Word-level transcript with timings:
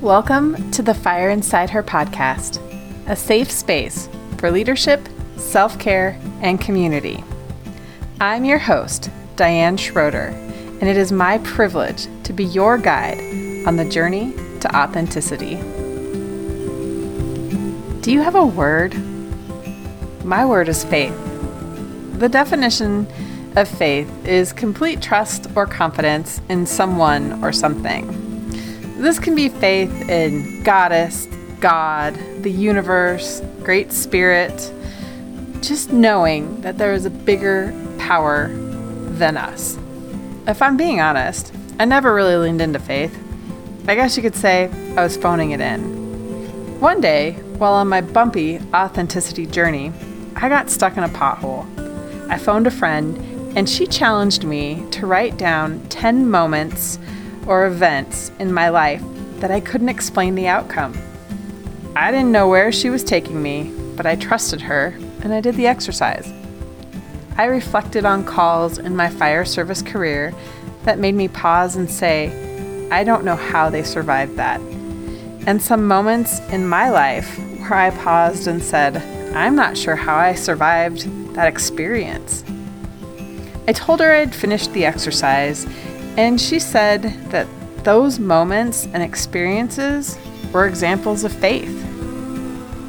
Welcome 0.00 0.70
to 0.72 0.82
the 0.82 0.92
Fire 0.92 1.30
Inside 1.30 1.70
Her 1.70 1.82
podcast, 1.82 2.60
a 3.08 3.14
safe 3.14 3.50
space 3.50 4.08
for 4.36 4.50
leadership, 4.50 5.08
self 5.36 5.78
care, 5.78 6.20
and 6.42 6.60
community. 6.60 7.22
I'm 8.20 8.44
your 8.44 8.58
host, 8.58 9.08
Diane 9.36 9.76
Schroeder, 9.76 10.26
and 10.80 10.82
it 10.82 10.96
is 10.96 11.12
my 11.12 11.38
privilege 11.38 12.08
to 12.24 12.32
be 12.32 12.44
your 12.44 12.76
guide 12.76 13.18
on 13.66 13.76
the 13.76 13.88
journey 13.88 14.34
to 14.60 14.76
authenticity. 14.76 15.54
Do 18.02 18.12
you 18.12 18.20
have 18.20 18.34
a 18.34 18.44
word? 18.44 18.94
My 20.24 20.44
word 20.44 20.68
is 20.68 20.84
faith. 20.84 21.16
The 22.18 22.28
definition 22.28 23.06
of 23.56 23.68
faith 23.68 24.10
is 24.26 24.52
complete 24.52 25.00
trust 25.00 25.46
or 25.54 25.66
confidence 25.66 26.42
in 26.50 26.66
someone 26.66 27.42
or 27.42 27.52
something. 27.52 28.23
This 28.96 29.18
can 29.18 29.34
be 29.34 29.48
faith 29.48 30.08
in 30.08 30.62
Goddess, 30.62 31.26
God, 31.58 32.14
the 32.42 32.50
universe, 32.50 33.42
Great 33.64 33.92
Spirit, 33.92 34.72
just 35.62 35.92
knowing 35.92 36.60
that 36.60 36.78
there 36.78 36.92
is 36.92 37.04
a 37.04 37.10
bigger 37.10 37.74
power 37.98 38.48
than 38.48 39.36
us. 39.36 39.76
If 40.46 40.62
I'm 40.62 40.76
being 40.76 41.00
honest, 41.00 41.52
I 41.80 41.86
never 41.86 42.14
really 42.14 42.36
leaned 42.36 42.60
into 42.60 42.78
faith. 42.78 43.18
I 43.88 43.96
guess 43.96 44.16
you 44.16 44.22
could 44.22 44.36
say 44.36 44.70
I 44.96 45.02
was 45.02 45.16
phoning 45.16 45.50
it 45.50 45.60
in. 45.60 46.78
One 46.78 47.00
day, 47.00 47.32
while 47.58 47.72
on 47.72 47.88
my 47.88 48.00
bumpy 48.00 48.60
authenticity 48.72 49.46
journey, 49.46 49.92
I 50.36 50.48
got 50.48 50.70
stuck 50.70 50.96
in 50.96 51.02
a 51.02 51.08
pothole. 51.08 51.66
I 52.30 52.38
phoned 52.38 52.68
a 52.68 52.70
friend 52.70 53.16
and 53.56 53.68
she 53.68 53.88
challenged 53.88 54.44
me 54.44 54.84
to 54.92 55.06
write 55.06 55.36
down 55.36 55.80
10 55.88 56.30
moments 56.30 56.98
or 57.46 57.66
events 57.66 58.30
in 58.38 58.52
my 58.52 58.68
life 58.68 59.02
that 59.40 59.50
I 59.50 59.60
couldn't 59.60 59.88
explain 59.88 60.34
the 60.34 60.48
outcome. 60.48 60.96
I 61.96 62.10
didn't 62.10 62.32
know 62.32 62.48
where 62.48 62.72
she 62.72 62.90
was 62.90 63.04
taking 63.04 63.42
me, 63.42 63.72
but 63.96 64.06
I 64.06 64.16
trusted 64.16 64.60
her 64.62 64.98
and 65.22 65.32
I 65.32 65.40
did 65.40 65.54
the 65.54 65.66
exercise. 65.66 66.32
I 67.36 67.44
reflected 67.44 68.04
on 68.04 68.24
calls 68.24 68.78
in 68.78 68.94
my 68.94 69.08
fire 69.08 69.44
service 69.44 69.82
career 69.82 70.34
that 70.84 70.98
made 70.98 71.14
me 71.14 71.28
pause 71.28 71.76
and 71.76 71.90
say, 71.90 72.88
I 72.90 73.04
don't 73.04 73.24
know 73.24 73.36
how 73.36 73.70
they 73.70 73.82
survived 73.82 74.36
that. 74.36 74.60
And 75.46 75.60
some 75.60 75.86
moments 75.86 76.40
in 76.50 76.68
my 76.68 76.90
life 76.90 77.38
where 77.60 77.74
I 77.74 77.90
paused 77.90 78.46
and 78.46 78.62
said, 78.62 78.96
I'm 79.34 79.56
not 79.56 79.76
sure 79.76 79.96
how 79.96 80.16
I 80.16 80.34
survived 80.34 81.34
that 81.34 81.48
experience. 81.48 82.44
I 83.66 83.72
told 83.72 84.00
her 84.00 84.12
I'd 84.12 84.34
finished 84.34 84.72
the 84.72 84.84
exercise, 84.84 85.66
and 86.16 86.40
she 86.40 86.58
said 86.58 87.02
that 87.30 87.46
those 87.84 88.18
moments 88.18 88.86
and 88.92 89.02
experiences 89.02 90.18
were 90.52 90.66
examples 90.66 91.24
of 91.24 91.32
faith. 91.32 91.70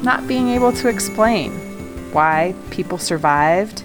Not 0.02 0.26
being 0.28 0.48
able 0.48 0.72
to 0.74 0.88
explain 0.88 1.52
why 2.12 2.54
people 2.70 2.98
survived, 2.98 3.80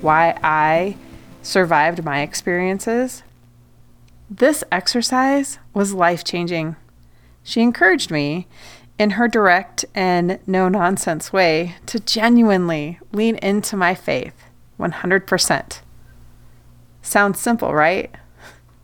why 0.00 0.38
I 0.42 0.96
survived 1.42 2.04
my 2.04 2.20
experiences. 2.20 3.22
This 4.28 4.62
exercise 4.70 5.58
was 5.72 5.94
life 5.94 6.24
changing. 6.24 6.76
She 7.42 7.62
encouraged 7.62 8.10
me, 8.10 8.46
in 8.98 9.10
her 9.10 9.28
direct 9.28 9.86
and 9.94 10.38
no 10.46 10.68
nonsense 10.68 11.32
way, 11.32 11.76
to 11.86 11.98
genuinely 12.00 12.98
lean 13.12 13.36
into 13.36 13.76
my 13.76 13.94
faith 13.94 14.34
100%. 14.78 15.80
Sounds 17.00 17.40
simple, 17.40 17.72
right? 17.72 18.14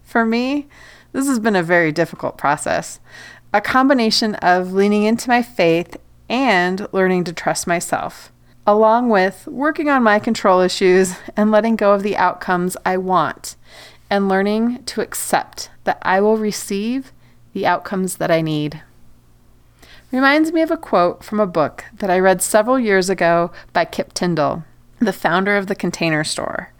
For 0.06 0.24
me, 0.24 0.68
this 1.12 1.26
has 1.26 1.40
been 1.40 1.56
a 1.56 1.62
very 1.62 1.90
difficult 1.90 2.38
process. 2.38 3.00
A 3.52 3.60
combination 3.60 4.36
of 4.36 4.72
leaning 4.72 5.02
into 5.02 5.28
my 5.28 5.42
faith 5.42 5.96
and 6.28 6.86
learning 6.92 7.24
to 7.24 7.32
trust 7.32 7.66
myself, 7.66 8.32
along 8.66 9.10
with 9.10 9.46
working 9.48 9.88
on 9.88 10.04
my 10.04 10.18
control 10.20 10.60
issues 10.60 11.16
and 11.36 11.50
letting 11.50 11.74
go 11.74 11.92
of 11.92 12.04
the 12.04 12.16
outcomes 12.16 12.76
I 12.86 12.96
want, 12.98 13.56
and 14.08 14.28
learning 14.28 14.84
to 14.84 15.00
accept 15.00 15.70
that 15.84 15.98
I 16.02 16.20
will 16.20 16.36
receive 16.36 17.12
the 17.52 17.66
outcomes 17.66 18.16
that 18.18 18.30
I 18.30 18.42
need. 18.42 18.82
Reminds 20.12 20.52
me 20.52 20.62
of 20.62 20.70
a 20.70 20.76
quote 20.76 21.24
from 21.24 21.40
a 21.40 21.46
book 21.46 21.84
that 21.94 22.10
I 22.10 22.20
read 22.20 22.42
several 22.42 22.78
years 22.78 23.10
ago 23.10 23.50
by 23.72 23.84
Kip 23.84 24.12
Tindell, 24.12 24.64
the 25.00 25.12
founder 25.12 25.56
of 25.56 25.66
the 25.66 25.74
Container 25.74 26.22
Store. 26.22 26.72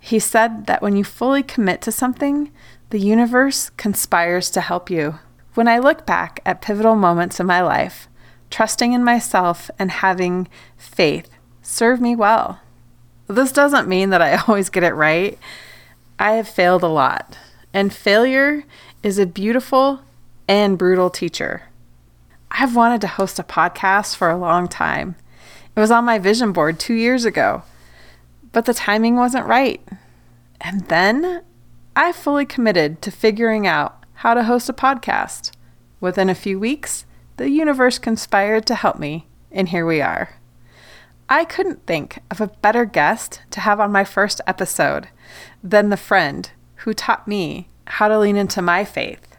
He 0.00 0.18
said 0.18 0.66
that 0.66 0.82
when 0.82 0.96
you 0.96 1.04
fully 1.04 1.42
commit 1.42 1.82
to 1.82 1.92
something, 1.92 2.50
the 2.90 2.98
universe 2.98 3.70
conspires 3.70 4.50
to 4.50 4.60
help 4.60 4.90
you. 4.90 5.18
When 5.54 5.68
I 5.68 5.78
look 5.78 6.06
back 6.06 6.40
at 6.46 6.62
pivotal 6.62 6.94
moments 6.94 7.40
in 7.40 7.46
my 7.46 7.60
life, 7.60 8.08
trusting 8.50 8.92
in 8.92 9.04
myself 9.04 9.70
and 9.78 9.90
having 9.90 10.48
faith 10.76 11.30
serve 11.62 12.00
me 12.00 12.16
well. 12.16 12.60
This 13.26 13.52
doesn't 13.52 13.88
mean 13.88 14.10
that 14.10 14.22
I 14.22 14.36
always 14.48 14.70
get 14.70 14.84
it 14.84 14.94
right. 14.94 15.38
I 16.18 16.32
have 16.32 16.48
failed 16.48 16.82
a 16.82 16.88
lot, 16.88 17.38
and 17.74 17.92
failure 17.92 18.64
is 19.02 19.18
a 19.18 19.26
beautiful 19.26 20.00
and 20.48 20.78
brutal 20.78 21.10
teacher. 21.10 21.64
I've 22.50 22.74
wanted 22.74 23.02
to 23.02 23.08
host 23.08 23.38
a 23.38 23.44
podcast 23.44 24.16
for 24.16 24.30
a 24.30 24.38
long 24.38 24.68
time. 24.68 25.16
It 25.76 25.80
was 25.80 25.90
on 25.90 26.06
my 26.06 26.18
vision 26.18 26.52
board 26.52 26.80
two 26.80 26.94
years 26.94 27.24
ago 27.24 27.62
but 28.58 28.64
the 28.64 28.74
timing 28.74 29.14
wasn't 29.14 29.46
right. 29.46 29.80
And 30.60 30.80
then 30.88 31.44
I 31.94 32.10
fully 32.10 32.44
committed 32.44 33.00
to 33.02 33.12
figuring 33.12 33.68
out 33.68 34.04
how 34.14 34.34
to 34.34 34.42
host 34.42 34.68
a 34.68 34.72
podcast. 34.72 35.52
Within 36.00 36.28
a 36.28 36.34
few 36.34 36.58
weeks, 36.58 37.06
the 37.36 37.50
universe 37.50 38.00
conspired 38.00 38.66
to 38.66 38.74
help 38.74 38.98
me, 38.98 39.28
and 39.52 39.68
here 39.68 39.86
we 39.86 40.00
are. 40.00 40.30
I 41.28 41.44
couldn't 41.44 41.86
think 41.86 42.18
of 42.32 42.40
a 42.40 42.48
better 42.48 42.84
guest 42.84 43.42
to 43.50 43.60
have 43.60 43.78
on 43.78 43.92
my 43.92 44.02
first 44.02 44.40
episode 44.44 45.06
than 45.62 45.90
the 45.90 45.96
friend 45.96 46.50
who 46.78 46.94
taught 46.94 47.28
me 47.28 47.68
how 47.86 48.08
to 48.08 48.18
lean 48.18 48.36
into 48.36 48.60
my 48.60 48.84
faith. 48.84 49.36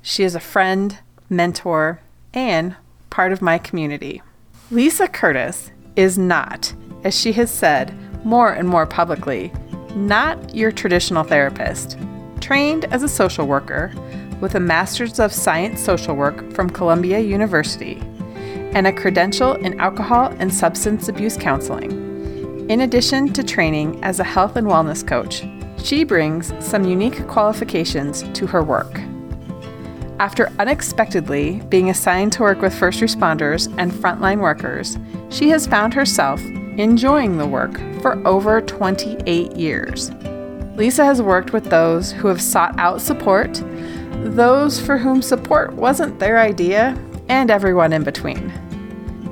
She 0.00 0.24
is 0.24 0.34
a 0.34 0.40
friend, 0.40 0.98
mentor, 1.28 2.00
and 2.32 2.74
part 3.10 3.32
of 3.32 3.42
my 3.42 3.58
community. 3.58 4.22
Lisa 4.70 5.08
Curtis 5.08 5.72
is 5.94 6.16
not 6.16 6.72
as 7.04 7.18
she 7.18 7.32
has 7.32 7.50
said 7.50 7.94
more 8.24 8.52
and 8.52 8.68
more 8.68 8.86
publicly, 8.86 9.52
not 9.94 10.54
your 10.54 10.72
traditional 10.72 11.24
therapist. 11.24 11.98
Trained 12.40 12.84
as 12.86 13.02
a 13.02 13.08
social 13.08 13.46
worker 13.46 13.92
with 14.40 14.54
a 14.54 14.60
Master's 14.60 15.18
of 15.18 15.32
Science 15.32 15.80
Social 15.80 16.14
Work 16.14 16.52
from 16.52 16.70
Columbia 16.70 17.18
University 17.18 18.00
and 18.74 18.86
a 18.86 18.92
credential 18.92 19.54
in 19.54 19.80
alcohol 19.80 20.34
and 20.38 20.52
substance 20.52 21.08
abuse 21.08 21.36
counseling. 21.36 21.90
In 22.70 22.82
addition 22.82 23.32
to 23.32 23.42
training 23.42 24.02
as 24.04 24.20
a 24.20 24.24
health 24.24 24.56
and 24.56 24.66
wellness 24.66 25.06
coach, 25.06 25.44
she 25.82 26.04
brings 26.04 26.52
some 26.64 26.84
unique 26.84 27.26
qualifications 27.28 28.22
to 28.34 28.46
her 28.46 28.62
work. 28.62 29.00
After 30.20 30.52
unexpectedly 30.58 31.62
being 31.68 31.90
assigned 31.90 32.32
to 32.34 32.42
work 32.42 32.60
with 32.60 32.74
first 32.74 33.00
responders 33.00 33.72
and 33.78 33.92
frontline 33.92 34.40
workers, 34.40 34.98
she 35.30 35.48
has 35.50 35.66
found 35.66 35.94
herself 35.94 36.40
enjoying 36.78 37.36
the 37.36 37.46
work 37.46 37.76
for 38.00 38.24
over 38.26 38.60
28 38.60 39.52
years. 39.52 40.10
Lisa 40.76 41.04
has 41.04 41.20
worked 41.20 41.52
with 41.52 41.64
those 41.64 42.12
who 42.12 42.28
have 42.28 42.40
sought 42.40 42.78
out 42.78 43.00
support, 43.00 43.60
those 44.22 44.80
for 44.80 44.96
whom 44.96 45.20
support 45.20 45.72
wasn't 45.74 46.18
their 46.20 46.38
idea, 46.38 46.96
and 47.28 47.50
everyone 47.50 47.92
in 47.92 48.04
between. 48.04 48.52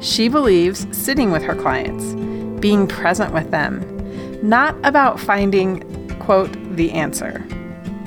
She 0.00 0.28
believes 0.28 0.86
sitting 0.90 1.30
with 1.30 1.42
her 1.44 1.54
clients, 1.54 2.14
being 2.60 2.88
present 2.88 3.32
with 3.32 3.52
them, 3.52 3.80
not 4.46 4.76
about 4.84 5.20
finding, 5.20 6.08
quote, 6.18 6.52
the 6.76 6.90
answer. 6.90 7.46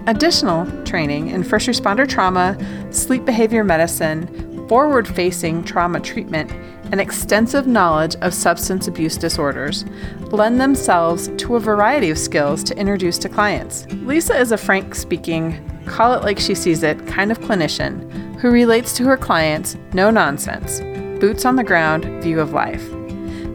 Additional 0.05 0.65
training 0.83 1.29
in 1.29 1.43
first 1.43 1.67
responder 1.67 2.07
trauma, 2.07 2.57
sleep 2.91 3.23
behavior 3.23 3.63
medicine, 3.63 4.27
forward 4.69 5.07
facing 5.07 5.63
trauma 5.63 5.99
treatment, 5.99 6.51
and 6.91 7.01
extensive 7.01 7.65
knowledge 7.65 8.15
of 8.17 8.33
substance 8.33 8.87
abuse 8.87 9.17
disorders 9.17 9.83
lend 10.31 10.61
themselves 10.61 11.29
to 11.37 11.55
a 11.55 11.59
variety 11.59 12.11
of 12.11 12.17
skills 12.17 12.63
to 12.63 12.77
introduce 12.77 13.17
to 13.17 13.27
clients. 13.27 13.87
Lisa 14.03 14.37
is 14.37 14.51
a 14.51 14.57
frank 14.57 14.93
speaking, 14.93 15.59
call 15.85 16.13
it 16.13 16.23
like 16.23 16.39
she 16.39 16.53
sees 16.53 16.83
it 16.83 17.05
kind 17.07 17.31
of 17.31 17.39
clinician 17.39 18.39
who 18.39 18.51
relates 18.51 18.95
to 18.95 19.03
her 19.05 19.17
clients 19.17 19.75
no 19.93 20.11
nonsense, 20.11 20.79
boots 21.19 21.45
on 21.45 21.55
the 21.55 21.63
ground 21.63 22.05
view 22.23 22.39
of 22.39 22.53
life. 22.53 22.87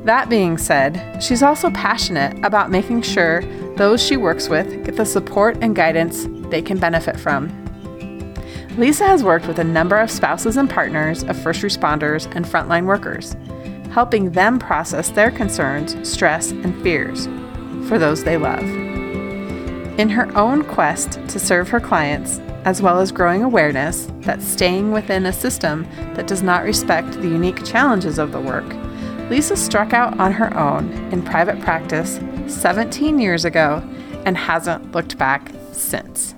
That 0.05 0.29
being 0.29 0.59
said, 0.59 1.23
she's 1.23 1.43
also 1.43 1.71
passionate 1.71 2.45
about 2.45 2.71
making 2.71 3.03
sure 3.03 3.43
those 3.77 4.05
she 4.05 4.17
works 4.17 4.49
with 4.49 4.85
get 4.85 4.97
the 4.97 5.07
support 5.07 5.57
and 5.63 5.77
guidance 5.77 6.27
they 6.51 6.61
can 6.61 6.79
benefit 6.79 7.19
from 7.19 7.64
Lisa 8.77 9.07
has 9.07 9.23
worked 9.23 9.47
with 9.47 9.61
a 9.61 9.65
number 9.65 9.97
of 9.97 10.11
spouses 10.11 10.57
and 10.57 10.69
partners 10.69 11.23
of 11.25 11.41
first 11.41 11.63
responders 11.63 12.27
and 12.35 12.45
frontline 12.45 12.87
workers, 12.87 13.37
helping 13.93 14.33
them 14.33 14.59
process 14.59 15.11
their 15.11 15.31
concerns, 15.31 15.97
stress, 16.09 16.51
and 16.51 16.83
fears 16.83 17.27
for 17.89 18.01
those 18.01 18.25
they 18.25 18.37
love. 18.37 18.65
In 20.01 20.09
her 20.09 20.37
own 20.37 20.65
quest 20.65 21.21
to 21.29 21.39
serve 21.39 21.69
her 21.69 21.79
clients, 21.79 22.41
as 22.65 22.83
well 22.83 22.99
as 22.99 23.13
growing 23.13 23.45
awareness 23.45 24.09
that 24.23 24.43
staying 24.43 24.91
within 24.91 25.27
a 25.27 25.33
system 25.33 25.87
that 26.15 26.27
does 26.27 26.43
not 26.43 26.65
respect 26.65 27.13
the 27.13 27.29
unique 27.29 27.65
challenges 27.65 28.19
of 28.19 28.33
the 28.33 28.41
work, 28.41 28.67
Lisa 29.31 29.57
struck 29.57 29.93
out 29.93 30.19
on 30.19 30.33
her 30.33 30.53
own 30.59 30.91
in 31.13 31.23
private 31.23 31.61
practice 31.61 32.19
17 32.49 33.21
years 33.21 33.45
ago 33.45 33.89
and 34.27 34.37
hasn't 34.37 34.91
looked 34.91 35.17
back 35.17 35.53
since. 35.71 36.34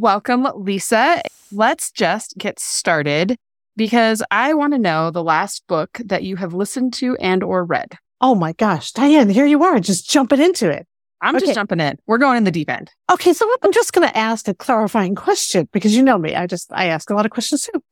Welcome, 0.00 0.48
Lisa. 0.54 1.20
Let's 1.52 1.90
just 1.90 2.38
get 2.38 2.58
started 2.58 3.36
because 3.76 4.22
I 4.30 4.54
want 4.54 4.72
to 4.72 4.78
know 4.78 5.10
the 5.10 5.22
last 5.22 5.66
book 5.66 6.00
that 6.06 6.22
you 6.22 6.36
have 6.36 6.54
listened 6.54 6.94
to 6.94 7.18
and 7.18 7.42
or 7.42 7.66
read. 7.66 7.98
Oh 8.18 8.34
my 8.34 8.54
gosh, 8.54 8.92
Diane, 8.92 9.28
here 9.28 9.44
you 9.44 9.62
are, 9.62 9.78
just 9.78 10.08
jumping 10.08 10.40
into 10.40 10.70
it. 10.70 10.86
I'm 11.20 11.36
okay. 11.36 11.44
just 11.44 11.54
jumping 11.54 11.80
in. 11.80 11.98
We're 12.06 12.16
going 12.16 12.38
in 12.38 12.44
the 12.44 12.50
deep 12.50 12.70
end. 12.70 12.90
Okay, 13.12 13.34
so 13.34 13.46
I'm 13.62 13.72
just 13.74 13.92
going 13.92 14.08
to 14.08 14.16
ask 14.16 14.48
a 14.48 14.54
clarifying 14.54 15.14
question 15.16 15.68
because 15.70 15.94
you 15.94 16.02
know 16.02 16.16
me. 16.16 16.34
I 16.34 16.46
just 16.46 16.72
I 16.72 16.86
ask 16.86 17.10
a 17.10 17.14
lot 17.14 17.26
of 17.26 17.30
questions 17.30 17.68
too. 17.70 17.82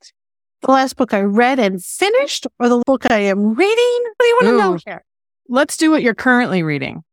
The 0.62 0.70
last 0.70 0.96
book 0.96 1.12
I 1.12 1.20
read 1.20 1.58
and 1.58 1.84
finished, 1.84 2.46
or 2.58 2.70
the 2.70 2.82
book 2.86 3.10
I 3.10 3.18
am 3.18 3.52
reading? 3.52 4.02
What 4.16 4.20
do 4.20 4.26
you 4.26 4.38
want 4.40 4.46
to 4.46 4.56
know 4.56 4.78
here? 4.86 5.04
Let's 5.46 5.76
do 5.76 5.90
what 5.90 6.00
you're 6.00 6.14
currently 6.14 6.62
reading. 6.62 7.04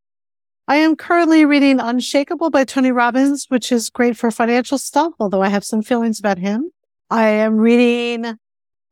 I 0.67 0.77
am 0.77 0.95
currently 0.95 1.45
reading 1.45 1.79
Unshakable 1.79 2.49
by 2.49 2.63
Tony 2.63 2.91
Robbins, 2.91 3.45
which 3.49 3.71
is 3.71 3.91
great 3.91 4.17
for 4.17 4.31
financial 4.31 4.79
stuff, 4.79 5.13
although 5.19 5.43
I 5.43 5.49
have 5.49 5.63
some 5.63 5.83
feelings 5.83 6.19
about 6.19 6.39
him. 6.39 6.71
I 7.11 7.27
am 7.27 7.57
reading 7.57 8.39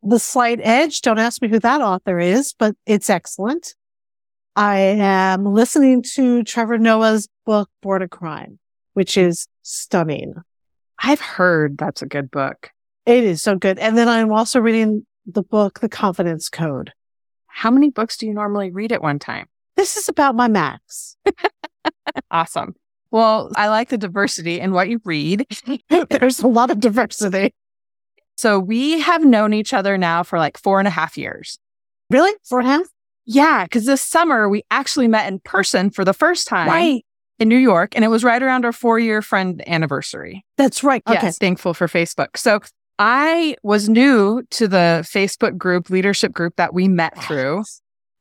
The 0.04 0.20
Slight 0.20 0.60
Edge. 0.62 1.02
Don't 1.02 1.18
ask 1.18 1.42
me 1.42 1.48
who 1.48 1.58
that 1.58 1.82
author 1.82 2.20
is, 2.20 2.54
but 2.54 2.76
it's 2.86 3.10
excellent. 3.10 3.74
I 4.56 4.78
am 4.78 5.46
listening 5.46 6.04
to 6.14 6.44
Trevor 6.44 6.78
Noah's 6.78 7.28
book, 7.44 7.72
Born 7.82 8.04
a 8.04 8.08
Crime, 8.08 8.60
which 8.94 9.18
is 9.18 9.48
stunning. 9.64 10.36
I've 11.00 11.22
heard 11.22 11.80
that's 11.80 12.04
a 12.04 12.08
good 12.08 12.30
book. 12.30 12.70
It 13.08 13.24
is 13.24 13.42
so 13.42 13.56
good. 13.56 13.80
And 13.80 13.98
then 13.98 14.08
I'm 14.08 14.32
also 14.32 14.60
reading 14.60 15.08
the 15.26 15.42
book, 15.42 15.80
The 15.80 15.90
Confidence 15.90 16.50
Code. 16.50 16.94
How 17.48 17.72
many 17.72 17.90
books 17.90 18.18
do 18.18 18.28
you 18.28 18.34
normally 18.36 18.70
read 18.70 18.92
at 18.92 19.02
one 19.02 19.18
time? 19.18 19.48
This 19.76 19.98
is 19.98 20.10
about 20.10 20.36
my 20.36 20.48
max. 20.48 21.18
awesome. 22.32 22.76
Well, 23.12 23.52
I 23.56 23.70
like 23.70 23.90
the 23.90 23.98
diversity 23.98 24.60
in 24.60 24.72
what 24.74 24.90
you 24.90 25.00
read. 25.06 25.46
There's 26.10 26.40
a 26.40 26.48
lot 26.48 26.72
of 26.72 26.80
diversity. 26.80 27.54
So 28.36 28.60
we 28.60 29.00
have 29.00 29.24
known 29.24 29.54
each 29.54 29.74
other 29.74 29.98
now 29.98 30.24
for 30.24 30.40
like 30.40 30.58
four 30.58 30.80
and 30.80 30.88
a 30.88 30.92
half 30.92 31.18
years. 31.18 31.60
Really? 32.10 32.34
Four 32.44 32.60
and 32.60 32.68
a 32.68 32.72
half? 32.72 32.88
Yeah, 33.26 33.64
because 33.64 33.86
this 33.86 34.02
summer 34.02 34.50
we 34.50 34.64
actually 34.72 35.08
met 35.08 35.32
in 35.32 35.40
person 35.40 35.90
for 35.90 36.04
the 36.04 36.14
first 36.14 36.48
time. 36.48 36.68
Right. 36.68 37.06
In 37.40 37.50
New 37.50 37.58
York, 37.58 37.96
and 37.96 38.06
it 38.06 38.10
was 38.10 38.24
right 38.24 38.42
around 38.42 38.64
our 38.64 38.72
four 38.72 39.00
year 39.00 39.22
friend 39.22 39.68
anniversary. 39.68 40.46
That's 40.56 40.84
right. 40.84 41.02
Okay. 41.08 41.20
Yes, 41.22 41.38
thankful 41.40 41.74
for 41.74 41.88
Facebook. 41.88 42.38
So 42.38 42.60
I 43.00 43.56
was 43.64 43.90
new 43.90 44.44
to 44.52 44.68
the 44.68 45.02
Facebook 45.04 45.58
group, 45.58 45.90
leadership 45.90 46.32
group 46.32 46.56
that 46.58 46.74
we 46.74 46.88
met 46.88 47.22
through. 47.24 47.64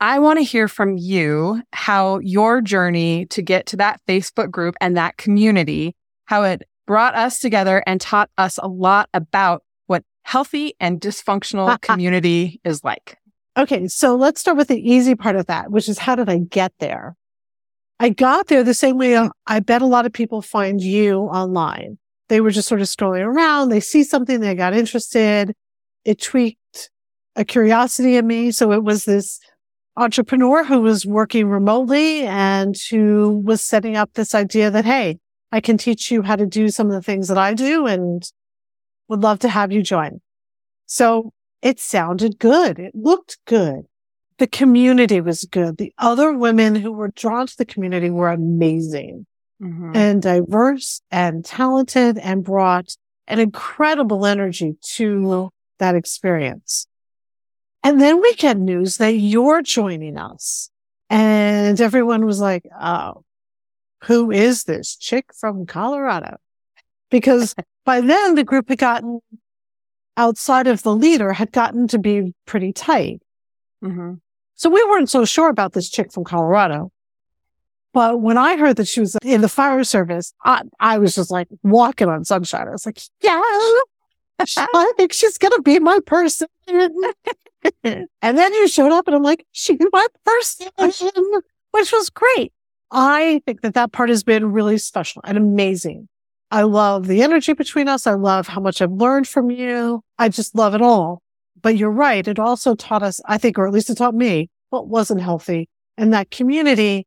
I 0.02 0.18
want 0.18 0.40
to 0.40 0.44
hear 0.44 0.66
from 0.66 0.96
you 0.96 1.62
how 1.72 2.18
your 2.18 2.60
journey 2.60 3.26
to 3.26 3.40
get 3.40 3.66
to 3.66 3.76
that 3.76 4.00
Facebook 4.08 4.50
group 4.50 4.74
and 4.80 4.96
that 4.96 5.16
community, 5.16 5.94
how 6.24 6.42
it 6.42 6.62
brought 6.88 7.14
us 7.14 7.38
together 7.38 7.84
and 7.86 8.00
taught 8.00 8.28
us 8.36 8.58
a 8.60 8.66
lot 8.66 9.08
about 9.14 9.62
what 9.86 10.02
healthy 10.24 10.74
and 10.80 11.00
dysfunctional 11.00 11.68
uh, 11.68 11.74
uh. 11.74 11.78
community 11.78 12.60
is 12.64 12.82
like. 12.82 13.16
Okay. 13.56 13.86
So 13.86 14.16
let's 14.16 14.40
start 14.40 14.56
with 14.56 14.66
the 14.66 14.80
easy 14.80 15.14
part 15.14 15.36
of 15.36 15.46
that, 15.46 15.70
which 15.70 15.88
is 15.88 16.00
how 16.00 16.16
did 16.16 16.28
I 16.28 16.38
get 16.38 16.72
there? 16.80 17.14
I 18.00 18.08
got 18.08 18.48
there 18.48 18.64
the 18.64 18.74
same 18.74 18.98
way 18.98 19.14
uh, 19.14 19.28
I 19.46 19.60
bet 19.60 19.82
a 19.82 19.86
lot 19.86 20.04
of 20.04 20.12
people 20.12 20.42
find 20.42 20.82
you 20.82 21.18
online. 21.18 21.96
They 22.28 22.40
were 22.40 22.50
just 22.50 22.66
sort 22.66 22.80
of 22.80 22.88
strolling 22.88 23.22
around. 23.22 23.68
They 23.68 23.78
see 23.78 24.02
something, 24.02 24.40
they 24.40 24.56
got 24.56 24.74
interested. 24.74 25.54
It 26.04 26.20
tweaked 26.20 26.90
a 27.36 27.44
curiosity 27.44 28.16
in 28.16 28.26
me. 28.26 28.50
So 28.50 28.72
it 28.72 28.82
was 28.82 29.04
this 29.04 29.38
entrepreneur 29.96 30.64
who 30.64 30.80
was 30.80 31.04
working 31.04 31.48
remotely 31.48 32.22
and 32.22 32.76
who 32.90 33.42
was 33.44 33.62
setting 33.62 33.96
up 33.96 34.12
this 34.14 34.34
idea 34.34 34.70
that, 34.70 34.84
Hey, 34.84 35.18
I 35.50 35.60
can 35.60 35.76
teach 35.76 36.10
you 36.10 36.22
how 36.22 36.36
to 36.36 36.46
do 36.46 36.70
some 36.70 36.86
of 36.86 36.94
the 36.94 37.02
things 37.02 37.28
that 37.28 37.38
I 37.38 37.54
do 37.54 37.86
and 37.86 38.22
would 39.08 39.22
love 39.22 39.38
to 39.40 39.48
have 39.48 39.70
you 39.70 39.82
join. 39.82 40.20
So 40.86 41.32
it 41.60 41.78
sounded 41.78 42.38
good. 42.38 42.78
It 42.78 42.94
looked 42.94 43.38
good. 43.46 43.86
The 44.38 44.46
community 44.46 45.20
was 45.20 45.44
good. 45.44 45.76
The 45.76 45.92
other 45.98 46.32
women 46.32 46.74
who 46.74 46.90
were 46.90 47.12
drawn 47.14 47.46
to 47.46 47.56
the 47.56 47.66
community 47.66 48.10
were 48.10 48.30
amazing 48.30 49.26
mm-hmm. 49.62 49.92
and 49.94 50.22
diverse 50.22 51.02
and 51.10 51.44
talented 51.44 52.18
and 52.18 52.42
brought 52.42 52.96
an 53.28 53.38
incredible 53.38 54.26
energy 54.26 54.74
to 54.82 55.50
that 55.78 55.94
experience. 55.94 56.86
And 57.82 58.00
then 58.00 58.20
we 58.20 58.34
get 58.34 58.58
news 58.58 58.98
that 58.98 59.14
you're 59.14 59.62
joining 59.62 60.16
us. 60.16 60.70
And 61.10 61.80
everyone 61.80 62.24
was 62.24 62.40
like, 62.40 62.64
Oh, 62.80 63.24
who 64.04 64.30
is 64.30 64.64
this 64.64 64.96
chick 64.96 65.26
from 65.34 65.66
Colorado? 65.66 66.36
Because 67.10 67.54
by 67.84 68.00
then 68.00 68.34
the 68.34 68.44
group 68.44 68.68
had 68.68 68.78
gotten 68.78 69.20
outside 70.16 70.66
of 70.66 70.82
the 70.82 70.94
leader 70.94 71.32
had 71.32 71.52
gotten 71.52 71.88
to 71.88 71.98
be 71.98 72.34
pretty 72.46 72.72
tight. 72.72 73.22
Mm-hmm. 73.82 74.14
So 74.54 74.70
we 74.70 74.84
weren't 74.84 75.10
so 75.10 75.24
sure 75.24 75.48
about 75.48 75.72
this 75.72 75.88
chick 75.88 76.12
from 76.12 76.24
Colorado. 76.24 76.92
But 77.92 78.20
when 78.20 78.38
I 78.38 78.56
heard 78.56 78.76
that 78.76 78.88
she 78.88 79.00
was 79.00 79.16
in 79.22 79.42
the 79.42 79.48
fire 79.48 79.84
service, 79.84 80.32
I, 80.44 80.62
I 80.80 80.98
was 80.98 81.14
just 81.14 81.30
like 81.30 81.48
walking 81.62 82.08
on 82.08 82.24
sunshine. 82.24 82.68
I 82.68 82.70
was 82.70 82.86
like, 82.86 83.00
yeah, 83.20 83.42
I 84.56 84.92
think 84.96 85.12
she's 85.12 85.38
going 85.38 85.52
to 85.52 85.62
be 85.62 85.78
my 85.78 85.98
person. 86.06 86.48
and 86.66 88.08
then 88.22 88.54
you 88.54 88.68
showed 88.68 88.92
up 88.92 89.06
and 89.06 89.16
I'm 89.16 89.22
like, 89.22 89.46
she's 89.52 89.78
my 89.92 90.06
person, 90.24 90.68
which 91.70 91.92
was 91.92 92.10
great. 92.10 92.52
I 92.90 93.40
think 93.46 93.62
that 93.62 93.74
that 93.74 93.92
part 93.92 94.10
has 94.10 94.22
been 94.22 94.52
really 94.52 94.78
special 94.78 95.22
and 95.24 95.38
amazing. 95.38 96.08
I 96.50 96.62
love 96.62 97.06
the 97.06 97.22
energy 97.22 97.54
between 97.54 97.88
us. 97.88 98.06
I 98.06 98.12
love 98.12 98.46
how 98.46 98.60
much 98.60 98.82
I've 98.82 98.92
learned 98.92 99.26
from 99.26 99.50
you. 99.50 100.02
I 100.18 100.28
just 100.28 100.54
love 100.54 100.74
it 100.74 100.82
all. 100.82 101.22
But 101.62 101.76
you're 101.76 101.90
right. 101.90 102.26
It 102.26 102.38
also 102.38 102.74
taught 102.74 103.02
us, 103.02 103.20
I 103.26 103.38
think, 103.38 103.58
or 103.58 103.66
at 103.66 103.72
least 103.72 103.88
it 103.88 103.96
taught 103.96 104.14
me 104.14 104.50
what 104.68 104.88
wasn't 104.88 105.22
healthy. 105.22 105.68
And 105.96 106.12
that 106.12 106.30
community 106.30 107.06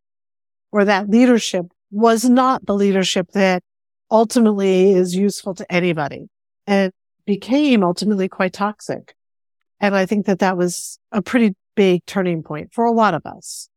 or 0.71 0.85
that 0.85 1.09
leadership 1.09 1.67
was 1.91 2.25
not 2.25 2.65
the 2.65 2.73
leadership 2.73 3.31
that 3.33 3.61
ultimately 4.09 4.91
is 4.91 5.15
useful 5.15 5.53
to 5.55 5.71
anybody 5.71 6.27
and 6.67 6.91
became 7.25 7.83
ultimately 7.83 8.27
quite 8.27 8.53
toxic. 8.53 9.15
And 9.79 9.95
I 9.95 10.05
think 10.05 10.25
that 10.25 10.39
that 10.39 10.57
was 10.57 10.99
a 11.11 11.21
pretty 11.21 11.55
big 11.75 12.05
turning 12.05 12.43
point 12.43 12.73
for 12.73 12.85
a 12.85 12.91
lot 12.91 13.13
of 13.13 13.25
us. 13.25 13.69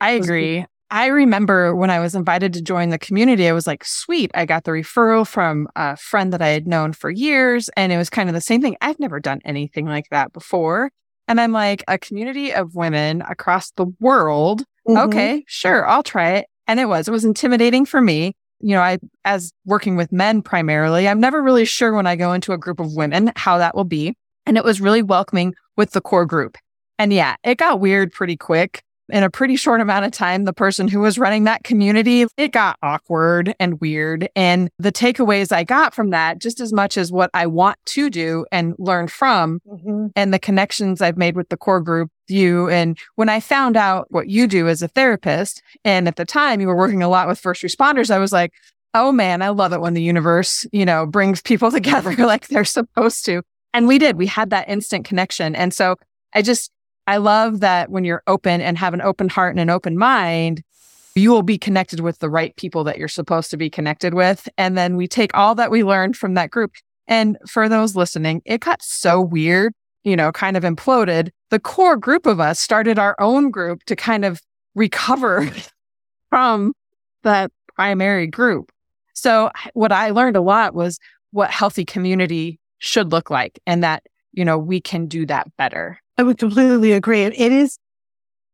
I 0.00 0.12
agree. 0.12 0.66
I 0.90 1.06
remember 1.06 1.74
when 1.74 1.90
I 1.90 1.98
was 1.98 2.14
invited 2.14 2.52
to 2.52 2.62
join 2.62 2.90
the 2.90 2.98
community, 2.98 3.48
I 3.48 3.52
was 3.52 3.66
like, 3.66 3.84
sweet. 3.84 4.30
I 4.34 4.44
got 4.44 4.64
the 4.64 4.70
referral 4.70 5.26
from 5.26 5.68
a 5.74 5.96
friend 5.96 6.32
that 6.32 6.42
I 6.42 6.48
had 6.48 6.68
known 6.68 6.92
for 6.92 7.10
years. 7.10 7.68
And 7.76 7.92
it 7.92 7.96
was 7.96 8.10
kind 8.10 8.28
of 8.28 8.34
the 8.34 8.40
same 8.40 8.62
thing. 8.62 8.76
I've 8.80 9.00
never 9.00 9.18
done 9.18 9.40
anything 9.44 9.86
like 9.86 10.06
that 10.10 10.32
before. 10.32 10.92
And 11.26 11.40
I'm 11.40 11.50
like, 11.50 11.82
a 11.88 11.98
community 11.98 12.52
of 12.52 12.76
women 12.76 13.22
across 13.22 13.72
the 13.72 13.86
world. 13.98 14.62
Mm-hmm. 14.86 15.08
Okay, 15.08 15.44
sure, 15.48 15.84
I'll 15.88 16.04
try 16.04 16.34
it. 16.34 16.46
And 16.68 16.78
it 16.78 16.86
was, 16.86 17.08
it 17.08 17.10
was 17.10 17.24
intimidating 17.24 17.84
for 17.84 18.00
me. 18.00 18.35
You 18.60 18.74
know, 18.74 18.80
I, 18.80 18.98
as 19.24 19.52
working 19.64 19.96
with 19.96 20.12
men 20.12 20.42
primarily, 20.42 21.08
I'm 21.08 21.20
never 21.20 21.42
really 21.42 21.64
sure 21.64 21.94
when 21.94 22.06
I 22.06 22.16
go 22.16 22.32
into 22.32 22.52
a 22.52 22.58
group 22.58 22.80
of 22.80 22.94
women 22.94 23.32
how 23.36 23.58
that 23.58 23.74
will 23.74 23.84
be. 23.84 24.14
And 24.46 24.56
it 24.56 24.64
was 24.64 24.80
really 24.80 25.02
welcoming 25.02 25.54
with 25.76 25.90
the 25.90 26.00
core 26.00 26.26
group. 26.26 26.56
And 26.98 27.12
yeah, 27.12 27.36
it 27.44 27.58
got 27.58 27.80
weird 27.80 28.12
pretty 28.12 28.36
quick. 28.36 28.82
In 29.10 29.22
a 29.22 29.30
pretty 29.30 29.56
short 29.56 29.80
amount 29.80 30.04
of 30.04 30.10
time, 30.10 30.44
the 30.44 30.52
person 30.52 30.88
who 30.88 31.00
was 31.00 31.18
running 31.18 31.44
that 31.44 31.62
community, 31.62 32.26
it 32.36 32.50
got 32.50 32.76
awkward 32.82 33.54
and 33.60 33.80
weird. 33.80 34.28
And 34.34 34.68
the 34.78 34.90
takeaways 34.90 35.52
I 35.52 35.62
got 35.62 35.94
from 35.94 36.10
that, 36.10 36.38
just 36.40 36.60
as 36.60 36.72
much 36.72 36.98
as 36.98 37.12
what 37.12 37.30
I 37.32 37.46
want 37.46 37.78
to 37.86 38.10
do 38.10 38.46
and 38.50 38.74
learn 38.78 39.06
from, 39.06 39.60
mm-hmm. 39.66 40.08
and 40.16 40.34
the 40.34 40.38
connections 40.38 41.00
I've 41.00 41.16
made 41.16 41.36
with 41.36 41.48
the 41.50 41.56
core 41.56 41.80
group, 41.80 42.10
you. 42.26 42.68
And 42.68 42.98
when 43.14 43.28
I 43.28 43.38
found 43.38 43.76
out 43.76 44.06
what 44.10 44.28
you 44.28 44.46
do 44.48 44.68
as 44.68 44.82
a 44.82 44.88
therapist, 44.88 45.62
and 45.84 46.08
at 46.08 46.16
the 46.16 46.24
time 46.24 46.60
you 46.60 46.66
were 46.66 46.76
working 46.76 47.02
a 47.02 47.08
lot 47.08 47.28
with 47.28 47.38
first 47.38 47.62
responders, 47.62 48.10
I 48.10 48.18
was 48.18 48.32
like, 48.32 48.52
oh 48.94 49.12
man, 49.12 49.42
I 49.42 49.50
love 49.50 49.72
it 49.72 49.80
when 49.80 49.94
the 49.94 50.02
universe, 50.02 50.66
you 50.72 50.84
know, 50.84 51.06
brings 51.06 51.42
people 51.42 51.70
together 51.72 52.14
like 52.16 52.48
they're 52.48 52.64
supposed 52.64 53.24
to. 53.26 53.42
And 53.72 53.86
we 53.86 53.98
did. 53.98 54.16
We 54.16 54.26
had 54.26 54.50
that 54.50 54.68
instant 54.68 55.04
connection. 55.04 55.54
And 55.54 55.72
so 55.72 55.96
I 56.32 56.42
just, 56.42 56.70
I 57.06 57.18
love 57.18 57.60
that 57.60 57.90
when 57.90 58.04
you're 58.04 58.22
open 58.26 58.60
and 58.60 58.76
have 58.78 58.94
an 58.94 59.00
open 59.00 59.28
heart 59.28 59.52
and 59.54 59.60
an 59.60 59.70
open 59.70 59.96
mind, 59.96 60.62
you 61.14 61.30
will 61.30 61.42
be 61.42 61.58
connected 61.58 62.00
with 62.00 62.18
the 62.18 62.28
right 62.28 62.54
people 62.56 62.84
that 62.84 62.98
you're 62.98 63.08
supposed 63.08 63.50
to 63.50 63.56
be 63.56 63.70
connected 63.70 64.12
with. 64.12 64.48
And 64.58 64.76
then 64.76 64.96
we 64.96 65.08
take 65.08 65.34
all 65.34 65.54
that 65.54 65.70
we 65.70 65.82
learned 65.82 66.16
from 66.16 66.34
that 66.34 66.50
group. 66.50 66.72
And 67.08 67.38
for 67.48 67.68
those 67.68 67.96
listening, 67.96 68.42
it 68.44 68.60
got 68.60 68.82
so 68.82 69.20
weird, 69.20 69.72
you 70.04 70.16
know, 70.16 70.32
kind 70.32 70.56
of 70.56 70.62
imploded. 70.62 71.30
The 71.50 71.60
core 71.60 71.96
group 71.96 72.26
of 72.26 72.40
us 72.40 72.60
started 72.60 72.98
our 72.98 73.16
own 73.18 73.50
group 73.50 73.84
to 73.84 73.96
kind 73.96 74.24
of 74.24 74.40
recover 74.74 75.48
from 76.28 76.74
that 77.22 77.50
primary 77.74 78.26
group. 78.26 78.70
So 79.14 79.50
what 79.72 79.92
I 79.92 80.10
learned 80.10 80.36
a 80.36 80.42
lot 80.42 80.74
was 80.74 80.98
what 81.30 81.50
healthy 81.50 81.84
community 81.84 82.60
should 82.78 83.10
look 83.10 83.30
like 83.30 83.58
and 83.66 83.82
that, 83.82 84.02
you 84.32 84.44
know, 84.44 84.58
we 84.58 84.80
can 84.80 85.06
do 85.06 85.24
that 85.26 85.46
better. 85.56 85.98
I 86.18 86.22
would 86.22 86.38
completely 86.38 86.92
agree. 86.92 87.22
It 87.22 87.52
is, 87.52 87.78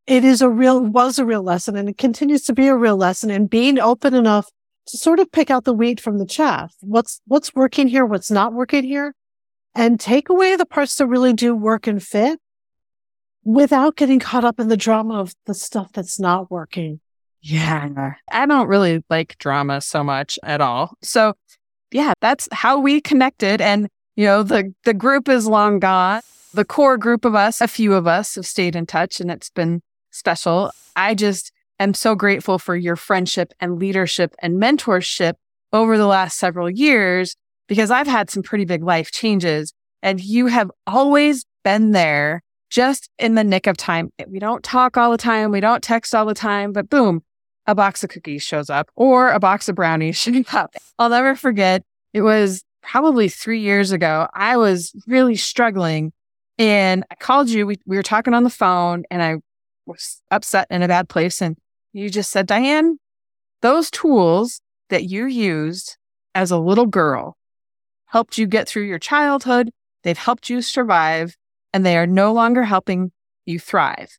it 0.05 0.23
is 0.25 0.41
a 0.41 0.49
real, 0.49 0.81
was 0.81 1.17
a 1.17 1.25
real 1.25 1.43
lesson 1.43 1.75
and 1.75 1.87
it 1.87 1.97
continues 1.97 2.43
to 2.43 2.53
be 2.53 2.67
a 2.67 2.75
real 2.75 2.97
lesson 2.97 3.31
and 3.31 3.49
being 3.49 3.79
open 3.79 4.13
enough 4.13 4.49
to 4.87 4.97
sort 4.97 5.19
of 5.19 5.31
pick 5.31 5.49
out 5.49 5.63
the 5.63 5.73
wheat 5.73 6.01
from 6.01 6.17
the 6.17 6.25
chaff. 6.25 6.75
What's, 6.81 7.21
what's 7.25 7.55
working 7.55 7.87
here? 7.87 8.05
What's 8.05 8.29
not 8.29 8.53
working 8.53 8.83
here? 8.83 9.15
And 9.75 9.99
take 9.99 10.29
away 10.29 10.55
the 10.55 10.65
parts 10.65 10.95
that 10.97 11.07
really 11.07 11.33
do 11.33 11.55
work 11.55 11.87
and 11.87 12.03
fit 12.03 12.39
without 13.43 13.95
getting 13.95 14.19
caught 14.19 14.43
up 14.43 14.59
in 14.59 14.67
the 14.67 14.77
drama 14.77 15.19
of 15.19 15.33
the 15.45 15.53
stuff 15.53 15.91
that's 15.93 16.19
not 16.19 16.51
working. 16.51 16.99
Yeah. 17.41 18.13
I 18.31 18.45
don't 18.45 18.67
really 18.67 19.03
like 19.09 19.37
drama 19.37 19.81
so 19.81 20.03
much 20.03 20.37
at 20.43 20.61
all. 20.61 20.97
So 21.01 21.33
yeah, 21.91 22.13
that's 22.21 22.49
how 22.51 22.79
we 22.79 23.01
connected. 23.01 23.61
And, 23.61 23.87
you 24.15 24.25
know, 24.25 24.43
the, 24.43 24.73
the 24.83 24.93
group 24.93 25.29
is 25.29 25.47
long 25.47 25.79
gone. 25.79 26.21
The 26.53 26.65
core 26.65 26.97
group 26.97 27.25
of 27.25 27.33
us, 27.33 27.61
a 27.61 27.67
few 27.67 27.95
of 27.95 28.05
us 28.05 28.35
have 28.35 28.45
stayed 28.45 28.75
in 28.75 28.85
touch 28.85 29.19
and 29.19 29.31
it's 29.31 29.49
been 29.49 29.81
special. 30.11 30.71
I 30.95 31.15
just 31.15 31.51
am 31.79 31.95
so 31.95 32.13
grateful 32.13 32.59
for 32.59 32.75
your 32.75 32.95
friendship 32.95 33.53
and 33.59 33.79
leadership 33.79 34.35
and 34.39 34.61
mentorship 34.61 35.33
over 35.71 35.97
the 35.97 36.05
last 36.05 36.37
several 36.37 36.69
years 36.69 37.35
because 37.67 37.89
I've 37.89 38.05
had 38.05 38.29
some 38.29 38.43
pretty 38.43 38.65
big 38.65 38.83
life 38.83 39.11
changes 39.11 39.73
and 40.03 40.23
you 40.23 40.45
have 40.45 40.69
always 40.85 41.43
been 41.63 41.91
there 41.91 42.43
just 42.69 43.09
in 43.17 43.33
the 43.33 43.43
nick 43.43 43.65
of 43.65 43.75
time. 43.75 44.11
We 44.27 44.37
don't 44.37 44.63
talk 44.63 44.95
all 44.95 45.09
the 45.09 45.17
time. 45.17 45.49
We 45.49 45.59
don't 45.59 45.81
text 45.81 46.13
all 46.13 46.25
the 46.25 46.35
time, 46.35 46.71
but 46.71 46.87
boom, 46.87 47.23
a 47.65 47.73
box 47.73 48.03
of 48.03 48.11
cookies 48.11 48.43
shows 48.43 48.69
up 48.69 48.91
or 48.95 49.31
a 49.31 49.39
box 49.39 49.69
of 49.69 49.75
brownies 49.75 50.17
shows 50.17 50.53
up. 50.53 50.75
I'll 50.99 51.09
never 51.09 51.35
forget. 51.35 51.83
It 52.13 52.21
was 52.21 52.63
probably 52.83 53.27
three 53.27 53.61
years 53.61 53.91
ago. 53.91 54.27
I 54.35 54.57
was 54.57 54.93
really 55.07 55.35
struggling 55.35 56.13
and 56.57 57.03
I 57.09 57.15
called 57.15 57.49
you. 57.49 57.65
We, 57.65 57.77
we 57.85 57.95
were 57.95 58.03
talking 58.03 58.33
on 58.33 58.43
the 58.43 58.49
phone 58.49 59.03
and 59.09 59.21
I 59.21 59.37
was 59.85 60.21
upset 60.31 60.67
in 60.69 60.81
a 60.81 60.87
bad 60.87 61.09
place. 61.09 61.41
And 61.41 61.57
you 61.91 62.09
just 62.09 62.31
said, 62.31 62.47
Diane, 62.47 62.99
those 63.61 63.89
tools 63.89 64.61
that 64.89 65.03
you 65.03 65.25
used 65.25 65.97
as 66.35 66.51
a 66.51 66.57
little 66.57 66.85
girl 66.85 67.37
helped 68.05 68.37
you 68.37 68.45
get 68.45 68.67
through 68.67 68.83
your 68.83 68.99
childhood. 68.99 69.71
They've 70.03 70.17
helped 70.17 70.49
you 70.49 70.61
survive 70.61 71.35
and 71.73 71.85
they 71.85 71.97
are 71.97 72.07
no 72.07 72.33
longer 72.33 72.63
helping 72.63 73.11
you 73.45 73.59
thrive. 73.59 74.17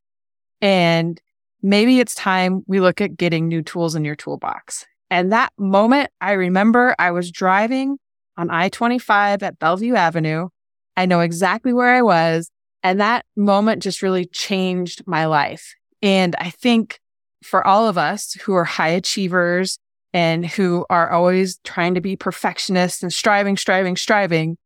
And 0.61 1.21
maybe 1.63 2.01
it's 2.01 2.15
time 2.15 2.63
we 2.67 2.81
look 2.81 3.01
at 3.01 3.17
getting 3.17 3.49
new 3.49 3.63
tools 3.63 3.95
in 3.95 4.05
your 4.05 4.17
toolbox. 4.17 4.87
And 5.11 5.33
that 5.33 5.53
moment, 5.59 6.11
I 6.21 6.33
remember 6.33 6.95
I 6.99 7.11
was 7.11 7.31
driving 7.31 7.99
on 8.37 8.51
I 8.51 8.69
25 8.69 9.43
at 9.43 9.59
Bellevue 9.59 9.95
Avenue. 9.95 10.49
I 10.97 11.07
know 11.07 11.21
exactly 11.21 11.73
where 11.73 11.95
I 11.95 12.03
was. 12.03 12.51
And 12.83 13.01
that 13.01 13.25
moment 13.37 13.83
just 13.83 14.03
really 14.03 14.27
changed 14.27 15.07
my 15.07 15.27
life. 15.27 15.75
And 16.03 16.37
I 16.39 16.51
think 16.51 17.01
for 17.43 17.67
all 17.67 17.89
of 17.89 17.97
us 17.97 18.35
who 18.43 18.55
are 18.55 18.65
high 18.65 18.89
achievers 18.89 19.79
and 20.13 20.47
who 20.47 20.85
are 20.91 21.11
always 21.11 21.59
trying 21.65 21.95
to 21.95 22.01
be 22.01 22.17
perfectionists 22.17 23.03
and 23.03 23.13
striving, 23.13 23.57
striving, 23.57 23.97
striving, 23.97 24.59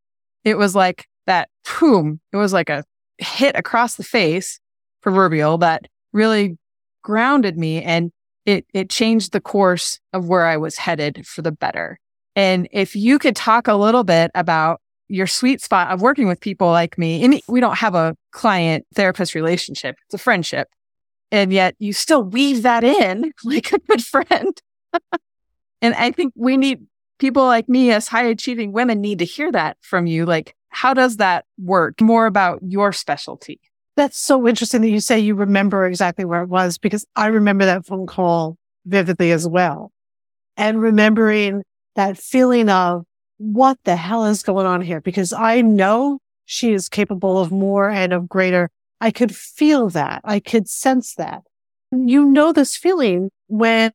it 0.45 0.59
was 0.59 0.75
like 0.75 1.07
that 1.27 1.49
boom, 1.79 2.21
it 2.33 2.37
was 2.37 2.53
like 2.53 2.71
a 2.71 2.85
hit 3.19 3.57
across 3.57 3.97
the 3.97 4.05
face, 4.05 4.61
proverbial, 5.01 5.59
that 5.59 5.87
really 6.13 6.59
grounded 7.03 7.57
me 7.57 7.83
and 7.83 8.13
it, 8.47 8.67
it 8.73 8.91
changed 8.91 9.33
the 9.33 9.41
course 9.41 10.01
of 10.13 10.29
where 10.29 10.47
I 10.47 10.57
was 10.57 10.79
headed 10.79 11.27
for 11.27 11.43
the 11.43 11.53
better. 11.53 11.99
And 12.35 12.69
if 12.71 12.97
you 12.97 13.19
could 13.19 13.37
talk 13.37 13.69
a 13.69 13.75
little 13.75 14.05
bit 14.05 14.31
about 14.35 14.81
your 15.09 15.27
sweet 15.27 15.61
spot 15.61 15.91
of 15.91 16.01
working 16.01 16.29
with 16.29 16.41
people 16.41 16.69
like 16.69 16.99
me, 16.99 17.25
and 17.25 17.41
we 17.49 17.61
don't 17.61 17.79
have 17.79 17.95
a 17.95 18.17
client 18.33 18.87
therapist 18.95 19.35
relationship, 19.35 19.97
it's 20.07 20.15
a 20.15 20.19
friendship. 20.19 20.69
And 21.31 21.53
yet 21.53 21.75
you 21.79 21.93
still 21.93 22.23
weave 22.23 22.63
that 22.63 22.85
in 22.85 23.33
like 23.45 23.73
a 23.73 23.79
good 23.79 24.03
friend. 24.03 24.61
and 25.83 25.95
I 25.95 26.11
think 26.11 26.33
we 26.37 26.57
need 26.57 26.87
people 27.19 27.45
like 27.45 27.69
me 27.69 27.91
as 27.93 28.09
high 28.09 28.25
achieving 28.25 28.73
women 28.73 29.01
need 29.01 29.19
to 29.19 29.25
hear 29.25 29.51
that 29.53 29.77
from 29.81 30.07
you. 30.07 30.25
Like, 30.25 30.55
how 30.71 30.95
does 30.95 31.17
that 31.17 31.45
work? 31.59 32.01
More 32.01 32.27
about 32.27 32.61
your 32.63 32.93
specialty. 32.93 33.61
That's 33.97 34.19
so 34.19 34.47
interesting 34.47 34.81
that 34.83 34.91
you 34.91 35.01
say 35.01 35.19
you 35.19 35.35
remember 35.35 35.85
exactly 35.85 36.25
where 36.25 36.43
it 36.43 36.49
was 36.49 36.79
because 36.79 37.05
I 37.17 37.27
remember 37.27 37.65
that 37.65 37.85
phone 37.85 38.07
call 38.07 38.57
vividly 38.87 39.33
as 39.33 39.47
well. 39.47 39.91
And 40.57 40.81
remembering 40.81 41.63
that 41.97 42.17
feeling 42.17 42.69
of 42.69 43.05
what 43.39 43.79
the 43.85 43.97
hell 43.97 44.25
is 44.27 44.43
going 44.43 44.67
on 44.67 44.83
here? 44.83 45.01
Because 45.01 45.33
I 45.33 45.63
know 45.63 46.21
she 46.45 46.73
is 46.73 46.89
capable 46.89 47.39
of 47.39 47.51
more 47.51 47.89
and 47.89 48.13
of 48.13 48.29
greater. 48.29 48.71
I 49.01 49.11
could 49.11 49.35
feel 49.35 49.89
that. 49.91 50.21
I 50.25 50.41
could 50.41 50.69
sense 50.69 51.15
that. 51.15 51.43
You 51.93 52.27
know 52.27 52.53
this 52.53 52.77
feeling 52.77 53.31
when 53.47 53.93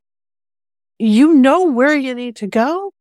you 0.98 1.34
know 1.34 1.66
where 1.66 1.96
you 1.96 2.16
need 2.16 2.38
to 2.38 2.48
go 2.48 2.94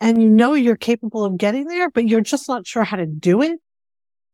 and 0.00 0.22
you 0.22 0.28
know 0.28 0.54
you're 0.54 0.76
capable 0.76 1.24
of 1.24 1.38
getting 1.38 1.66
there, 1.66 1.90
but 1.90 2.06
you're 2.06 2.20
just 2.20 2.48
not 2.48 2.66
sure 2.66 2.84
how 2.84 2.96
to 2.96 3.06
do 3.06 3.42
it. 3.42 3.58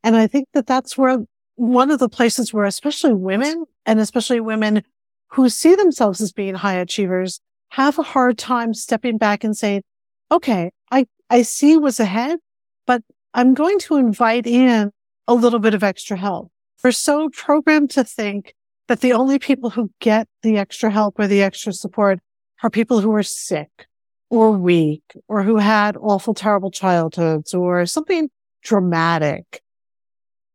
And 0.02 0.16
I 0.16 0.26
think 0.26 0.49
that 0.54 0.66
that's 0.66 0.99
where 0.99 1.19
one 1.54 1.90
of 1.90 1.99
the 1.99 2.09
places 2.09 2.52
where 2.52 2.64
especially 2.64 3.14
women 3.14 3.64
and 3.87 4.00
especially 4.00 4.40
women 4.40 4.83
who 5.28 5.49
see 5.49 5.75
themselves 5.75 6.21
as 6.21 6.33
being 6.33 6.54
high 6.54 6.75
achievers 6.75 7.40
have 7.71 7.99
a 7.99 8.02
hard 8.02 8.37
time 8.37 8.75
stepping 8.75 9.16
back 9.16 9.45
and 9.45 9.57
saying, 9.57 9.83
okay, 10.31 10.71
I, 10.90 11.07
I 11.33 11.41
see 11.41 11.79
what's 11.79 11.99
ahead, 11.99 12.41
but 12.87 13.03
I'm 13.33 13.55
going 13.55 13.79
to 13.79 13.97
invite 13.97 14.47
in 14.47 14.93
a 15.27 15.33
little 15.33 15.61
bit 15.61 15.73
of 15.73 15.83
extra 15.83 16.15
help. 16.15 16.53
We're 16.85 16.93
so 16.93 17.31
programmed 17.31 17.89
to 17.93 18.05
think 18.05 18.55
that 18.87 19.01
the 19.01 19.15
only 19.15 19.39
people 19.39 19.71
who 19.71 19.91
get 19.99 20.29
the 20.43 20.59
extra 20.59 20.91
help 20.91 21.19
or 21.19 21.27
the 21.27 21.43
extra 21.43 21.73
support 21.73 22.19
are 22.62 22.69
people 22.69 23.01
who 23.01 23.15
are 23.15 23.23
sick 23.23 23.87
or 24.29 24.51
weak 24.51 25.05
or 25.27 25.43
who 25.43 25.57
had 25.57 25.97
awful, 25.97 26.35
terrible 26.35 26.71
childhoods 26.71 27.55
or 27.55 27.87
something 27.87 28.29
dramatic. 28.62 29.62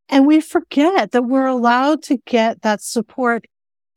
And 0.08 0.28
we 0.28 0.40
forget 0.40 1.10
that 1.10 1.24
we're 1.24 1.48
allowed 1.48 2.04
to 2.04 2.18
get 2.18 2.62
that 2.62 2.82
support 2.82 3.46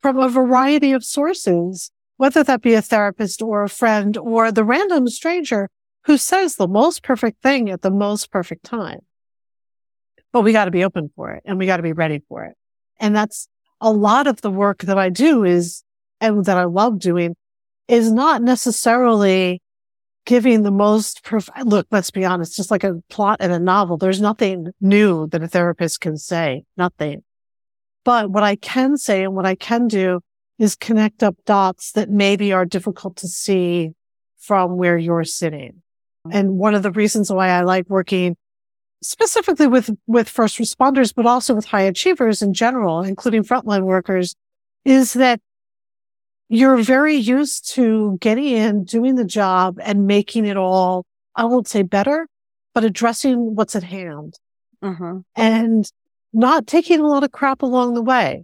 from 0.02 0.18
a 0.18 0.30
variety 0.30 0.94
of 0.94 1.06
sources, 1.06 1.92
whether 2.18 2.44
that 2.44 2.64
be 2.64 2.74
a 2.74 2.82
therapist 2.82 3.40
or 3.40 3.62
a 3.62 3.70
friend 3.70 4.18
or 4.18 4.52
the 4.52 4.64
random 4.64 5.08
stranger 5.10 5.70
who 6.06 6.18
says 6.18 6.56
the 6.56 6.68
most 6.68 7.04
perfect 7.04 7.42
thing 7.42 7.70
at 7.70 7.82
the 7.82 7.92
most 7.92 8.32
perfect 8.32 8.66
time. 8.66 9.00
But 10.32 10.42
we 10.42 10.54
got 10.54 10.66
to 10.66 10.72
be 10.72 10.84
open 10.84 11.12
for 11.16 11.32
it 11.32 11.44
and 11.46 11.58
we 11.58 11.66
got 11.66 11.78
to 11.78 11.84
be 11.84 11.94
ready 11.94 12.22
for 12.28 12.46
it. 12.46 12.56
And 13.00 13.16
that's 13.16 13.48
a 13.80 13.92
lot 13.92 14.28
of 14.28 14.42
the 14.42 14.52
work 14.52 14.84
that 14.84 14.98
I 14.98 15.10
do 15.10 15.44
is, 15.44 15.84
and 16.20 16.46
that 16.46 16.58
I 16.58 16.66
love 16.66 17.00
doing 17.00 17.36
is 17.88 18.12
not 18.12 18.42
necessarily 18.42 19.62
giving 20.26 20.62
the 20.62 20.72
most 20.72 21.24
prof- 21.24 21.50
look 21.66 21.88
let's 21.92 22.12
be 22.12 22.24
honest 22.24 22.56
just 22.56 22.72
like 22.72 22.84
a 22.84 23.02
plot 23.10 23.42
in 23.42 23.52
a 23.52 23.60
novel 23.60 23.98
there's 23.98 24.22
nothing 24.22 24.68
new 24.80 25.28
that 25.28 25.42
a 25.42 25.48
therapist 25.48 26.00
can 26.00 26.16
say 26.16 26.64
nothing 26.78 27.24
but 28.06 28.30
what 28.30 28.44
i 28.44 28.56
can 28.56 28.98
say 28.98 29.24
and 29.24 29.34
what 29.34 29.46
i 29.46 29.56
can 29.56 29.88
do 29.88 30.22
is 30.60 30.76
connect 30.76 31.24
up 31.24 31.36
dots 31.46 31.94
that 31.94 32.10
maybe 32.10 32.54
are 32.54 32.66
difficult 32.66 33.16
to 33.16 33.28
see 33.28 33.92
from 34.38 34.78
where 34.78 34.98
you're 34.98 35.24
sitting 35.24 35.82
and 36.30 36.58
one 36.58 36.76
of 36.76 36.84
the 36.84 36.92
reasons 36.92 37.32
why 37.32 37.50
i 37.50 37.62
like 37.62 37.90
working 37.90 38.36
specifically 39.02 39.68
with 39.68 39.90
with 40.06 40.30
first 40.30 40.60
responders 40.60 41.14
but 41.16 41.26
also 41.26 41.56
with 41.56 41.66
high 41.66 41.82
achievers 41.82 42.42
in 42.42 42.54
general 42.54 43.02
including 43.02 43.44
frontline 43.44 43.84
workers 43.84 44.36
is 44.86 45.14
that 45.14 45.40
you're 46.54 46.84
very 46.84 47.16
used 47.16 47.72
to 47.76 48.18
getting 48.20 48.44
in, 48.44 48.84
doing 48.84 49.16
the 49.16 49.24
job 49.24 49.80
and 49.82 50.06
making 50.06 50.46
it 50.46 50.58
all, 50.58 51.06
I 51.34 51.46
won't 51.46 51.66
say 51.66 51.82
better, 51.82 52.28
but 52.74 52.84
addressing 52.84 53.56
what's 53.56 53.74
at 53.74 53.84
hand 53.84 54.34
mm-hmm. 54.84 55.20
and 55.34 55.90
not 56.34 56.68
taking 56.68 57.00
a 57.00 57.08
lot 57.08 57.24
of 57.24 57.32
crap 57.32 57.62
along 57.62 57.94
the 57.94 58.02
way. 58.02 58.44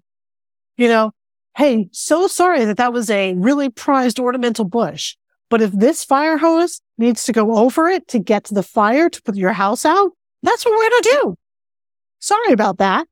You 0.77 0.88
know, 0.88 1.12
hey, 1.57 1.89
so 1.91 2.27
sorry 2.27 2.63
that 2.63 2.77
that 2.77 2.93
was 2.93 3.10
a 3.10 3.34
really 3.34 3.69
prized 3.69 4.22
ornamental 4.22 4.63
bush. 4.63 5.17
But 5.50 5.62
if 5.62 5.72
this 5.72 6.04
fire 6.04 6.38
hose 6.38 6.82
needs 6.98 7.24
to 7.25 7.32
go 7.32 7.58
over 7.58 7.88
it 7.88 8.08
to 8.10 8.20
get 8.20 8.46
to 8.46 8.54
the 8.54 8.63
fire 8.63 9.10
to 9.10 9.22
put 9.22 9.36
your 9.36 9.54
house 9.54 9.86
out, 9.86 10.12
that's 10.44 10.66
what 10.66 10.72
we're 10.72 10.89
going 10.89 11.01
to 11.01 11.20
do. 11.22 11.36
Sorry 12.20 12.51
about 12.51 12.80
that. 12.80 13.08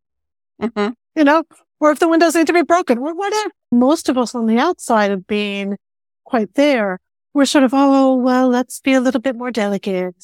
Mm-hmm. 0.61 0.93
You 1.15 1.23
know, 1.23 1.43
or 1.79 1.91
if 1.91 1.99
the 1.99 2.09
windows 2.09 2.35
need 2.35 2.47
to 2.47 2.53
be 2.53 2.61
broken 2.61 2.97
or 2.97 3.13
whatever. 3.13 3.51
Most 3.71 4.09
of 4.09 4.17
us 4.17 4.35
on 4.35 4.45
the 4.47 4.57
outside 4.57 5.11
of 5.11 5.27
being 5.27 5.77
quite 6.23 6.53
there, 6.55 6.99
we're 7.33 7.45
sort 7.45 7.63
of, 7.63 7.73
oh, 7.73 8.15
well, 8.15 8.47
let's 8.49 8.79
be 8.79 8.93
a 8.93 9.01
little 9.01 9.21
bit 9.21 9.35
more 9.35 9.51
delicate. 9.51 10.15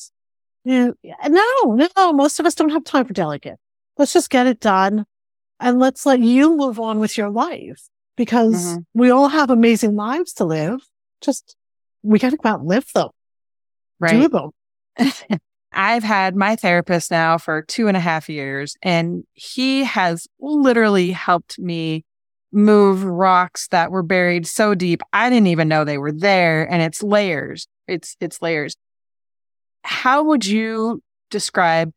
No, 0.64 0.94
no, 1.04 2.14
most 2.14 2.40
of 2.40 2.46
us 2.46 2.56
don't 2.56 2.70
have 2.70 2.84
time 2.84 3.06
for 3.06 3.14
delicate. 3.14 3.58
Let's 3.98 4.14
just 4.14 4.30
get 4.30 4.48
it 4.48 4.60
done 4.60 5.06
and 5.60 5.80
let's 5.80 6.06
let 6.06 6.20
you 6.20 6.56
move 6.56 6.80
on 6.80 7.00
with 7.00 7.18
your 7.18 7.30
life 7.30 7.90
because 8.16 8.66
mm-hmm. 8.66 8.80
we 8.94 9.10
all 9.10 9.30
have 9.30 9.50
amazing 9.50 9.96
lives 9.96 10.34
to 10.34 10.46
live. 10.46 10.82
Just 11.20 11.56
we 12.04 12.20
got 12.20 12.32
to 12.32 12.38
go 12.38 12.50
out 12.50 12.60
and 12.60 12.70
live 12.70 12.92
them. 12.94 13.10
Right. 14.00 14.12
Do 14.12 14.28
them. 14.28 15.40
I've 15.74 16.04
had 16.04 16.36
my 16.36 16.56
therapist 16.56 17.12
now 17.12 17.38
for 17.38 17.62
two 17.62 17.88
and 17.88 17.96
a 17.96 18.02
half 18.02 18.30
years, 18.30 18.76
and 18.82 19.24
he 19.34 19.84
has 19.86 20.28
literally 20.40 21.12
helped 21.12 21.58
me 21.58 22.04
move 22.52 23.04
rocks 23.04 23.68
that 23.70 23.92
were 23.92 24.04
buried 24.04 24.46
so 24.46 24.76
deep 24.76 25.02
I 25.14 25.30
didn't 25.30 25.48
even 25.48 25.70
know 25.70 25.86
they 25.86 25.98
were 25.98 26.12
there. 26.12 26.70
And 26.70 26.82
it's 26.82 27.02
layers. 27.02 27.68
It's 27.88 28.18
it's 28.20 28.42
layers. 28.42 28.76
How 29.84 30.24
would 30.24 30.46
you 30.46 31.02
describe 31.30 31.92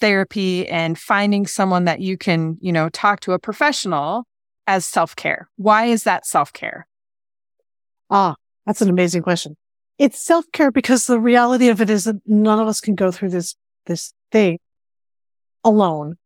therapy 0.00 0.68
and 0.68 0.98
finding 0.98 1.46
someone 1.46 1.84
that 1.84 2.00
you 2.00 2.16
can, 2.16 2.56
you 2.60 2.72
know, 2.72 2.88
talk 2.88 3.20
to 3.20 3.32
a 3.32 3.38
professional 3.38 4.26
as 4.66 4.86
self-care? 4.86 5.48
Why 5.56 5.86
is 5.86 6.04
that 6.04 6.26
self-care? 6.26 6.86
Ah, 8.10 8.36
that's 8.66 8.82
an 8.82 8.90
amazing 8.90 9.22
question. 9.22 9.56
It's 9.98 10.18
self-care 10.18 10.70
because 10.70 11.06
the 11.06 11.20
reality 11.20 11.68
of 11.68 11.80
it 11.80 11.88
is 11.88 12.04
that 12.04 12.16
none 12.26 12.60
of 12.60 12.68
us 12.68 12.80
can 12.80 12.94
go 12.94 13.10
through 13.10 13.30
this, 13.30 13.54
this 13.86 14.12
thing 14.30 14.58
alone. 15.64 16.16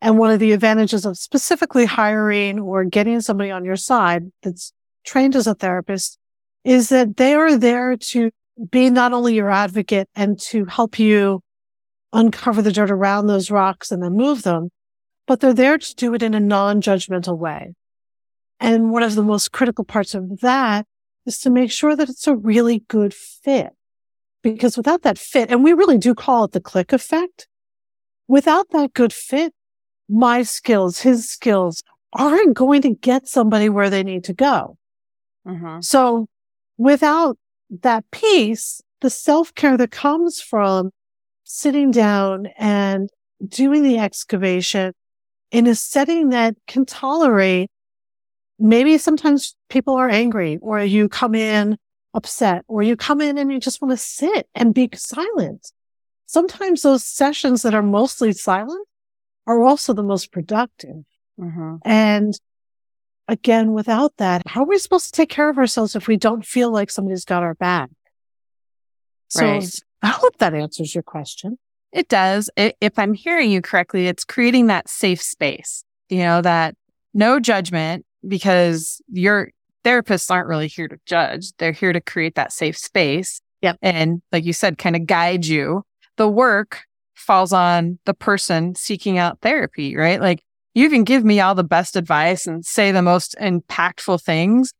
And 0.00 0.18
one 0.18 0.32
of 0.32 0.40
the 0.40 0.52
advantages 0.52 1.06
of 1.06 1.16
specifically 1.16 1.84
hiring 1.84 2.58
or 2.58 2.84
getting 2.84 3.20
somebody 3.20 3.52
on 3.52 3.64
your 3.64 3.76
side 3.76 4.32
that's 4.42 4.72
trained 5.04 5.36
as 5.36 5.46
a 5.46 5.54
therapist 5.54 6.18
is 6.64 6.88
that 6.88 7.16
they 7.16 7.34
are 7.34 7.56
there 7.56 7.96
to 7.96 8.30
be 8.70 8.90
not 8.90 9.12
only 9.12 9.34
your 9.34 9.50
advocate 9.50 10.08
and 10.16 10.38
to 10.38 10.64
help 10.64 10.98
you 10.98 11.40
uncover 12.12 12.60
the 12.62 12.72
dirt 12.72 12.90
around 12.90 13.26
those 13.26 13.50
rocks 13.50 13.90
and 13.92 14.02
then 14.02 14.14
move 14.14 14.42
them, 14.42 14.70
but 15.26 15.40
they're 15.40 15.54
there 15.54 15.78
to 15.78 15.94
do 15.94 16.14
it 16.14 16.22
in 16.22 16.34
a 16.34 16.40
non-judgmental 16.40 17.38
way. 17.38 17.72
And 18.58 18.90
one 18.90 19.02
of 19.02 19.14
the 19.14 19.22
most 19.22 19.52
critical 19.52 19.84
parts 19.84 20.14
of 20.14 20.40
that 20.40 20.86
is 21.26 21.38
to 21.40 21.50
make 21.50 21.70
sure 21.70 21.96
that 21.96 22.08
it's 22.08 22.26
a 22.26 22.36
really 22.36 22.80
good 22.88 23.14
fit. 23.14 23.70
Because 24.42 24.76
without 24.76 25.02
that 25.02 25.18
fit, 25.18 25.50
and 25.50 25.62
we 25.62 25.72
really 25.72 25.98
do 25.98 26.14
call 26.14 26.44
it 26.44 26.52
the 26.52 26.60
click 26.60 26.92
effect, 26.92 27.46
without 28.26 28.70
that 28.70 28.92
good 28.92 29.12
fit, 29.12 29.54
my 30.08 30.42
skills, 30.42 31.00
his 31.00 31.28
skills 31.28 31.82
aren't 32.12 32.54
going 32.54 32.82
to 32.82 32.90
get 32.90 33.28
somebody 33.28 33.68
where 33.68 33.88
they 33.88 34.02
need 34.02 34.24
to 34.24 34.32
go. 34.32 34.76
Mm-hmm. 35.46 35.80
So 35.80 36.26
without 36.76 37.38
that 37.82 38.04
piece, 38.10 38.82
the 39.00 39.10
self 39.10 39.54
care 39.54 39.76
that 39.76 39.90
comes 39.90 40.40
from 40.40 40.90
sitting 41.44 41.90
down 41.90 42.46
and 42.56 43.08
doing 43.46 43.82
the 43.82 43.98
excavation 43.98 44.92
in 45.50 45.66
a 45.66 45.74
setting 45.74 46.30
that 46.30 46.56
can 46.66 46.86
tolerate 46.86 47.70
maybe 48.62 48.96
sometimes 48.96 49.56
people 49.68 49.94
are 49.94 50.08
angry 50.08 50.58
or 50.62 50.80
you 50.80 51.08
come 51.08 51.34
in 51.34 51.76
upset 52.14 52.64
or 52.68 52.82
you 52.82 52.96
come 52.96 53.20
in 53.20 53.36
and 53.36 53.52
you 53.52 53.58
just 53.58 53.82
want 53.82 53.90
to 53.90 53.96
sit 53.96 54.48
and 54.54 54.72
be 54.72 54.88
silent. 54.94 55.72
Sometimes 56.26 56.82
those 56.82 57.04
sessions 57.04 57.62
that 57.62 57.74
are 57.74 57.82
mostly 57.82 58.32
silent 58.32 58.86
are 59.46 59.62
also 59.62 59.92
the 59.92 60.02
most 60.02 60.30
productive. 60.30 61.04
Mm-hmm. 61.38 61.76
And 61.84 62.34
again, 63.26 63.72
without 63.72 64.16
that, 64.18 64.46
how 64.46 64.62
are 64.62 64.68
we 64.68 64.78
supposed 64.78 65.06
to 65.06 65.12
take 65.12 65.28
care 65.28 65.50
of 65.50 65.58
ourselves 65.58 65.96
if 65.96 66.06
we 66.06 66.16
don't 66.16 66.46
feel 66.46 66.70
like 66.70 66.90
somebody's 66.90 67.24
got 67.24 67.42
our 67.42 67.54
back? 67.54 67.90
So 69.28 69.44
right. 69.44 69.74
I 70.02 70.08
hope 70.08 70.38
that 70.38 70.54
answers 70.54 70.94
your 70.94 71.02
question. 71.02 71.58
It 71.90 72.08
does. 72.08 72.48
If 72.56 72.98
I'm 72.98 73.14
hearing 73.14 73.50
you 73.50 73.60
correctly, 73.60 74.06
it's 74.06 74.24
creating 74.24 74.68
that 74.68 74.88
safe 74.88 75.20
space, 75.20 75.84
you 76.08 76.20
know, 76.20 76.40
that 76.42 76.76
no 77.12 77.40
judgment 77.40 78.06
because 78.26 79.00
your 79.08 79.50
therapists 79.84 80.30
aren't 80.30 80.48
really 80.48 80.68
here 80.68 80.88
to 80.88 80.98
judge. 81.06 81.52
They're 81.58 81.72
here 81.72 81.92
to 81.92 82.00
create 82.00 82.34
that 82.36 82.52
safe 82.52 82.76
space. 82.76 83.40
Yep. 83.62 83.78
And 83.82 84.22
like 84.32 84.44
you 84.44 84.52
said, 84.52 84.78
kind 84.78 84.96
of 84.96 85.06
guide 85.06 85.46
you. 85.46 85.84
The 86.16 86.28
work 86.28 86.82
falls 87.14 87.52
on 87.52 87.98
the 88.04 88.14
person 88.14 88.74
seeking 88.74 89.18
out 89.18 89.40
therapy, 89.40 89.96
right? 89.96 90.20
Like 90.20 90.42
you 90.74 90.90
can 90.90 91.04
give 91.04 91.24
me 91.24 91.40
all 91.40 91.54
the 91.54 91.64
best 91.64 91.96
advice 91.96 92.46
and 92.46 92.64
say 92.64 92.92
the 92.92 93.02
most 93.02 93.36
impactful 93.40 94.22
things. 94.22 94.72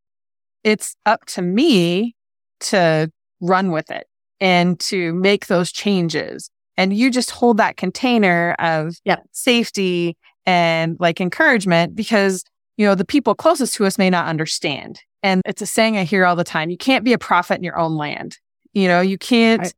It's 0.65 0.95
up 1.07 1.25
to 1.27 1.43
me 1.43 2.15
to 2.61 3.11
run 3.41 3.71
with 3.73 3.91
it 3.91 4.07
and 4.41 4.79
to 4.81 5.13
make 5.15 5.47
those 5.47 5.71
changes. 5.73 6.51
And 6.77 6.97
you 6.97 7.11
just 7.11 7.31
hold 7.31 7.59
that 7.59 7.77
container 7.77 8.57
of 8.59 8.97
yep. 9.05 9.23
safety 9.33 10.17
and 10.47 10.97
like 10.99 11.21
encouragement 11.21 11.95
because, 11.95 12.45
you 12.83 12.89
know, 12.89 12.97
the 12.97 13.05
people 13.05 13.37
closest 13.37 13.75
to 13.75 13.87
us 13.87 13.97
may 13.97 14.11
not 14.11 14.27
understand. 14.27 15.01
And 15.23 15.41
it's 15.47 15.63
a 15.63 15.67
saying 15.67 15.97
I 15.97 16.03
hear 16.03 16.27
all 16.27 16.35
the 16.35 16.43
time. 16.43 16.69
You 16.69 16.77
can't 16.77 17.05
be 17.05 17.13
a 17.13 17.19
prophet 17.19 17.59
in 17.59 17.63
your 17.63 17.79
own 17.79 17.97
land. 17.97 18.39
You 18.73 18.89
know, 18.89 19.01
you 19.01 19.19
can't, 19.19 19.63
right. 19.63 19.75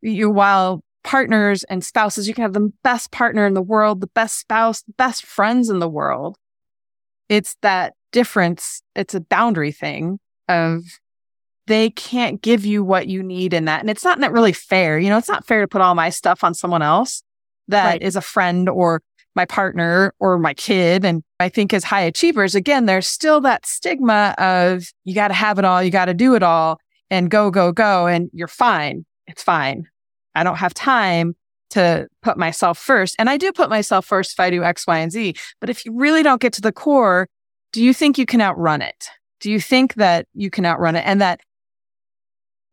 you, 0.00 0.30
while 0.30 0.82
partners 1.04 1.64
and 1.64 1.84
spouses. 1.84 2.26
You 2.26 2.32
can 2.32 2.42
have 2.42 2.54
the 2.54 2.72
best 2.82 3.12
partner 3.12 3.46
in 3.46 3.52
the 3.52 3.60
world, 3.60 4.00
the 4.00 4.06
best 4.06 4.38
spouse, 4.38 4.80
the 4.84 4.94
best 4.94 5.26
friends 5.26 5.68
in 5.68 5.80
the 5.80 5.88
world. 5.88 6.38
It's 7.28 7.56
that 7.60 7.92
difference. 8.10 8.80
It's 8.94 9.14
a 9.14 9.20
boundary 9.20 9.72
thing 9.72 10.18
of 10.48 10.82
they 11.66 11.90
can't 11.90 12.40
give 12.40 12.64
you 12.64 12.82
what 12.82 13.06
you 13.06 13.22
need 13.22 13.52
in 13.52 13.66
that. 13.66 13.80
And 13.80 13.90
it's 13.90 14.02
not 14.02 14.32
really 14.32 14.54
fair. 14.54 14.98
You 14.98 15.10
know, 15.10 15.18
it's 15.18 15.28
not 15.28 15.46
fair 15.46 15.60
to 15.60 15.68
put 15.68 15.82
all 15.82 15.94
my 15.94 16.08
stuff 16.08 16.42
on 16.42 16.54
someone 16.54 16.80
else 16.80 17.22
that 17.68 17.84
right. 17.84 18.02
is 18.02 18.16
a 18.16 18.22
friend 18.22 18.66
or 18.70 19.02
my 19.36 19.44
partner 19.44 20.14
or 20.18 20.38
my 20.38 20.54
kid. 20.54 21.04
And 21.04 21.22
I 21.38 21.48
think 21.48 21.72
as 21.72 21.84
high 21.84 22.00
achievers, 22.00 22.54
again, 22.54 22.86
there's 22.86 23.06
still 23.06 23.40
that 23.42 23.66
stigma 23.66 24.34
of 24.38 24.84
you 25.04 25.14
got 25.14 25.28
to 25.28 25.34
have 25.34 25.58
it 25.58 25.64
all, 25.64 25.82
you 25.82 25.90
got 25.90 26.06
to 26.06 26.14
do 26.14 26.34
it 26.34 26.42
all 26.42 26.80
and 27.10 27.30
go, 27.30 27.50
go, 27.50 27.70
go. 27.70 28.06
And 28.06 28.30
you're 28.32 28.48
fine. 28.48 29.04
It's 29.26 29.42
fine. 29.42 29.86
I 30.34 30.42
don't 30.42 30.56
have 30.56 30.74
time 30.74 31.36
to 31.70 32.08
put 32.22 32.38
myself 32.38 32.78
first. 32.78 33.16
And 33.18 33.28
I 33.28 33.36
do 33.36 33.52
put 33.52 33.68
myself 33.68 34.06
first 34.06 34.32
if 34.32 34.40
I 34.40 34.50
do 34.50 34.64
X, 34.64 34.86
Y, 34.86 34.98
and 34.98 35.12
Z. 35.12 35.34
But 35.60 35.70
if 35.70 35.84
you 35.84 35.94
really 35.94 36.22
don't 36.22 36.40
get 36.40 36.52
to 36.54 36.60
the 36.60 36.72
core, 36.72 37.28
do 37.72 37.82
you 37.82 37.92
think 37.92 38.18
you 38.18 38.26
can 38.26 38.40
outrun 38.40 38.82
it? 38.82 39.08
Do 39.40 39.50
you 39.50 39.60
think 39.60 39.94
that 39.94 40.26
you 40.32 40.50
can 40.50 40.64
outrun 40.64 40.96
it? 40.96 41.04
And 41.06 41.20
that 41.20 41.40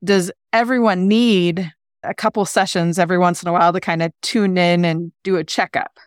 does 0.04 0.32
everyone 0.52 1.08
need 1.08 1.71
a 2.04 2.13
couple 2.13 2.45
sessions 2.45 2.99
every 2.99 3.17
once 3.17 3.41
in 3.41 3.47
a 3.47 3.54
while 3.54 3.73
to 3.73 3.80
kind 3.80 4.02
of 4.02 4.12
tune 4.21 4.58
in 4.58 4.86
and 4.86 5.12
do 5.23 5.38
a 5.38 5.43
checkup? 5.43 5.97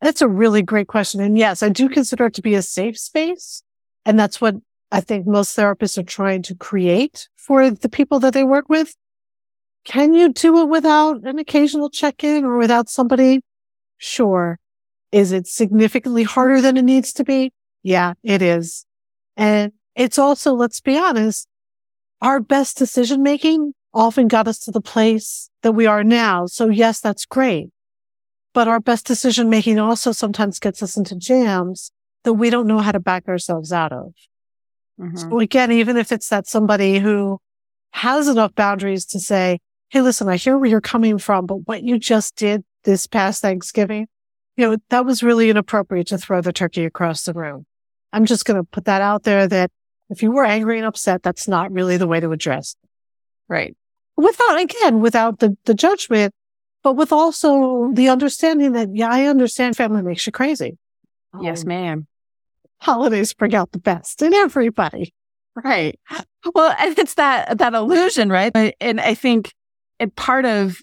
That's 0.00 0.22
a 0.22 0.28
really 0.28 0.62
great 0.62 0.86
question. 0.86 1.20
And 1.20 1.36
yes, 1.36 1.62
I 1.62 1.68
do 1.68 1.88
consider 1.88 2.26
it 2.26 2.34
to 2.34 2.42
be 2.42 2.54
a 2.54 2.62
safe 2.62 2.98
space. 2.98 3.62
And 4.04 4.18
that's 4.18 4.40
what 4.40 4.56
I 4.90 5.00
think 5.00 5.26
most 5.26 5.56
therapists 5.56 5.98
are 5.98 6.04
trying 6.04 6.42
to 6.42 6.54
create 6.54 7.28
for 7.36 7.70
the 7.70 7.88
people 7.88 8.20
that 8.20 8.32
they 8.32 8.44
work 8.44 8.68
with. 8.68 8.94
Can 9.84 10.12
you 10.12 10.32
do 10.32 10.58
it 10.60 10.68
without 10.68 11.24
an 11.24 11.38
occasional 11.38 11.90
check 11.90 12.22
in 12.22 12.44
or 12.44 12.58
without 12.58 12.88
somebody? 12.88 13.40
Sure. 13.96 14.58
Is 15.12 15.32
it 15.32 15.46
significantly 15.46 16.22
harder 16.22 16.60
than 16.60 16.76
it 16.76 16.84
needs 16.84 17.12
to 17.14 17.24
be? 17.24 17.52
Yeah, 17.82 18.14
it 18.22 18.42
is. 18.42 18.84
And 19.36 19.72
it's 19.94 20.18
also, 20.18 20.54
let's 20.54 20.80
be 20.80 20.96
honest, 20.96 21.48
our 22.20 22.40
best 22.40 22.76
decision 22.76 23.22
making 23.22 23.74
often 23.94 24.28
got 24.28 24.48
us 24.48 24.58
to 24.60 24.70
the 24.70 24.80
place 24.80 25.50
that 25.62 25.72
we 25.72 25.86
are 25.86 26.04
now. 26.04 26.46
So 26.46 26.68
yes, 26.68 27.00
that's 27.00 27.24
great. 27.24 27.70
But 28.54 28.68
our 28.68 28.80
best 28.80 29.06
decision 29.06 29.50
making 29.50 29.78
also 29.78 30.12
sometimes 30.12 30.58
gets 30.58 30.82
us 30.82 30.96
into 30.96 31.16
jams 31.16 31.92
that 32.24 32.32
we 32.34 32.50
don't 32.50 32.66
know 32.66 32.78
how 32.78 32.92
to 32.92 33.00
back 33.00 33.28
ourselves 33.28 33.72
out 33.72 33.92
of. 33.92 34.14
Mm-hmm. 35.00 35.16
So 35.16 35.38
again, 35.38 35.70
even 35.72 35.96
if 35.96 36.10
it's 36.12 36.28
that 36.28 36.46
somebody 36.46 36.98
who 36.98 37.40
has 37.92 38.28
enough 38.28 38.54
boundaries 38.54 39.04
to 39.06 39.20
say, 39.20 39.60
Hey, 39.90 40.02
listen, 40.02 40.28
I 40.28 40.36
hear 40.36 40.58
where 40.58 40.68
you're 40.68 40.80
coming 40.80 41.18
from, 41.18 41.46
but 41.46 41.66
what 41.66 41.82
you 41.82 41.98
just 41.98 42.36
did 42.36 42.62
this 42.84 43.06
past 43.06 43.40
Thanksgiving, 43.40 44.06
you 44.56 44.68
know, 44.68 44.76
that 44.90 45.06
was 45.06 45.22
really 45.22 45.48
inappropriate 45.48 46.08
to 46.08 46.18
throw 46.18 46.42
the 46.42 46.52
turkey 46.52 46.84
across 46.84 47.22
the 47.22 47.32
room. 47.32 47.64
I'm 48.12 48.26
just 48.26 48.44
going 48.44 48.58
to 48.58 48.64
put 48.64 48.84
that 48.86 49.00
out 49.00 49.22
there 49.22 49.46
that 49.46 49.70
if 50.10 50.22
you 50.22 50.32
were 50.32 50.44
angry 50.44 50.78
and 50.78 50.86
upset, 50.86 51.22
that's 51.22 51.48
not 51.48 51.72
really 51.72 51.96
the 51.96 52.06
way 52.06 52.20
to 52.20 52.32
address. 52.32 52.76
It. 52.82 52.88
Right. 53.48 53.76
Without, 54.16 54.60
again, 54.60 55.00
without 55.00 55.38
the, 55.38 55.56
the 55.64 55.74
judgment, 55.74 56.34
but 56.88 56.96
with 56.96 57.12
also 57.12 57.90
the 57.92 58.08
understanding 58.08 58.72
that, 58.72 58.88
yeah, 58.94 59.10
I 59.10 59.26
understand 59.26 59.76
family 59.76 60.00
makes 60.00 60.24
you 60.24 60.32
crazy. 60.32 60.78
Yes, 61.38 61.60
um, 61.60 61.68
ma'am. 61.68 62.06
Holidays 62.80 63.34
bring 63.34 63.54
out 63.54 63.72
the 63.72 63.78
best 63.78 64.22
in 64.22 64.32
everybody. 64.32 65.12
Right. 65.54 66.00
Well, 66.54 66.74
and 66.80 66.98
it's 66.98 67.12
that, 67.14 67.58
that 67.58 67.74
illusion, 67.74 68.30
right? 68.30 68.50
And 68.80 69.02
I 69.02 69.12
think 69.12 69.52
and 70.00 70.16
part 70.16 70.46
of 70.46 70.80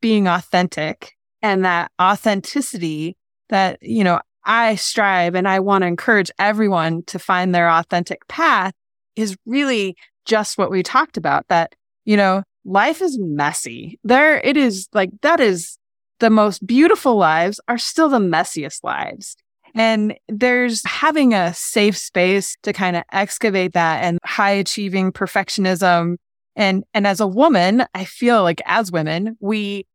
being 0.00 0.28
authentic 0.28 1.14
and 1.42 1.64
that 1.64 1.90
authenticity 2.00 3.16
that, 3.48 3.82
you 3.82 4.04
know, 4.04 4.20
I 4.44 4.76
strive 4.76 5.34
and 5.34 5.48
I 5.48 5.58
want 5.58 5.82
to 5.82 5.88
encourage 5.88 6.30
everyone 6.38 7.02
to 7.06 7.18
find 7.18 7.52
their 7.52 7.68
authentic 7.68 8.28
path 8.28 8.72
is 9.16 9.36
really 9.46 9.96
just 10.26 10.58
what 10.58 10.70
we 10.70 10.84
talked 10.84 11.16
about 11.16 11.48
that, 11.48 11.74
you 12.04 12.16
know, 12.16 12.44
life 12.64 13.02
is 13.02 13.18
messy. 13.18 13.98
There 14.04 14.38
it 14.40 14.56
is 14.56 14.88
like 14.92 15.10
that 15.22 15.40
is 15.40 15.78
the 16.18 16.30
most 16.30 16.66
beautiful 16.66 17.16
lives 17.16 17.60
are 17.68 17.78
still 17.78 18.08
the 18.08 18.18
messiest 18.18 18.84
lives. 18.84 19.36
And 19.74 20.18
there's 20.28 20.84
having 20.84 21.32
a 21.32 21.54
safe 21.54 21.96
space 21.96 22.56
to 22.64 22.72
kind 22.72 22.96
of 22.96 23.04
excavate 23.12 23.72
that 23.74 24.02
and 24.02 24.18
high 24.24 24.50
achieving 24.50 25.12
perfectionism 25.12 26.16
and, 26.56 26.84
and 26.92 27.06
as 27.06 27.20
a 27.20 27.26
woman, 27.26 27.84
I 27.94 28.04
feel 28.04 28.42
like 28.42 28.60
as 28.66 28.92
women, 28.92 29.36
we 29.40 29.86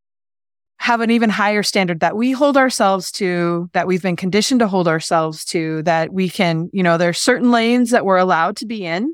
have 0.78 1.01
an 1.01 1.12
even 1.12 1.30
higher 1.30 1.63
standard 1.63 1.99
that 1.99 2.17
we 2.17 2.32
hold 2.32 2.58
ourselves 2.58 3.12
to, 3.13 3.69
that 3.73 3.88
we've 3.88 4.01
been 4.01 4.15
conditioned 4.15 4.60
to 4.60 4.67
hold 4.67 4.88
ourselves 4.88 5.45
to, 5.45 5.84
that 5.84 6.12
we 6.12 6.30
can, 6.30 6.69
you 6.73 6.84
know, 6.84 6.97
there's 6.97 7.19
certain 7.19 7.51
lanes 7.51 7.91
that 7.91 8.06
we're 8.06 8.17
allowed 8.17 8.58
to 8.58 8.65
be 8.65 8.86
in. 8.86 9.13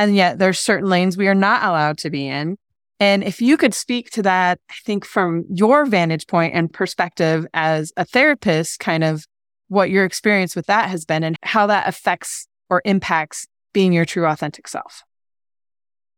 And 0.00 0.16
yet 0.16 0.38
there's 0.38 0.58
certain 0.58 0.88
lanes 0.88 1.18
we 1.18 1.28
are 1.28 1.34
not 1.34 1.62
allowed 1.62 1.98
to 1.98 2.08
be 2.08 2.26
in. 2.26 2.56
And 3.00 3.22
if 3.22 3.42
you 3.42 3.58
could 3.58 3.74
speak 3.74 4.08
to 4.12 4.22
that, 4.22 4.58
I 4.70 4.74
think 4.86 5.04
from 5.04 5.44
your 5.50 5.84
vantage 5.84 6.26
point 6.26 6.54
and 6.54 6.72
perspective 6.72 7.46
as 7.52 7.92
a 7.98 8.06
therapist, 8.06 8.80
kind 8.80 9.04
of 9.04 9.26
what 9.68 9.90
your 9.90 10.06
experience 10.06 10.56
with 10.56 10.64
that 10.68 10.88
has 10.88 11.04
been 11.04 11.22
and 11.22 11.36
how 11.42 11.66
that 11.66 11.86
affects 11.86 12.48
or 12.70 12.80
impacts 12.86 13.46
being 13.74 13.92
your 13.92 14.06
true 14.06 14.24
authentic 14.24 14.68
self. 14.68 15.02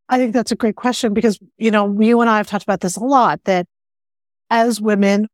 I 0.09 0.17
think 0.17 0.33
that's 0.33 0.53
a 0.53 0.57
great 0.57 0.77
question 0.77 1.13
because, 1.13 1.41
you 1.59 1.73
know, 1.73 2.01
you 2.01 2.21
and 2.21 2.31
I 2.31 2.37
have 2.37 2.47
talked 2.47 2.63
about 2.63 2.83
this 2.83 2.97
a 2.97 3.03
lot 3.03 3.43
that 3.47 3.67
as 4.49 4.81
women, 4.81 5.27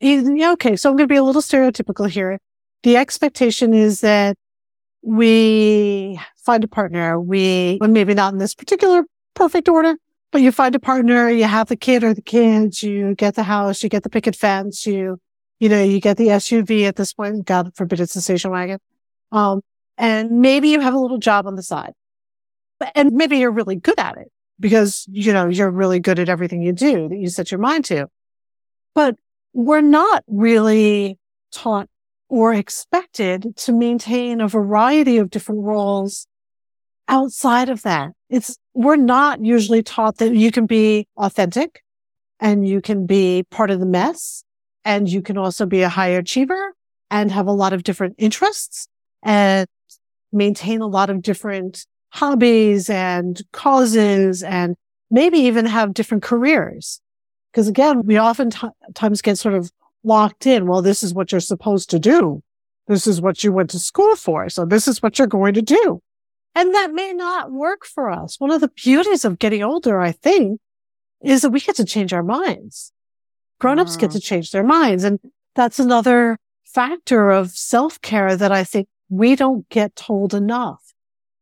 okay, 0.00 0.76
so 0.76 0.90
I'm 0.90 0.96
going 0.96 1.08
to 1.08 1.12
be 1.12 1.16
a 1.16 1.24
little 1.24 1.42
stereotypical 1.42 2.08
here. 2.08 2.38
The 2.84 2.98
expectation 2.98 3.74
is 3.74 4.00
that 4.02 4.36
we 5.06 6.18
find 6.44 6.64
a 6.64 6.68
partner. 6.68 7.20
We, 7.20 7.78
well, 7.80 7.90
maybe 7.90 8.12
not 8.12 8.32
in 8.32 8.38
this 8.38 8.54
particular 8.54 9.04
perfect 9.34 9.68
order, 9.68 9.94
but 10.32 10.40
you 10.40 10.50
find 10.50 10.74
a 10.74 10.80
partner, 10.80 11.30
you 11.30 11.44
have 11.44 11.68
the 11.68 11.76
kid 11.76 12.02
or 12.02 12.12
the 12.12 12.22
kids, 12.22 12.82
you 12.82 13.14
get 13.14 13.36
the 13.36 13.44
house, 13.44 13.82
you 13.82 13.88
get 13.88 14.02
the 14.02 14.10
picket 14.10 14.34
fence, 14.34 14.84
you, 14.84 15.20
you 15.60 15.68
know, 15.68 15.82
you 15.82 16.00
get 16.00 16.16
the 16.16 16.28
SUV 16.28 16.88
at 16.88 16.96
this 16.96 17.12
point. 17.12 17.46
God 17.46 17.70
forbid 17.76 18.00
it's 18.00 18.16
a 18.16 18.20
station 18.20 18.50
wagon. 18.50 18.80
Um, 19.30 19.60
and 19.96 20.40
maybe 20.40 20.70
you 20.70 20.80
have 20.80 20.94
a 20.94 20.98
little 20.98 21.18
job 21.18 21.46
on 21.46 21.54
the 21.54 21.62
side 21.62 21.92
but, 22.78 22.92
and 22.94 23.12
maybe 23.12 23.38
you're 23.38 23.50
really 23.50 23.76
good 23.76 23.98
at 23.98 24.16
it 24.16 24.30
because, 24.58 25.06
you 25.10 25.32
know, 25.32 25.48
you're 25.48 25.70
really 25.70 26.00
good 26.00 26.18
at 26.18 26.28
everything 26.28 26.62
you 26.62 26.72
do 26.72 27.08
that 27.08 27.16
you 27.16 27.28
set 27.28 27.50
your 27.50 27.60
mind 27.60 27.84
to. 27.86 28.08
But 28.94 29.16
we're 29.52 29.80
not 29.80 30.24
really 30.26 31.18
taught 31.52 31.88
or 32.28 32.52
expected 32.52 33.56
to 33.56 33.72
maintain 33.72 34.40
a 34.40 34.48
variety 34.48 35.18
of 35.18 35.30
different 35.30 35.62
roles 35.62 36.26
outside 37.08 37.68
of 37.68 37.82
that. 37.82 38.12
It's, 38.28 38.58
we're 38.74 38.96
not 38.96 39.44
usually 39.44 39.82
taught 39.82 40.18
that 40.18 40.34
you 40.34 40.50
can 40.50 40.66
be 40.66 41.06
authentic 41.16 41.82
and 42.40 42.66
you 42.66 42.80
can 42.80 43.06
be 43.06 43.44
part 43.50 43.70
of 43.70 43.80
the 43.80 43.86
mess 43.86 44.44
and 44.84 45.08
you 45.08 45.22
can 45.22 45.38
also 45.38 45.66
be 45.66 45.82
a 45.82 45.88
high 45.88 46.08
achiever 46.08 46.74
and 47.10 47.30
have 47.30 47.46
a 47.46 47.52
lot 47.52 47.72
of 47.72 47.82
different 47.82 48.16
interests 48.18 48.88
and 49.22 49.66
maintain 50.32 50.80
a 50.80 50.86
lot 50.86 51.10
of 51.10 51.22
different 51.22 51.86
hobbies 52.10 52.90
and 52.90 53.42
causes 53.52 54.42
and 54.42 54.76
maybe 55.10 55.38
even 55.38 55.66
have 55.66 55.94
different 55.94 56.22
careers. 56.22 57.00
Because 57.52 57.68
again, 57.68 58.04
we 58.04 58.18
oftentimes 58.18 59.22
get 59.22 59.38
sort 59.38 59.54
of 59.54 59.70
locked 60.06 60.46
in. 60.46 60.66
Well, 60.66 60.80
this 60.80 61.02
is 61.02 61.12
what 61.12 61.32
you're 61.32 61.40
supposed 61.40 61.90
to 61.90 61.98
do. 61.98 62.42
This 62.86 63.06
is 63.06 63.20
what 63.20 63.42
you 63.42 63.52
went 63.52 63.70
to 63.70 63.78
school 63.78 64.16
for. 64.16 64.48
So 64.48 64.64
this 64.64 64.86
is 64.86 65.02
what 65.02 65.18
you're 65.18 65.26
going 65.26 65.54
to 65.54 65.62
do. 65.62 66.00
And 66.54 66.74
that 66.74 66.94
may 66.94 67.12
not 67.12 67.50
work 67.52 67.84
for 67.84 68.10
us. 68.10 68.40
One 68.40 68.50
of 68.50 68.60
the 68.60 68.68
beauties 68.68 69.24
of 69.24 69.38
getting 69.38 69.62
older, 69.62 70.00
I 70.00 70.12
think, 70.12 70.60
is 71.22 71.42
that 71.42 71.50
we 71.50 71.60
get 71.60 71.76
to 71.76 71.84
change 71.84 72.12
our 72.12 72.22
minds. 72.22 72.92
Grown-ups 73.58 73.96
get 73.96 74.10
mm-hmm. 74.10 74.18
to 74.18 74.20
change 74.20 74.52
their 74.52 74.62
minds. 74.62 75.04
And 75.04 75.18
that's 75.54 75.78
another 75.78 76.38
factor 76.64 77.30
of 77.30 77.50
self-care 77.50 78.36
that 78.36 78.52
I 78.52 78.64
think 78.64 78.88
we 79.08 79.36
don't 79.36 79.68
get 79.68 79.96
told 79.96 80.32
enough 80.32 80.92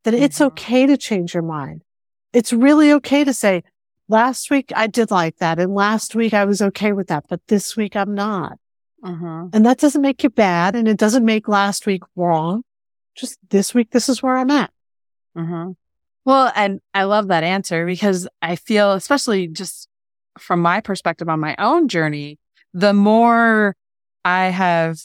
that 0.04 0.14
it's 0.14 0.38
mm-hmm. 0.38 0.46
okay 0.46 0.86
to 0.86 0.96
change 0.96 1.34
your 1.34 1.42
mind. 1.42 1.82
It's 2.32 2.52
really 2.52 2.90
okay 2.92 3.24
to 3.24 3.34
say, 3.34 3.62
last 4.08 4.50
week 4.50 4.72
I 4.74 4.86
did 4.86 5.10
like 5.10 5.36
that. 5.38 5.58
And 5.58 5.74
last 5.74 6.14
week 6.14 6.34
I 6.34 6.44
was 6.44 6.60
okay 6.62 6.92
with 6.92 7.08
that, 7.08 7.24
but 7.28 7.40
this 7.48 7.76
week 7.76 7.96
I'm 7.96 8.14
not. 8.14 8.58
Uh-huh. 9.02 9.48
And 9.52 9.66
that 9.66 9.78
doesn't 9.78 10.00
make 10.00 10.22
you 10.22 10.30
bad. 10.30 10.74
And 10.74 10.88
it 10.88 10.96
doesn't 10.96 11.24
make 11.24 11.46
last 11.48 11.86
week 11.86 12.02
wrong. 12.16 12.62
Just 13.14 13.38
this 13.50 13.74
week, 13.74 13.90
this 13.90 14.08
is 14.08 14.22
where 14.22 14.36
I'm 14.36 14.50
at. 14.50 14.70
Uh-huh. 15.36 15.72
Well, 16.24 16.50
and 16.56 16.80
I 16.94 17.04
love 17.04 17.28
that 17.28 17.44
answer 17.44 17.84
because 17.86 18.26
I 18.40 18.56
feel, 18.56 18.92
especially 18.92 19.46
just 19.46 19.88
from 20.38 20.60
my 20.60 20.80
perspective 20.80 21.28
on 21.28 21.38
my 21.38 21.54
own 21.58 21.88
journey, 21.88 22.38
the 22.72 22.94
more 22.94 23.76
I 24.24 24.46
have 24.46 24.98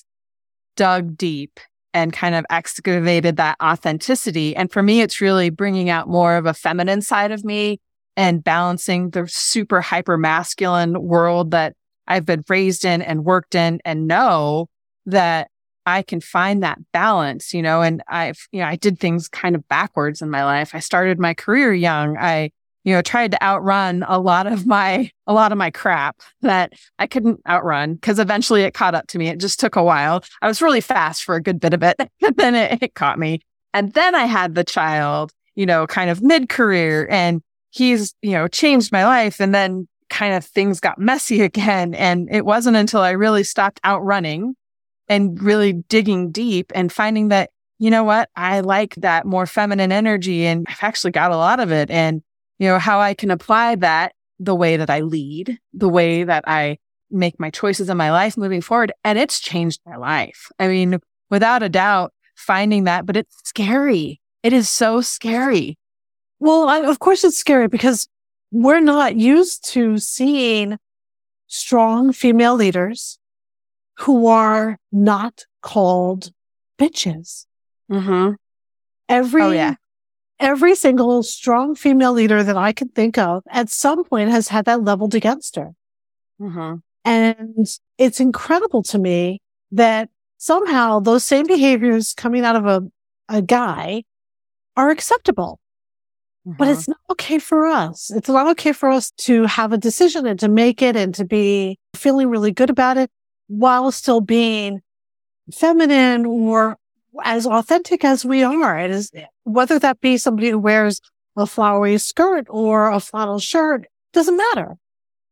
dug 0.76 1.18
deep 1.18 1.60
and 1.94 2.14
kind 2.14 2.36
of 2.36 2.46
excavated 2.50 3.38
that 3.38 3.58
authenticity. 3.62 4.56
And 4.56 4.72
for 4.72 4.82
me, 4.82 5.02
it's 5.02 5.22
really 5.22 5.50
bringing 5.50 5.90
out 5.90 6.08
more 6.08 6.36
of 6.36 6.46
a 6.46 6.54
feminine 6.54 7.02
side 7.02 7.32
of 7.32 7.44
me 7.44 7.80
and 8.20 8.44
balancing 8.44 9.12
the 9.12 9.26
super 9.30 9.80
hyper 9.80 10.18
masculine 10.18 11.02
world 11.02 11.52
that 11.52 11.74
I've 12.06 12.26
been 12.26 12.44
raised 12.50 12.84
in 12.84 13.02
and 13.02 13.24
worked 13.24 13.56
in 13.56 13.80
and 13.86 14.08
know 14.08 14.68
that 15.06 15.50
I 15.86 16.02
can 16.02 16.20
find 16.20 16.62
that 16.62 16.80
balance, 16.92 17.54
you 17.54 17.62
know, 17.62 17.82
and 17.82 18.04
I've, 18.10 18.46
you 18.52 18.60
know, 18.60 18.68
I 18.68 18.76
did 18.76 19.00
things 19.00 19.30
kind 19.30 19.56
of 19.56 19.66
backwards 19.70 20.22
in 20.22 20.30
my 20.30 20.44
life. 20.44 20.76
I 20.76 20.80
started 20.80 21.18
my 21.18 21.34
career 21.34 21.74
young. 21.74 22.18
I, 22.18 22.52
you 22.84 22.94
know, 22.94 23.02
tried 23.02 23.32
to 23.32 23.42
outrun 23.42 24.04
a 24.06 24.20
lot 24.20 24.48
of 24.48 24.68
my, 24.68 25.10
a 25.26 25.34
lot 25.34 25.54
of 25.54 25.58
my 25.58 25.72
crap 25.72 26.20
that 26.42 26.74
I 27.00 27.08
couldn't 27.08 27.40
outrun 27.48 27.94
because 27.94 28.20
eventually 28.20 28.64
it 28.64 28.74
caught 28.74 28.96
up 28.96 29.08
to 29.08 29.18
me. 29.18 29.30
It 29.30 29.40
just 29.40 29.62
took 29.62 29.78
a 29.78 29.84
while. 29.84 30.26
I 30.42 30.48
was 30.48 30.62
really 30.62 30.82
fast 30.82 31.24
for 31.24 31.36
a 31.36 31.42
good 31.42 31.62
bit 31.62 31.74
of 31.74 31.84
it. 31.84 31.96
and 32.22 32.36
then 32.36 32.54
it, 32.54 32.84
it 32.84 32.96
caught 32.96 33.18
me. 33.18 33.40
And 33.74 33.94
then 33.94 34.14
I 34.14 34.26
had 34.26 34.56
the 34.56 34.66
child, 34.66 35.32
you 35.56 35.66
know, 35.66 35.88
kind 35.88 36.10
of 36.10 36.22
mid 36.22 36.50
career 36.50 37.08
and 37.10 37.42
he's, 37.72 38.14
you 38.22 38.32
know, 38.32 38.48
changed 38.48 38.92
my 38.92 39.06
life. 39.06 39.40
And 39.40 39.54
then 39.54 39.88
kind 40.10 40.34
of 40.34 40.44
things 40.44 40.80
got 40.80 41.00
messy 41.00 41.42
again. 41.50 41.94
And 41.94 42.28
it 42.32 42.46
wasn't 42.46 42.78
until 42.78 43.02
I 43.02 43.12
really 43.12 43.44
stopped 43.44 43.80
outrunning 43.86 44.56
and 45.08 45.42
really 45.42 45.74
digging 45.74 46.32
deep 46.32 46.72
and 46.76 46.92
finding 46.92 47.30
that, 47.30 47.50
you 47.80 47.90
know 47.90 48.04
what, 48.04 48.30
I 48.36 48.60
like 48.60 48.96
that 48.96 49.26
more 49.26 49.46
feminine 49.46 49.92
energy 49.92 50.46
and 50.46 50.68
I've 50.70 50.84
actually 50.84 51.12
got 51.12 51.32
a 51.32 51.38
lot 51.38 51.60
of 51.60 51.72
it. 51.72 51.90
And, 51.90 52.22
you 52.60 52.68
know, 52.68 52.78
how 52.78 53.00
I 53.00 53.14
can 53.14 53.32
apply 53.32 53.76
that 53.76 54.14
the 54.40 54.56
way 54.56 54.78
that 54.78 54.90
I 54.90 55.02
lead, 55.02 55.58
the 55.74 55.90
way 55.90 56.24
that 56.24 56.44
I 56.48 56.78
make 57.10 57.40
my 57.40 57.50
choices 57.50 57.90
in 57.90 57.98
my 57.98 58.12
life 58.12 58.38
moving 58.38 58.62
forward. 58.62 58.92
And 59.04 59.18
it's 59.18 59.40
changed 59.40 59.82
my 59.86 59.96
life. 59.96 60.50
I 60.60 60.68
mean, 60.68 61.00
without 61.30 61.64
a 61.64 61.70
doubt, 61.70 62.14
finding 62.36 62.84
that, 62.84 63.06
but 63.06 63.18
it's 63.18 63.36
scary. 63.44 64.22
It 64.44 64.54
is 64.54 64.70
so 64.70 65.02
scary 65.02 65.78
well, 66.40 66.68
I, 66.68 66.80
of 66.80 67.00
course 67.00 67.24
it's 67.24 67.38
scary 67.38 67.68
because 67.68 68.08
we're 68.52 68.80
not 68.80 69.16
used 69.16 69.70
to 69.74 69.98
seeing 69.98 70.78
strong 71.48 72.14
female 72.14 72.56
leaders 72.56 73.20
who 74.00 74.28
are 74.28 74.78
not 74.92 75.46
called 75.62 76.32
bitches. 76.78 77.46
Mm-hmm. 77.92 78.34
Every, 79.10 79.42
oh, 79.42 79.52
yeah. 79.52 79.76
every 80.40 80.76
single 80.76 81.24
strong 81.24 81.76
female 81.76 82.14
leader 82.14 82.44
that 82.44 82.58
I 82.58 82.72
can 82.72 82.90
think 82.90 83.18
of 83.18 83.44
at 83.50 83.70
some 83.70 84.04
point 84.04 84.30
has 84.30 84.48
had 84.48 84.66
that 84.66 84.84
leveled 84.84 85.16
against 85.16 85.56
her. 85.56 85.72
Mm-hmm. 86.40 86.76
And 87.06 87.68
it's 87.98 88.20
incredible 88.20 88.84
to 88.84 89.00
me 89.00 89.42
that 89.72 90.10
somehow 90.38 91.00
those 91.00 91.24
same 91.24 91.48
behaviors 91.48 92.14
coming 92.14 92.46
out 92.46 92.56
of 92.56 92.66
a, 92.66 92.84
a 93.28 93.42
guy 93.42 94.04
are 94.78 94.90
acceptable. 94.90 95.59
But 96.58 96.70
it's 96.70 96.84
mm-hmm. 96.84 96.92
not 96.92 97.00
okay 97.12 97.40
for 97.40 97.68
us. 97.68 98.12
It's 98.12 98.30
not 98.30 98.48
okay 98.52 98.72
for 98.72 98.90
us 98.90 99.12
to 99.18 99.44
have 99.46 99.74
a 99.74 99.78
decision 99.78 100.26
and 100.26 100.40
to 100.40 100.48
make 100.48 100.82
it 100.82 100.96
and 100.96 101.14
to 101.16 101.26
be 101.26 101.78
feeling 101.96 102.30
really 102.30 102.52
good 102.52 102.70
about 102.70 102.98
it 102.98 103.10
while 103.48 103.92
still 103.92 104.22
being 104.22 104.82
feminine 105.54 106.26
or 106.26 106.78
as 107.24 107.46
authentic 107.46 108.06
as 108.06 108.24
we 108.24 108.44
are. 108.44 108.80
It 108.80 108.92
is 108.92 109.12
whether 109.44 109.80
that 109.80 110.00
be 110.00 110.18
somebody 110.18 110.50
who 110.50 110.60
wears 110.60 111.02
a 111.36 111.46
flowery 111.46 111.98
skirt 111.98 112.48
or 112.50 112.92
a 112.92 113.00
flannel 113.00 113.40
shirt 113.40 113.86
doesn't 114.14 114.38
matter. 114.38 114.76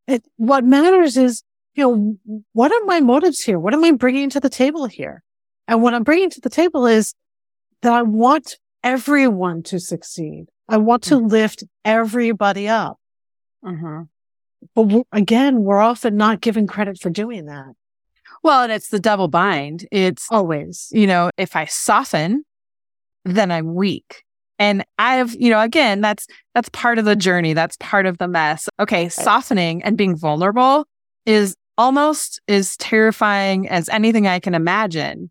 It, 0.08 0.23
what 0.38 0.63
matters 0.63 1.17
is, 1.17 1.43
you 1.75 1.84
know, 1.84 2.43
what 2.53 2.71
are 2.71 2.86
my 2.86 2.99
motives 2.99 3.41
here? 3.41 3.60
What 3.60 3.73
am 3.73 3.84
I 3.84 3.91
bringing 3.91 4.30
to 4.32 4.39
the 4.39 4.49
table 4.49 4.86
here? 4.86 5.23
And 5.67 5.82
what 5.82 5.93
I'm 5.93 6.03
bringing 6.03 6.30
to 6.32 6.41
the 6.41 6.49
table 6.49 6.86
is 6.86 7.13
that 7.82 7.93
I 7.93 8.01
want 8.01 8.58
everyone 8.84 9.63
to 9.63 9.80
succeed. 9.80 10.47
I 10.69 10.77
want 10.77 11.03
to 11.03 11.15
mm-hmm. 11.15 11.27
lift 11.27 11.63
everybody 11.86 12.67
up. 12.67 12.99
Mm-hmm. 13.63 14.03
But 14.75 15.03
again, 15.12 15.63
we're 15.63 15.80
often 15.80 16.17
not 16.17 16.41
given 16.41 16.67
credit 16.67 16.99
for 16.99 17.10
doing 17.10 17.45
that. 17.45 17.73
Well, 18.43 18.63
and 18.63 18.71
it's 18.71 18.89
the 18.89 18.99
double 18.99 19.27
bind. 19.27 19.88
It's 19.91 20.27
always, 20.32 20.89
you 20.91 21.08
know, 21.08 21.32
if 21.38 21.56
I 21.56 21.65
soften, 21.65 22.43
then 23.25 23.51
I'm 23.51 23.73
weak. 23.73 24.23
And 24.60 24.84
I've, 24.97 25.36
you 25.36 25.49
know, 25.49 25.62
again, 25.62 26.01
that's, 26.01 26.27
that's 26.56 26.69
part 26.69 26.97
of 26.97 27.06
the 27.06 27.15
journey. 27.15 27.53
That's 27.53 27.77
part 27.80 28.06
of 28.06 28.17
the 28.17 28.27
mess. 28.27 28.67
Okay. 28.80 29.10
Softening 29.10 29.84
and 29.84 29.97
being 29.97 30.15
vulnerable 30.15 30.86
is 31.25 31.56
almost 31.77 32.41
as 32.47 32.75
terrifying 32.77 33.69
as 33.69 33.88
anything 33.89 34.25
I 34.27 34.39
can 34.39 34.56
imagine 34.56 35.30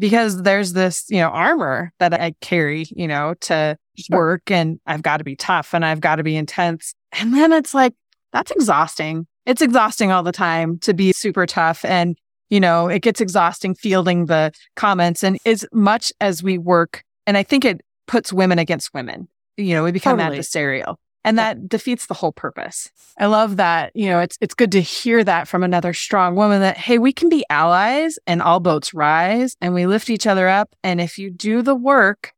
because 0.00 0.42
there's 0.42 0.72
this, 0.72 1.04
you 1.08 1.18
know, 1.18 1.28
armor 1.28 1.92
that 2.00 2.14
I 2.14 2.34
carry, 2.40 2.86
you 2.90 3.06
know, 3.06 3.34
to 3.42 3.76
sure. 3.96 4.16
work 4.16 4.50
and 4.50 4.80
I've 4.86 5.02
got 5.02 5.18
to 5.18 5.24
be 5.24 5.36
tough 5.36 5.74
and 5.74 5.84
I've 5.84 6.00
got 6.00 6.16
to 6.16 6.24
be 6.24 6.34
intense. 6.34 6.94
And 7.12 7.34
then 7.34 7.52
it's 7.52 7.74
like, 7.74 7.94
that's 8.32 8.50
exhausting. 8.50 9.26
it's 9.46 9.62
exhausting 9.62 10.10
all 10.10 10.22
the 10.22 10.32
time 10.32 10.78
to 10.80 10.94
be 10.94 11.12
super 11.12 11.46
tough. 11.46 11.84
And, 11.84 12.16
you 12.48 12.60
know, 12.60 12.88
it 12.88 13.02
gets 13.02 13.20
exhausting 13.20 13.74
fielding 13.74 14.26
the 14.26 14.52
comments. 14.74 15.22
And 15.22 15.38
as 15.44 15.66
much 15.72 16.12
as 16.20 16.42
we 16.42 16.56
work, 16.56 17.04
and 17.26 17.36
I 17.36 17.42
think 17.42 17.64
it 17.64 17.82
puts 18.06 18.32
women 18.32 18.58
against 18.58 18.94
women, 18.94 19.28
you 19.56 19.74
know, 19.74 19.84
we 19.84 19.92
become 19.92 20.18
totally. 20.18 20.38
adversarial 20.38 20.96
and 21.24 21.38
that 21.38 21.68
defeats 21.68 22.06
the 22.06 22.14
whole 22.14 22.32
purpose. 22.32 22.90
I 23.18 23.26
love 23.26 23.56
that. 23.56 23.92
You 23.94 24.08
know, 24.08 24.20
it's 24.20 24.38
it's 24.40 24.54
good 24.54 24.72
to 24.72 24.80
hear 24.80 25.22
that 25.24 25.48
from 25.48 25.62
another 25.62 25.92
strong 25.92 26.34
woman 26.34 26.60
that 26.60 26.76
hey, 26.76 26.98
we 26.98 27.12
can 27.12 27.28
be 27.28 27.44
allies 27.50 28.18
and 28.26 28.40
all 28.40 28.60
boats 28.60 28.94
rise 28.94 29.56
and 29.60 29.74
we 29.74 29.86
lift 29.86 30.10
each 30.10 30.26
other 30.26 30.48
up 30.48 30.74
and 30.82 31.00
if 31.00 31.18
you 31.18 31.30
do 31.30 31.62
the 31.62 31.74
work 31.74 32.32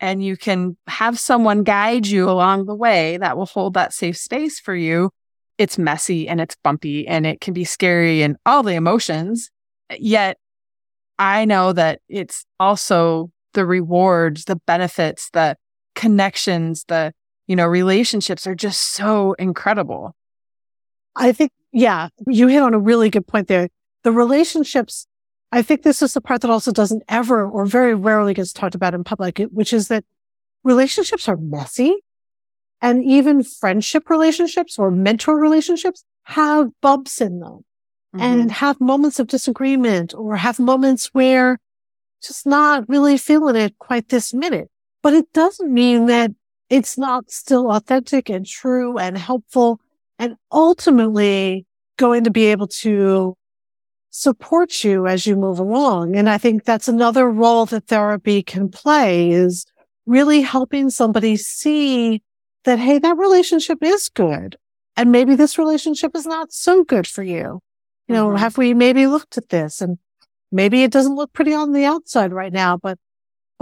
and 0.00 0.24
you 0.24 0.36
can 0.36 0.76
have 0.88 1.18
someone 1.18 1.62
guide 1.62 2.06
you 2.06 2.28
along 2.28 2.66
the 2.66 2.74
way 2.74 3.16
that 3.18 3.36
will 3.36 3.46
hold 3.46 3.74
that 3.74 3.92
safe 3.92 4.16
space 4.16 4.58
for 4.58 4.74
you, 4.74 5.10
it's 5.58 5.78
messy 5.78 6.28
and 6.28 6.40
it's 6.40 6.56
bumpy 6.62 7.06
and 7.06 7.26
it 7.26 7.40
can 7.40 7.54
be 7.54 7.64
scary 7.64 8.22
and 8.22 8.36
all 8.44 8.62
the 8.62 8.74
emotions. 8.74 9.50
Yet 9.96 10.38
I 11.18 11.44
know 11.44 11.72
that 11.72 12.00
it's 12.08 12.44
also 12.58 13.30
the 13.54 13.66
rewards, 13.66 14.44
the 14.44 14.56
benefits, 14.56 15.30
the 15.32 15.56
connections, 15.94 16.84
the 16.88 17.12
you 17.46 17.56
know, 17.56 17.66
relationships 17.66 18.46
are 18.46 18.54
just 18.54 18.80
so 18.80 19.34
incredible. 19.34 20.14
I 21.16 21.32
think, 21.32 21.50
yeah, 21.72 22.08
you 22.26 22.48
hit 22.48 22.62
on 22.62 22.74
a 22.74 22.78
really 22.78 23.10
good 23.10 23.26
point 23.26 23.48
there. 23.48 23.68
The 24.02 24.12
relationships, 24.12 25.06
I 25.50 25.62
think 25.62 25.82
this 25.82 26.02
is 26.02 26.14
the 26.14 26.20
part 26.20 26.40
that 26.40 26.50
also 26.50 26.72
doesn't 26.72 27.02
ever 27.08 27.46
or 27.48 27.66
very 27.66 27.94
rarely 27.94 28.34
gets 28.34 28.52
talked 28.52 28.74
about 28.74 28.94
in 28.94 29.04
public, 29.04 29.38
which 29.50 29.72
is 29.72 29.88
that 29.88 30.04
relationships 30.64 31.28
are 31.28 31.36
messy 31.36 31.96
and 32.80 33.04
even 33.04 33.42
friendship 33.42 34.10
relationships 34.10 34.78
or 34.78 34.90
mentor 34.90 35.38
relationships 35.38 36.04
have 36.24 36.68
bumps 36.80 37.20
in 37.20 37.40
them 37.40 37.64
mm-hmm. 38.14 38.20
and 38.20 38.50
have 38.50 38.80
moments 38.80 39.18
of 39.18 39.26
disagreement 39.26 40.14
or 40.14 40.36
have 40.36 40.58
moments 40.58 41.06
where 41.12 41.58
just 42.22 42.46
not 42.46 42.88
really 42.88 43.18
feeling 43.18 43.56
it 43.56 43.78
quite 43.78 44.08
this 44.08 44.32
minute. 44.32 44.70
But 45.02 45.14
it 45.14 45.32
doesn't 45.32 45.72
mean 45.72 46.06
that 46.06 46.30
it's 46.72 46.96
not 46.96 47.30
still 47.30 47.70
authentic 47.70 48.30
and 48.30 48.46
true 48.46 48.96
and 48.96 49.18
helpful 49.18 49.78
and 50.18 50.36
ultimately 50.50 51.66
going 51.98 52.24
to 52.24 52.30
be 52.30 52.46
able 52.46 52.66
to 52.66 53.36
support 54.08 54.82
you 54.82 55.06
as 55.06 55.26
you 55.26 55.36
move 55.36 55.58
along. 55.58 56.16
And 56.16 56.30
I 56.30 56.38
think 56.38 56.64
that's 56.64 56.88
another 56.88 57.28
role 57.28 57.66
that 57.66 57.88
therapy 57.88 58.42
can 58.42 58.70
play 58.70 59.30
is 59.30 59.66
really 60.06 60.40
helping 60.40 60.88
somebody 60.88 61.36
see 61.36 62.22
that, 62.64 62.78
Hey, 62.78 62.98
that 62.98 63.18
relationship 63.18 63.82
is 63.82 64.08
good. 64.08 64.56
And 64.96 65.12
maybe 65.12 65.34
this 65.34 65.58
relationship 65.58 66.12
is 66.16 66.26
not 66.26 66.54
so 66.54 66.84
good 66.84 67.06
for 67.06 67.22
you. 67.22 67.60
You 68.08 68.14
know, 68.14 68.28
mm-hmm. 68.28 68.38
have 68.38 68.56
we 68.56 68.72
maybe 68.72 69.06
looked 69.06 69.36
at 69.36 69.50
this 69.50 69.82
and 69.82 69.98
maybe 70.50 70.84
it 70.84 70.90
doesn't 70.90 71.16
look 71.16 71.34
pretty 71.34 71.52
on 71.52 71.72
the 71.72 71.84
outside 71.84 72.32
right 72.32 72.52
now, 72.52 72.78
but 72.78 72.98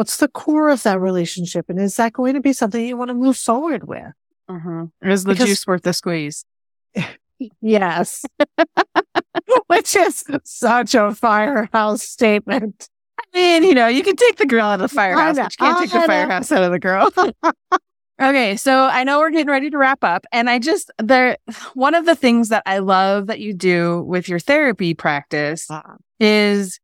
What's 0.01 0.17
the 0.17 0.29
core 0.29 0.71
of 0.71 0.83
that 0.85 0.99
relationship? 0.99 1.67
And 1.69 1.79
is 1.79 1.97
that 1.97 2.15
going 2.15 2.33
to 2.33 2.41
be 2.41 2.55
something 2.55 2.83
you 2.83 2.97
want 2.97 3.11
to 3.11 3.15
move 3.15 3.37
forward 3.37 3.87
with? 3.87 4.15
Mm-hmm. 4.49 4.85
Is 5.07 5.25
the 5.25 5.35
because, 5.35 5.47
juice 5.47 5.67
worth 5.67 5.83
the 5.83 5.93
squeeze? 5.93 6.43
yes. 7.61 8.25
Which 9.67 9.95
is 9.95 10.25
such 10.45 10.95
a 10.95 11.15
firehouse 11.15 12.03
statement. 12.03 12.89
I 13.19 13.25
mean, 13.35 13.63
you 13.63 13.75
know, 13.75 13.89
you 13.89 14.03
can 14.03 14.17
take 14.17 14.39
the 14.39 14.47
girl 14.47 14.65
out 14.65 14.81
of 14.81 14.89
the 14.89 14.89
firehouse, 14.89 15.37
but 15.37 15.53
you 15.53 15.57
can't 15.59 15.79
take 15.81 15.93
the 15.93 16.07
firehouse 16.07 16.51
out 16.51 16.63
of 16.63 16.73
the 16.73 16.79
girl. 16.79 17.13
okay, 18.23 18.57
so 18.57 18.85
I 18.85 19.05
know 19.05 19.19
we're 19.19 19.33
getting 19.33 19.49
ready 19.49 19.69
to 19.69 19.77
wrap 19.77 20.03
up, 20.03 20.25
and 20.33 20.49
I 20.49 20.61
just 20.61 20.91
there 20.97 21.37
one 21.75 21.95
of 21.95 22.07
the 22.07 22.17
things 22.17 22.49
that 22.49 22.63
I 22.65 22.79
love 22.79 23.27
that 23.27 23.41
you 23.41 23.53
do 23.53 24.01
with 24.05 24.31
your 24.31 24.39
therapy 24.39 24.95
practice 24.95 25.71
uh-huh. 25.71 25.97
is 26.19 26.81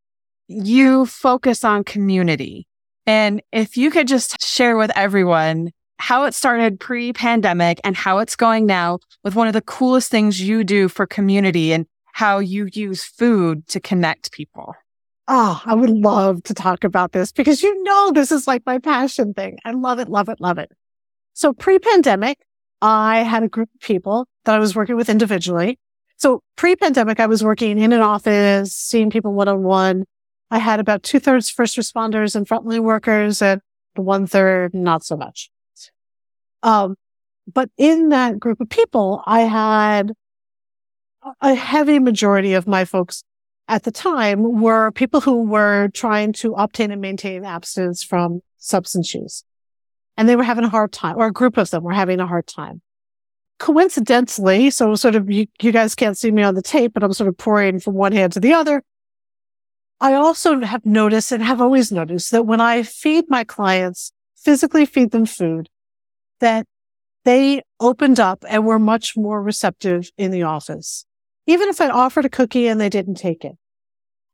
you 0.49 1.07
focus 1.07 1.65
on 1.65 1.83
community. 1.83 2.67
And 3.07 3.43
if 3.53 3.77
you 3.77 3.91
could 3.91 4.09
just 4.09 4.41
share 4.45 4.77
with 4.77 4.91
everyone 4.97 5.71
how 5.99 6.25
it 6.25 6.35
started 6.35 6.79
pre 6.81 7.13
pandemic 7.13 7.81
and 7.85 7.97
how 7.97 8.19
it's 8.19 8.37
going 8.37 8.67
now 8.67 8.99
with 9.25 9.35
one 9.35 9.47
of 9.47 9.53
the 9.53 9.63
coolest 9.63 10.11
things 10.11 10.41
you 10.41 10.65
do 10.65 10.89
for 10.89 11.07
community 11.07 11.73
and 11.73 11.87
how 12.13 12.39
you 12.39 12.69
use 12.73 13.05
food 13.05 13.67
to 13.69 13.81
connect 13.81 14.33
people. 14.33 14.75
Oh, 15.29 15.61
I 15.65 15.75
would 15.75 15.91
love 15.91 16.43
to 16.45 16.55
talk 16.55 16.85
about 16.85 17.13
this 17.13 17.33
because 17.33 17.63
you 17.63 17.83
know, 17.83 18.13
this 18.13 18.31
is 18.31 18.47
like 18.47 18.63
my 18.65 18.79
passion 18.79 19.35
thing. 19.35 19.59
I 19.65 19.73
love 19.73 19.99
it, 19.99 20.09
love 20.09 20.29
it, 20.29 20.41
love 20.41 20.59
it. 20.59 20.71
So 21.35 21.53
pre 21.53 21.79
pandemic, 21.79 22.39
I 22.81 23.19
had 23.19 23.43
a 23.43 23.49
group 23.49 23.69
of 23.75 23.81
people 23.81 24.27
that 24.45 24.55
I 24.55 24.59
was 24.59 24.75
working 24.75 24.97
with 24.97 25.09
individually. 25.09 25.79
So 26.17 26.43
pre 26.57 26.77
pandemic, 26.77 27.21
I 27.21 27.27
was 27.27 27.43
working 27.43 27.79
in 27.79 27.93
an 27.93 28.01
office, 28.01 28.73
seeing 28.75 29.11
people 29.11 29.33
one 29.33 29.49
on 29.49 29.63
one. 29.63 30.05
I 30.51 30.59
had 30.59 30.81
about 30.81 31.03
two 31.03 31.19
thirds 31.19 31.51
first 31.51 31.77
responders 31.77 32.37
and 32.37 32.47
frontline 32.47 32.83
workers 32.83 33.43
and 33.43 33.61
one 33.95 34.27
third 34.27 34.75
not 34.75 35.05
so 35.05 35.17
much. 35.17 35.51
Um, 36.63 36.97
but 37.53 37.71
in 37.77 38.11
that 38.11 38.39
group 38.39 38.61
of 38.61 38.69
people, 38.69 39.23
I 39.27 39.41
had 39.43 40.13
a 41.41 41.55
heavy 41.55 41.99
majority 41.99 42.55
of 42.55 42.67
my 42.67 42.85
folks 42.85 43.23
at 43.69 43.83
the 43.83 43.91
time 43.91 44.61
were 44.61 44.93
people 44.93 45.21
who 45.21 45.45
were 45.45 45.89
trying 45.89 46.33
to 46.33 46.55
obtain 46.55 46.91
and 46.91 47.01
maintain 47.01 47.45
abstinence 47.45 48.03
from 48.03 48.41
substance 48.59 49.13
use. 49.15 49.45
And 50.17 50.29
they 50.29 50.37
were 50.37 50.45
having 50.45 50.65
a 50.65 50.69
hard 50.69 50.93
time, 50.93 51.17
or 51.17 51.27
a 51.27 51.33
group 51.33 51.57
of 51.57 51.71
them 51.71 51.83
were 51.83 51.93
having 51.93 52.21
a 52.21 52.27
hard 52.27 52.47
time. 52.47 52.81
Coincidentally, 53.59 54.71
so 54.71 54.95
sort 54.95 55.15
of 55.15 55.31
you, 55.31 55.47
you 55.61 55.73
guys 55.73 55.95
can't 55.95 56.17
see 56.17 56.31
me 56.31 56.43
on 56.43 56.55
the 56.55 56.63
tape, 56.63 56.95
but 56.95 57.03
I'm 57.03 57.13
sort 57.13 57.29
of 57.29 57.37
pouring 57.37 57.81
from 57.81 57.95
one 57.95 58.13
hand 58.13 58.33
to 58.35 58.41
the 58.41 58.53
other. 58.53 58.83
I 60.01 60.15
also 60.15 60.61
have 60.61 60.85
noticed 60.85 61.33
and 61.33 61.43
have 61.43 61.61
always 61.61 61.91
noticed 61.91 62.31
that 62.31 62.47
when 62.47 62.61
I 62.61 62.83
feed 62.83 63.27
my 63.29 63.45
clients, 63.45 64.13
physically 64.37 64.85
feed 64.85 65.11
them 65.11 65.27
food, 65.27 65.69
that 66.41 66.67
they 67.25 67.63
opened 67.81 68.21
up 68.21 68.45
and 68.49 68.67
were 68.67 68.79
much 68.79 69.17
more 69.17 69.43
receptive 69.43 70.11
in 70.19 70.31
the 70.31 70.43
office. 70.43 71.07
Even 71.47 71.69
if 71.69 71.81
I 71.81 71.89
offered 71.89 72.25
a 72.25 72.29
cookie 72.29 72.69
and 72.69 72.81
they 72.81 72.89
didn't 72.89 73.15
take 73.15 73.45
it. 73.45 73.57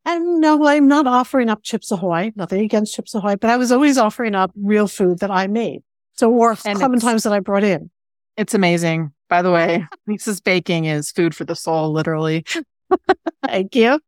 And 0.05 0.41
no, 0.41 0.67
I'm 0.67 0.89
not 0.89 1.07
offering 1.07 1.49
up 1.49 1.63
Chips 1.63 1.93
Ahoy, 1.93 2.33
nothing 2.35 2.61
against 2.61 2.95
Chips 2.95 3.15
Ahoy, 3.15 3.37
but 3.37 3.51
I 3.51 3.57
was 3.57 3.71
always 3.71 3.99
offering 3.99 4.35
up 4.35 4.51
real 4.57 4.89
food 4.89 5.21
that 5.21 5.31
I 5.31 5.47
made. 5.47 5.83
So, 6.15 6.31
or 6.31 6.51
and 6.65 6.79
clementines 6.79 7.23
that 7.25 7.33
I 7.33 7.41
brought 7.41 7.65
in. 7.65 7.91
It's 8.37 8.55
amazing. 8.55 9.13
By 9.29 9.43
the 9.43 9.53
way, 9.53 9.87
Lisa's 10.07 10.41
baking 10.41 10.87
is 10.87 11.11
food 11.11 11.35
for 11.35 11.45
the 11.45 11.55
soul, 11.55 11.93
literally. 11.93 12.45
Thank 13.47 13.77
you. 13.77 14.01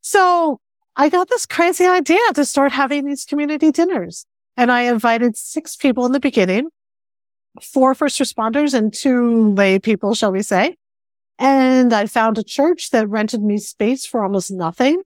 So 0.00 0.60
I 0.96 1.08
got 1.08 1.28
this 1.28 1.46
crazy 1.46 1.86
idea 1.86 2.20
to 2.34 2.44
start 2.44 2.72
having 2.72 3.04
these 3.04 3.24
community 3.24 3.72
dinners. 3.72 4.26
And 4.56 4.70
I 4.70 4.82
invited 4.82 5.36
six 5.36 5.74
people 5.74 6.06
in 6.06 6.12
the 6.12 6.20
beginning, 6.20 6.68
four 7.60 7.94
first 7.94 8.20
responders 8.20 8.74
and 8.74 8.94
two 8.94 9.52
lay 9.54 9.80
people, 9.80 10.14
shall 10.14 10.30
we 10.30 10.42
say. 10.42 10.76
And 11.38 11.92
I 11.92 12.06
found 12.06 12.38
a 12.38 12.44
church 12.44 12.90
that 12.90 13.08
rented 13.08 13.42
me 13.42 13.58
space 13.58 14.06
for 14.06 14.22
almost 14.22 14.52
nothing, 14.52 15.02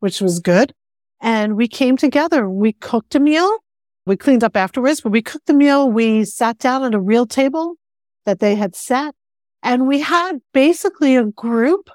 which 0.00 0.20
was 0.20 0.40
good. 0.40 0.74
And 1.20 1.56
we 1.56 1.68
came 1.68 1.96
together. 1.96 2.48
We 2.50 2.72
cooked 2.72 3.14
a 3.14 3.20
meal. 3.20 3.58
We 4.06 4.16
cleaned 4.16 4.42
up 4.42 4.56
afterwards, 4.56 5.00
but 5.00 5.12
we 5.12 5.22
cooked 5.22 5.46
the 5.46 5.54
meal. 5.54 5.88
We 5.88 6.24
sat 6.24 6.58
down 6.58 6.82
at 6.82 6.94
a 6.94 7.00
real 7.00 7.26
table 7.26 7.76
that 8.24 8.40
they 8.40 8.56
had 8.56 8.74
set 8.74 9.14
and 9.62 9.86
we 9.86 10.00
had 10.00 10.40
basically 10.52 11.14
a 11.16 11.24
group, 11.24 11.90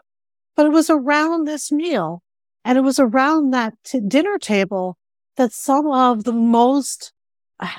but 0.56 0.66
it 0.66 0.72
was 0.72 0.90
around 0.90 1.46
this 1.46 1.72
meal. 1.72 2.22
And 2.66 2.78
it 2.78 2.82
was 2.82 3.00
around 3.00 3.52
that 3.52 3.74
t- 3.84 4.00
dinner 4.00 4.38
table 4.38 4.98
that 5.36 5.52
some 5.52 5.88
of 5.88 6.24
the 6.24 6.34
most 6.34 7.12
uh, 7.60 7.70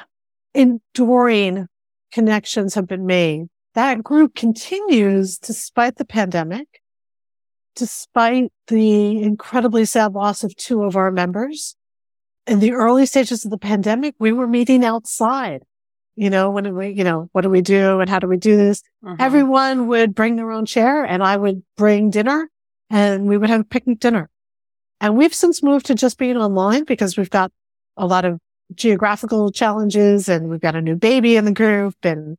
enduring 0.54 1.68
connections 2.12 2.74
have 2.74 2.86
been 2.86 3.06
made. 3.06 3.46
That 3.74 4.04
group 4.04 4.34
continues 4.34 5.38
despite 5.38 5.96
the 5.96 6.04
pandemic, 6.04 6.80
despite 7.74 8.52
the 8.68 9.20
incredibly 9.22 9.84
sad 9.84 10.12
loss 10.12 10.44
of 10.44 10.54
two 10.54 10.84
of 10.84 10.96
our 10.96 11.10
members. 11.10 11.76
In 12.46 12.60
the 12.60 12.72
early 12.72 13.06
stages 13.06 13.44
of 13.44 13.50
the 13.50 13.58
pandemic, 13.58 14.14
we 14.18 14.32
were 14.32 14.46
meeting 14.46 14.84
outside. 14.84 15.64
You 16.14 16.30
know, 16.30 16.50
when 16.50 16.72
we, 16.76 16.90
you 16.90 17.02
know, 17.02 17.28
what 17.32 17.40
do 17.40 17.50
we 17.50 17.62
do 17.62 17.98
and 17.98 18.08
how 18.08 18.20
do 18.20 18.28
we 18.28 18.36
do 18.36 18.56
this? 18.56 18.82
Uh-huh. 19.04 19.16
Everyone 19.18 19.88
would 19.88 20.14
bring 20.14 20.36
their 20.36 20.52
own 20.52 20.66
chair 20.66 21.04
and 21.04 21.22
I 21.22 21.36
would 21.36 21.64
bring 21.76 22.10
dinner 22.10 22.48
and 22.90 23.26
we 23.26 23.36
would 23.36 23.50
have 23.50 23.62
a 23.62 23.64
picnic 23.64 23.98
dinner. 23.98 24.30
And 25.04 25.18
we've 25.18 25.34
since 25.34 25.62
moved 25.62 25.84
to 25.86 25.94
just 25.94 26.16
being 26.16 26.38
online 26.38 26.84
because 26.84 27.18
we've 27.18 27.28
got 27.28 27.52
a 27.98 28.06
lot 28.06 28.24
of 28.24 28.40
geographical 28.74 29.52
challenges 29.52 30.30
and 30.30 30.48
we've 30.48 30.62
got 30.62 30.76
a 30.76 30.80
new 30.80 30.96
baby 30.96 31.36
in 31.36 31.44
the 31.44 31.52
group 31.52 31.94
and, 32.02 32.38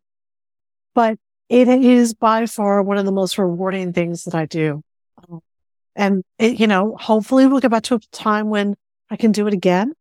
but 0.95 1.19
it 1.47 1.67
is 1.67 2.15
by 2.15 2.47
far 2.47 2.81
one 2.81 2.97
of 2.97 3.05
the 3.05 3.11
most 3.11 3.37
rewarding 3.37 3.93
things 3.93 4.23
that 4.23 4.33
I 4.33 4.47
do. 4.47 4.81
And 5.95 6.23
it, 6.39 6.59
you 6.59 6.65
know, 6.65 6.97
hopefully 6.99 7.45
we'll 7.45 7.59
get 7.59 7.69
back 7.69 7.83
to 7.83 7.95
a 7.95 7.99
time 8.11 8.49
when 8.49 8.73
I 9.11 9.15
can 9.15 9.31
do 9.31 9.45
it 9.45 9.53
again. 9.53 9.93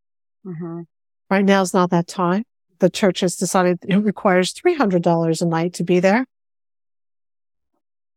Mm-hmm. 0.43 0.81
Right 1.29 1.45
now 1.45 1.61
is 1.61 1.71
not 1.71 1.91
that 1.91 2.07
time. 2.07 2.45
The 2.79 2.89
church 2.89 3.19
has 3.19 3.35
decided 3.35 3.77
it 3.87 3.97
requires 3.97 4.55
$300 4.55 5.39
a 5.39 5.45
night 5.45 5.75
to 5.75 5.83
be 5.83 5.99
there. 5.99 6.25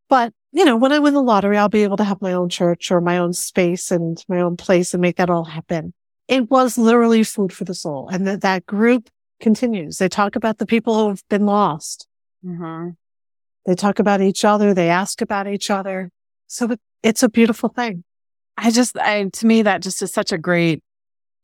But 0.09 0.33
you 0.51 0.65
know, 0.65 0.75
when 0.75 0.91
I 0.91 0.99
win 0.99 1.13
the 1.13 1.21
lottery, 1.21 1.57
I'll 1.57 1.69
be 1.69 1.83
able 1.83 1.97
to 1.97 2.03
have 2.03 2.21
my 2.21 2.33
own 2.33 2.49
church 2.49 2.91
or 2.91 3.01
my 3.01 3.17
own 3.17 3.33
space 3.33 3.91
and 3.91 4.23
my 4.27 4.41
own 4.41 4.57
place 4.57 4.93
and 4.93 5.01
make 5.01 5.17
that 5.17 5.29
all 5.29 5.45
happen. 5.45 5.93
It 6.27 6.49
was 6.49 6.77
literally 6.77 7.23
food 7.23 7.53
for 7.53 7.65
the 7.65 7.73
soul. 7.73 8.09
And 8.11 8.27
that, 8.27 8.41
that 8.41 8.65
group 8.65 9.09
continues. 9.39 9.97
They 9.97 10.09
talk 10.09 10.35
about 10.35 10.57
the 10.57 10.65
people 10.65 11.07
who've 11.07 11.23
been 11.29 11.45
lost. 11.45 12.07
Mm-hmm. 12.45 12.89
They 13.65 13.75
talk 13.75 13.99
about 13.99 14.21
each 14.21 14.43
other. 14.43 14.73
They 14.73 14.89
ask 14.89 15.21
about 15.21 15.47
each 15.47 15.69
other. 15.69 16.11
So 16.47 16.75
it's 17.03 17.23
a 17.23 17.29
beautiful 17.29 17.69
thing. 17.69 18.03
I 18.57 18.71
just, 18.71 18.97
I, 18.97 19.23
to 19.25 19.45
me, 19.45 19.61
that 19.61 19.81
just 19.81 20.01
is 20.01 20.11
such 20.11 20.31
a 20.31 20.37
great 20.37 20.83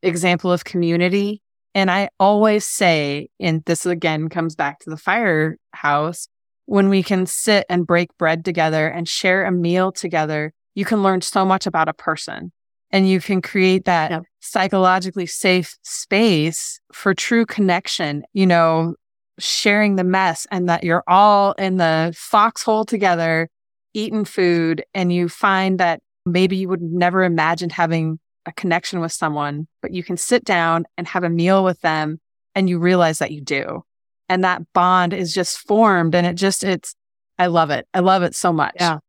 example 0.02 0.52
of 0.52 0.66
community. 0.66 1.42
And 1.74 1.92
I 1.92 2.10
always 2.20 2.66
say, 2.66 3.30
and 3.40 3.64
this 3.66 3.86
again 3.86 4.30
comes 4.30 4.56
back 4.56 4.80
to 4.80 4.90
the 4.90 4.98
firehouse, 4.98 6.28
when 6.66 6.90
we 6.90 7.04
can 7.04 7.26
sit 7.26 7.66
and 7.70 7.88
break 7.88 8.16
bread 8.18 8.44
together 8.44 8.88
and 8.88 9.08
share 9.08 9.46
a 9.46 9.52
meal 9.52 9.92
together, 9.92 10.54
you 10.74 10.86
can 10.86 11.04
learn 11.04 11.22
so 11.22 11.46
much 11.46 11.68
about 11.68 11.88
a 11.88 11.94
person 11.94 12.52
and 12.92 13.10
you 13.10 13.20
can 13.20 13.42
create 13.42 13.86
that 13.86 14.12
yep. 14.12 14.24
psychologically 14.40 15.26
safe 15.26 15.78
space 15.84 16.80
for 16.92 17.14
true 17.14 17.46
connection, 17.46 18.24
you 18.34 18.46
know, 18.46 18.96
sharing 19.40 19.96
the 19.96 20.04
mess 20.04 20.48
and 20.52 20.70
that 20.70 20.84
you're 20.84 21.04
all 21.08 21.54
in 21.54 21.78
the 21.78 22.14
foxhole 22.18 22.86
together 22.86 23.50
eating 23.94 24.26
food 24.26 24.84
and 24.94 25.12
you 25.12 25.30
find 25.30 25.80
that 25.80 26.02
maybe 26.26 26.58
you 26.58 26.68
would 26.68 26.82
never 26.82 27.24
imagine 27.24 27.70
having 27.70 28.20
a 28.46 28.52
connection 28.52 29.00
with 29.00 29.12
someone, 29.12 29.68
but 29.82 29.92
you 29.92 30.04
can 30.04 30.18
sit 30.18 30.44
down 30.44 30.86
and 30.98 31.08
have 31.08 31.24
a 31.24 31.30
meal 31.30 31.64
with 31.64 31.80
them 31.82 32.20
and 32.54 32.70
you 32.70 32.80
realize 32.80 33.20
that 33.20 33.32
you 33.32 33.42
do 33.42 33.84
and 34.30 34.44
that 34.44 34.62
bond 34.74 35.14
is 35.14 35.34
just 35.34 35.60
formed 35.60 36.16
and 36.16 36.26
it 36.26 36.36
just 36.36 36.64
it's 36.64 36.96
i 37.38 37.48
love 37.48 37.70
it. 37.70 37.88
I 37.94 38.00
love 38.00 38.24
it 38.24 38.36
so 38.36 38.54
much. 38.54 38.76
Yeah. 38.76 39.00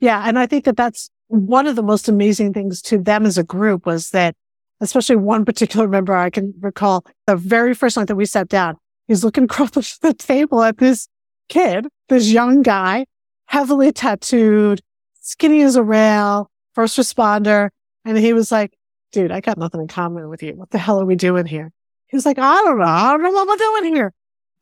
Yeah 0.00 0.22
and 0.26 0.38
i 0.38 0.46
think 0.46 0.64
that 0.64 0.76
that's 0.76 1.10
one 1.28 1.66
of 1.66 1.76
the 1.76 1.82
most 1.82 2.08
amazing 2.08 2.52
things 2.52 2.82
to 2.82 2.98
them 2.98 3.24
as 3.24 3.38
a 3.38 3.44
group 3.44 3.86
was 3.86 4.10
that 4.10 4.34
especially 4.80 5.16
one 5.16 5.44
particular 5.44 5.88
member 5.88 6.14
i 6.14 6.30
can 6.30 6.52
recall 6.60 7.04
the 7.26 7.36
very 7.36 7.74
first 7.74 7.96
night 7.96 8.08
that 8.08 8.16
we 8.16 8.26
sat 8.26 8.48
down 8.48 8.76
he's 9.08 9.24
looking 9.24 9.44
across 9.44 9.98
the 10.02 10.14
table 10.14 10.62
at 10.62 10.78
this 10.78 11.08
kid 11.48 11.86
this 12.08 12.30
young 12.30 12.62
guy 12.62 13.06
heavily 13.46 13.92
tattooed 13.92 14.80
skinny 15.20 15.62
as 15.62 15.76
a 15.76 15.82
rail 15.82 16.50
first 16.74 16.98
responder 16.98 17.70
and 18.04 18.18
he 18.18 18.32
was 18.32 18.50
like 18.52 18.72
dude 19.12 19.30
i 19.30 19.40
got 19.40 19.58
nothing 19.58 19.80
in 19.80 19.88
common 19.88 20.28
with 20.28 20.42
you. 20.42 20.54
What 20.54 20.70
the 20.70 20.78
hell 20.78 21.00
are 21.00 21.04
we 21.04 21.16
doing 21.16 21.46
here? 21.46 21.70
He 22.08 22.16
was 22.16 22.26
like 22.26 22.38
i 22.38 22.62
don't 22.62 22.78
know. 22.78 22.84
I 22.84 23.12
don't 23.12 23.22
know 23.22 23.30
what 23.30 23.48
we're 23.48 23.56
doing 23.56 23.94
here 23.94 24.12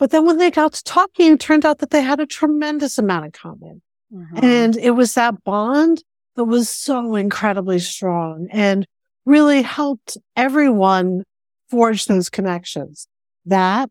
but 0.01 0.11
then 0.11 0.25
when 0.25 0.39
they 0.39 0.51
got 0.51 0.73
to 0.73 0.83
talking, 0.83 1.35
it 1.35 1.41
turned 1.41 1.67
out 1.67 1.79
that 1.79 1.91
they 1.91 2.01
had 2.01 2.21
a 2.21 2.27
tremendous 2.27 2.97
amount 2.97 3.27
in 3.27 3.33
common. 3.33 3.83
Mm-hmm. 4.13 4.43
And 4.43 4.77
it 4.79 4.93
was 4.93 5.13
that 5.15 5.45
bond 5.45 6.03
that 6.37 6.45
was 6.45 6.71
so 6.71 7.17
incredibly 7.17 7.79
strong 7.79 8.49
and 8.51 8.87
really 9.27 9.61
helped 9.61 10.17
everyone 10.35 11.25
forge 11.69 12.07
those 12.07 12.31
connections. 12.31 13.07
That 13.45 13.91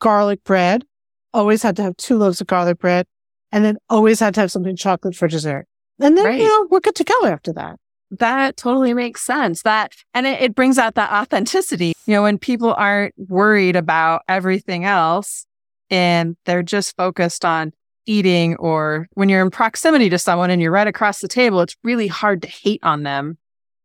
garlic 0.00 0.42
bread 0.42 0.84
always 1.32 1.62
had 1.62 1.76
to 1.76 1.82
have 1.82 1.96
two 1.96 2.18
loaves 2.18 2.40
of 2.40 2.48
garlic 2.48 2.80
bread 2.80 3.06
and 3.52 3.64
then 3.64 3.78
always 3.88 4.18
had 4.18 4.34
to 4.34 4.40
have 4.40 4.50
something 4.50 4.74
chocolate 4.74 5.14
for 5.14 5.28
dessert. 5.28 5.66
And 6.00 6.18
then, 6.18 6.24
right. 6.24 6.40
you 6.40 6.48
know, 6.48 6.66
we're 6.68 6.80
good 6.80 6.96
to 6.96 7.04
go 7.04 7.26
after 7.26 7.52
that 7.52 7.78
that 8.18 8.56
totally 8.56 8.94
makes 8.94 9.22
sense. 9.22 9.62
That, 9.62 9.94
and 10.14 10.26
it, 10.26 10.40
it 10.42 10.54
brings 10.54 10.78
out 10.78 10.94
that 10.94 11.10
authenticity. 11.10 11.94
You 12.06 12.14
know, 12.14 12.22
when 12.22 12.38
people 12.38 12.74
aren't 12.74 13.14
worried 13.16 13.76
about 13.76 14.22
everything 14.28 14.84
else 14.84 15.46
and 15.90 16.36
they're 16.44 16.62
just 16.62 16.96
focused 16.96 17.44
on 17.44 17.72
eating 18.06 18.56
or 18.56 19.08
when 19.14 19.28
you're 19.28 19.42
in 19.42 19.50
proximity 19.50 20.10
to 20.10 20.18
someone 20.18 20.50
and 20.50 20.60
you're 20.60 20.72
right 20.72 20.86
across 20.86 21.20
the 21.20 21.28
table, 21.28 21.60
it's 21.60 21.76
really 21.82 22.06
hard 22.06 22.42
to 22.42 22.48
hate 22.48 22.80
on 22.82 23.02
them. 23.02 23.38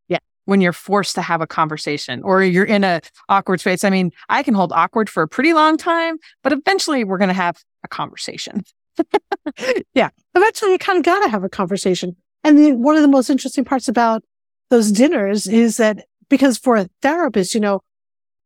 Yeah. 0.08 0.20
When 0.46 0.60
you're 0.60 0.74
forced 0.74 1.16
to 1.16 1.22
have 1.22 1.42
a 1.42 1.48
conversation 1.48 2.22
or 2.24 2.44
you're 2.44 2.66
in 2.66 2.84
a 2.84 3.02
awkward 3.30 3.60
space. 3.60 3.84
I 3.84 3.90
mean, 3.90 4.12
I 4.30 4.44
can 4.44 4.54
hold 4.54 4.74
awkward 4.74 5.10
for 5.10 5.24
a 5.24 5.28
pretty 5.28 5.54
long 5.54 5.78
time, 5.78 6.18
but 6.44 6.52
eventually 6.52 7.04
we're 7.04 7.18
going 7.18 7.30
to 7.30 7.34
have 7.34 7.64
a 7.84 7.88
conversation. 7.88 8.64
yeah. 9.94 10.10
Eventually 10.36 10.72
you 10.72 10.80
kind 10.80 10.98
of 10.98 11.06
got 11.06 11.24
to 11.24 11.30
have 11.30 11.44
a 11.44 11.50
conversation. 11.50 12.16
And 12.48 12.58
the, 12.58 12.72
one 12.72 12.96
of 12.96 13.02
the 13.02 13.10
most 13.10 13.30
interesting 13.30 13.66
parts 13.66 13.90
about 13.90 14.24
those 14.70 14.90
dinners 14.90 15.48
is 15.48 15.76
that 15.78 16.06
because 16.30 16.58
for 16.58 16.78
a 16.78 16.88
therapist, 17.02 17.54
you 17.54 17.60
know, 17.60 17.82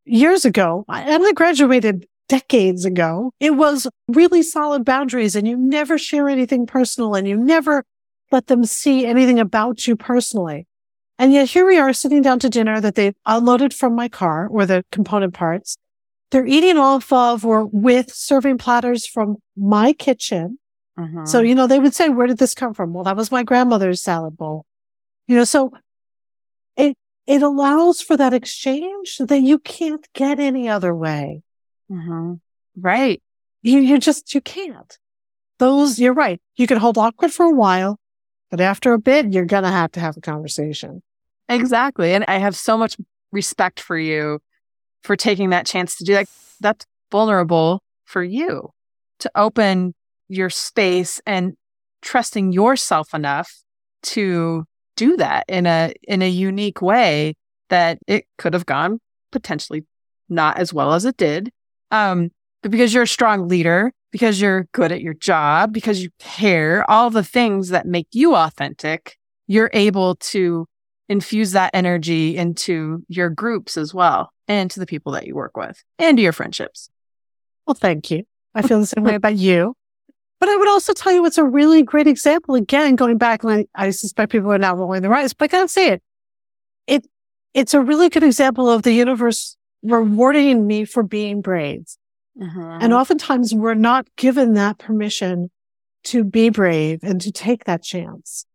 years 0.05 0.43
ago, 0.43 0.85
and 0.89 1.23
I 1.23 1.31
graduated 1.33 2.07
decades 2.27 2.83
ago, 2.83 3.31
it 3.39 3.51
was 3.51 3.87
really 4.07 4.41
solid 4.41 4.83
boundaries 4.85 5.35
and 5.35 5.47
you 5.47 5.55
never 5.55 5.99
share 5.99 6.29
anything 6.29 6.65
personal 6.65 7.13
and 7.13 7.27
you 7.27 7.37
never 7.37 7.85
let 8.31 8.47
them 8.47 8.65
see 8.65 9.05
anything 9.05 9.39
about 9.39 9.85
you 9.85 9.95
personally. 9.95 10.65
And 11.19 11.31
yet 11.31 11.51
here 11.51 11.67
we 11.67 11.77
are 11.77 11.93
sitting 11.93 12.23
down 12.23 12.39
to 12.39 12.49
dinner 12.49 12.81
that 12.81 12.95
they've 12.95 13.13
unloaded 13.27 13.71
from 13.71 13.95
my 13.95 14.09
car 14.09 14.47
or 14.47 14.65
the 14.65 14.83
component 14.91 15.35
parts. 15.35 15.77
They're 16.31 16.47
eating 16.47 16.77
off 16.79 17.13
of 17.13 17.45
or 17.45 17.65
with 17.65 18.11
serving 18.11 18.57
platters 18.57 19.05
from 19.05 19.35
my 19.55 19.93
kitchen 19.93 20.57
Mm-hmm. 20.99 21.25
So, 21.25 21.41
you 21.41 21.55
know, 21.55 21.67
they 21.67 21.79
would 21.79 21.95
say, 21.95 22.09
where 22.09 22.27
did 22.27 22.37
this 22.37 22.53
come 22.53 22.73
from? 22.73 22.93
Well, 22.93 23.05
that 23.05 23.15
was 23.15 23.31
my 23.31 23.43
grandmother's 23.43 24.01
salad 24.01 24.37
bowl. 24.37 24.65
You 25.27 25.37
know, 25.37 25.43
so 25.43 25.71
it, 26.75 26.97
it 27.27 27.41
allows 27.41 28.01
for 28.01 28.17
that 28.17 28.33
exchange 28.33 29.17
that 29.19 29.41
you 29.41 29.59
can't 29.59 30.05
get 30.13 30.39
any 30.39 30.67
other 30.67 30.93
way. 30.93 31.43
Mm-hmm. 31.89 32.33
Right. 32.79 33.21
You, 33.61 33.79
you 33.79 33.99
just, 33.99 34.33
you 34.33 34.41
can't. 34.41 34.97
Those, 35.59 35.99
you're 35.99 36.13
right. 36.13 36.41
You 36.55 36.67
can 36.67 36.77
hold 36.77 36.97
awkward 36.97 37.31
for 37.31 37.45
a 37.45 37.51
while, 37.51 37.99
but 38.49 38.59
after 38.59 38.93
a 38.93 38.99
bit, 38.99 39.31
you're 39.31 39.45
going 39.45 39.63
to 39.63 39.69
have 39.69 39.91
to 39.93 39.99
have 39.99 40.17
a 40.17 40.21
conversation. 40.21 41.03
Exactly. 41.47 42.13
And 42.13 42.25
I 42.27 42.37
have 42.39 42.55
so 42.55 42.77
much 42.77 42.97
respect 43.31 43.79
for 43.79 43.97
you 43.97 44.41
for 45.03 45.15
taking 45.15 45.51
that 45.51 45.65
chance 45.65 45.95
to 45.97 46.03
do 46.03 46.13
that. 46.13 46.27
That's 46.59 46.85
vulnerable 47.11 47.81
for 48.05 48.23
you 48.23 48.71
to 49.19 49.31
open 49.35 49.93
your 50.31 50.49
space 50.49 51.21
and 51.25 51.55
trusting 52.01 52.51
yourself 52.51 53.13
enough 53.13 53.61
to 54.03 54.65
do 54.95 55.17
that 55.17 55.45
in 55.47 55.65
a 55.65 55.93
in 56.03 56.21
a 56.21 56.29
unique 56.29 56.81
way 56.81 57.35
that 57.69 57.97
it 58.07 58.25
could 58.37 58.53
have 58.53 58.65
gone 58.65 58.99
potentially 59.31 59.85
not 60.29 60.57
as 60.57 60.73
well 60.73 60.93
as 60.93 61.05
it 61.05 61.17
did. 61.17 61.51
Um 61.91 62.31
but 62.61 62.71
because 62.71 62.93
you're 62.93 63.03
a 63.03 63.07
strong 63.07 63.47
leader 63.47 63.91
because 64.11 64.39
you're 64.39 64.67
good 64.73 64.91
at 64.91 65.01
your 65.01 65.13
job 65.13 65.73
because 65.73 66.01
you 66.03 66.09
care 66.19 66.89
all 66.89 67.09
the 67.09 67.23
things 67.23 67.69
that 67.69 67.85
make 67.85 68.07
you 68.11 68.35
authentic 68.35 69.17
you're 69.47 69.71
able 69.73 70.15
to 70.15 70.67
infuse 71.09 71.51
that 71.51 71.71
energy 71.73 72.37
into 72.37 73.03
your 73.07 73.29
groups 73.29 73.75
as 73.75 73.93
well 73.93 74.31
and 74.47 74.71
to 74.71 74.79
the 74.79 74.85
people 74.85 75.11
that 75.11 75.27
you 75.27 75.35
work 75.35 75.57
with 75.57 75.83
and 75.99 76.17
to 76.17 76.23
your 76.23 76.31
friendships. 76.31 76.89
Well 77.65 77.73
thank 77.73 78.11
you. 78.11 78.23
I 78.53 78.61
feel 78.61 78.79
the 78.79 78.85
same 78.85 79.03
way 79.03 79.15
about 79.15 79.35
you 79.35 79.75
but 80.41 80.49
I 80.49 80.57
would 80.57 80.67
also 80.67 80.91
tell 80.91 81.13
you 81.13 81.23
it's 81.27 81.37
a 81.37 81.45
really 81.45 81.83
great 81.83 82.07
example. 82.07 82.55
Again, 82.55 82.95
going 82.95 83.19
back, 83.19 83.43
and 83.43 83.53
I, 83.53 83.67
I 83.75 83.91
suspect 83.91 84.31
people 84.31 84.51
are 84.51 84.57
now 84.57 84.75
rolling 84.75 85.03
their 85.03 85.13
eyes, 85.13 85.33
but 85.33 85.45
I 85.45 85.47
gotta 85.57 85.67
say 85.67 85.89
it. 85.89 86.03
It 86.87 87.07
it's 87.53 87.75
a 87.75 87.79
really 87.79 88.09
good 88.09 88.23
example 88.23 88.67
of 88.67 88.81
the 88.81 88.91
universe 88.91 89.55
rewarding 89.83 90.65
me 90.65 90.83
for 90.85 91.03
being 91.03 91.41
brave. 91.41 91.85
Uh-huh. 92.41 92.79
And 92.81 92.91
oftentimes 92.91 93.53
we're 93.53 93.75
not 93.75 94.07
given 94.15 94.53
that 94.53 94.79
permission 94.79 95.51
to 96.05 96.23
be 96.23 96.49
brave 96.49 96.99
and 97.03 97.21
to 97.21 97.31
take 97.31 97.65
that 97.65 97.83
chance. 97.83 98.45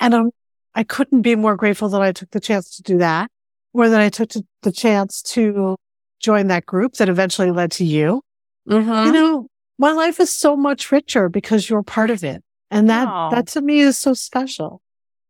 And 0.00 0.14
I'm, 0.14 0.30
I 0.74 0.82
couldn't 0.82 1.22
be 1.22 1.36
more 1.36 1.56
grateful 1.56 1.88
that 1.90 2.02
I 2.02 2.10
took 2.10 2.30
the 2.30 2.40
chance 2.40 2.76
to 2.76 2.82
do 2.82 2.98
that 2.98 3.30
or 3.72 3.88
that 3.88 4.00
I 4.00 4.08
took 4.08 4.30
to, 4.30 4.44
the 4.62 4.72
chance 4.72 5.22
to 5.22 5.76
join 6.20 6.48
that 6.48 6.66
group 6.66 6.94
that 6.94 7.08
eventually 7.08 7.52
led 7.52 7.70
to 7.72 7.84
you. 7.84 8.22
Uh-huh. 8.68 9.04
You 9.04 9.12
know, 9.12 9.47
my 9.78 9.92
life 9.92 10.20
is 10.20 10.32
so 10.32 10.56
much 10.56 10.90
richer 10.90 11.28
because 11.28 11.70
you're 11.70 11.82
part 11.82 12.10
of 12.10 12.24
it. 12.24 12.42
And 12.70 12.90
that, 12.90 13.08
oh. 13.10 13.30
that 13.30 13.46
to 13.48 13.62
me 13.62 13.80
is 13.80 13.96
so 13.96 14.12
special. 14.12 14.82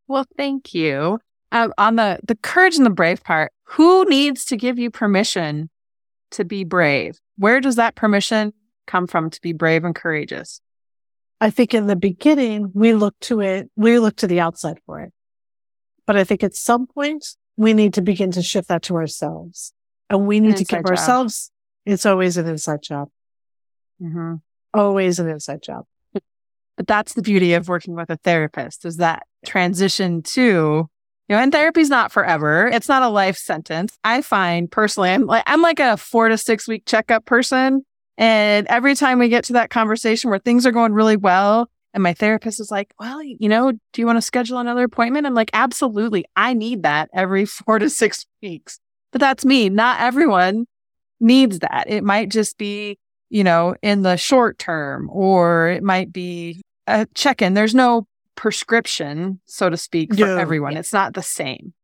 Well, 0.09 0.27
thank 0.37 0.75
you. 0.75 1.21
Um, 1.53 1.73
on 1.79 1.97
the, 1.97 2.19
the 2.27 2.35
courage 2.35 2.77
and 2.77 2.85
the 2.85 2.91
brave 2.91 3.23
part, 3.23 3.53
who 3.65 4.05
needs 4.07 4.45
to 4.47 4.57
give 4.57 4.79
you 4.79 4.91
permission 4.91 5.71
to 6.33 6.45
be 6.45 6.65
brave? 6.65 7.19
Where 7.37 7.61
does 7.61 7.77
that 7.77 7.95
permission 7.95 8.53
come 8.87 9.07
from 9.07 9.31
to 9.31 9.41
be 9.41 9.53
brave 9.53 9.85
and 9.85 9.95
courageous? 9.95 10.61
I 11.41 11.51
think 11.51 11.73
in 11.73 11.87
the 11.87 11.97
beginning, 11.97 12.73
we 12.75 12.95
look 12.95 13.15
to 13.21 13.41
it, 13.41 13.71
we 13.77 13.99
look 13.99 14.17
to 14.17 14.27
the 14.27 14.41
outside 14.41 14.81
for 14.85 15.01
it. 15.01 15.13
But 16.07 16.17
I 16.17 16.25
think 16.25 16.43
at 16.43 16.57
some 16.57 16.87
point, 16.87 17.37
we 17.57 17.75
need 17.75 17.95
to 17.95 18.03
begin 18.03 18.31
to 18.33 18.43
shift 18.43 18.69
that 18.69 18.83
to 18.83 18.97
ourselves. 18.97 19.73
And 20.11 20.27
we 20.27 20.41
need 20.41 20.57
to 20.57 20.65
give 20.65 20.81
job. 20.81 20.87
ourselves, 20.87 21.51
it's 21.85 22.07
always 22.07 22.37
an 22.37 22.47
inside 22.47 22.83
job. 22.83 23.11
Mm-hmm. 24.03 24.35
Always 24.75 25.19
an 25.19 25.29
inside 25.29 25.63
job. 25.63 25.85
But 26.13 26.87
that's 26.87 27.15
the 27.15 27.23
beauty 27.23 27.55
of 27.55 27.69
working 27.69 27.95
with 27.95 28.09
a 28.09 28.17
therapist 28.17 28.85
is 28.85 28.99
that 28.99 29.25
transition 29.45 30.23
to, 30.23 30.41
you 30.41 30.89
know, 31.29 31.39
and 31.39 31.51
therapy's 31.51 31.91
not 31.91 32.13
forever. 32.13 32.69
It's 32.69 32.89
not 32.89 33.03
a 33.03 33.09
life 33.09 33.37
sentence. 33.37 33.99
I 34.05 34.23
find 34.23 34.71
personally, 34.71 35.11
I'm 35.11 35.27
like, 35.27 35.43
I'm 35.47 35.61
like 35.61 35.81
a 35.81 35.97
four 35.97 36.29
to 36.29 36.39
six 36.39 36.69
week 36.69 36.85
checkup 36.87 37.25
person. 37.25 37.85
And 38.17 38.67
every 38.69 38.95
time 38.95 39.19
we 39.19 39.29
get 39.29 39.45
to 39.45 39.55
that 39.55 39.71
conversation 39.71 40.31
where 40.31 40.39
things 40.39 40.67
are 40.67 40.73
going 40.73 40.93
really 40.93 41.17
well, 41.17 41.69
And 41.95 42.03
my 42.03 42.15
therapist 42.15 42.61
is 42.61 42.71
like, 42.71 42.93
well, 43.01 43.23
you 43.23 43.49
know, 43.49 43.73
do 43.73 44.01
you 44.01 44.07
want 44.07 44.19
to 44.19 44.23
schedule 44.23 44.59
another 44.59 44.85
appointment? 44.85 45.27
I'm 45.27 45.35
like, 45.35 45.51
absolutely. 45.53 46.25
I 46.37 46.55
need 46.55 46.83
that 46.83 47.09
every 47.13 47.45
four 47.47 47.79
to 47.79 47.91
six 47.91 48.27
weeks. 48.43 48.79
But 49.11 49.21
that's 49.21 49.45
me. 49.45 49.69
Not 49.69 50.01
everyone 50.01 50.67
needs 51.19 51.61
that. 51.61 51.87
It 51.89 52.05
might 52.05 52.31
just 52.31 52.59
be, 52.59 52.99
you 53.31 53.45
know, 53.45 53.75
in 53.83 54.03
the 54.03 54.17
short 54.17 54.59
term, 54.59 55.09
or 55.13 55.69
it 55.69 55.83
might 55.83 56.13
be 56.13 56.61
a 56.87 57.07
check 57.15 57.43
in. 57.43 57.55
There's 57.55 57.75
no 57.75 58.07
prescription, 58.35 59.41
so 59.47 59.69
to 59.69 59.77
speak, 59.77 60.15
for 60.15 60.21
No. 60.27 60.37
everyone. 60.39 60.77
It's 60.77 60.93
not 60.93 61.15
the 61.15 61.23
same. 61.23 61.75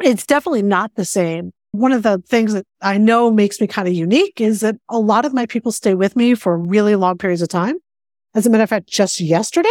It's 0.00 0.24
definitely 0.26 0.62
not 0.62 0.94
the 0.94 1.04
same. 1.04 1.52
One 1.72 1.92
of 1.92 2.02
the 2.02 2.22
things 2.26 2.52
that 2.54 2.66
I 2.80 2.98
know 2.98 3.30
makes 3.30 3.60
me 3.60 3.66
kind 3.66 3.86
of 3.88 3.94
unique 3.94 4.40
is 4.40 4.60
that 4.60 4.76
a 4.88 4.98
lot 4.98 5.24
of 5.24 5.34
my 5.34 5.46
people 5.46 5.72
stay 5.72 5.94
with 5.94 6.16
me 6.16 6.34
for 6.34 6.56
really 6.56 6.96
long 6.96 7.18
periods 7.18 7.42
of 7.42 7.48
time. 7.48 7.76
As 8.34 8.46
a 8.46 8.50
matter 8.50 8.62
of 8.62 8.70
fact, 8.70 8.86
just 8.88 9.20
yesterday, 9.20 9.68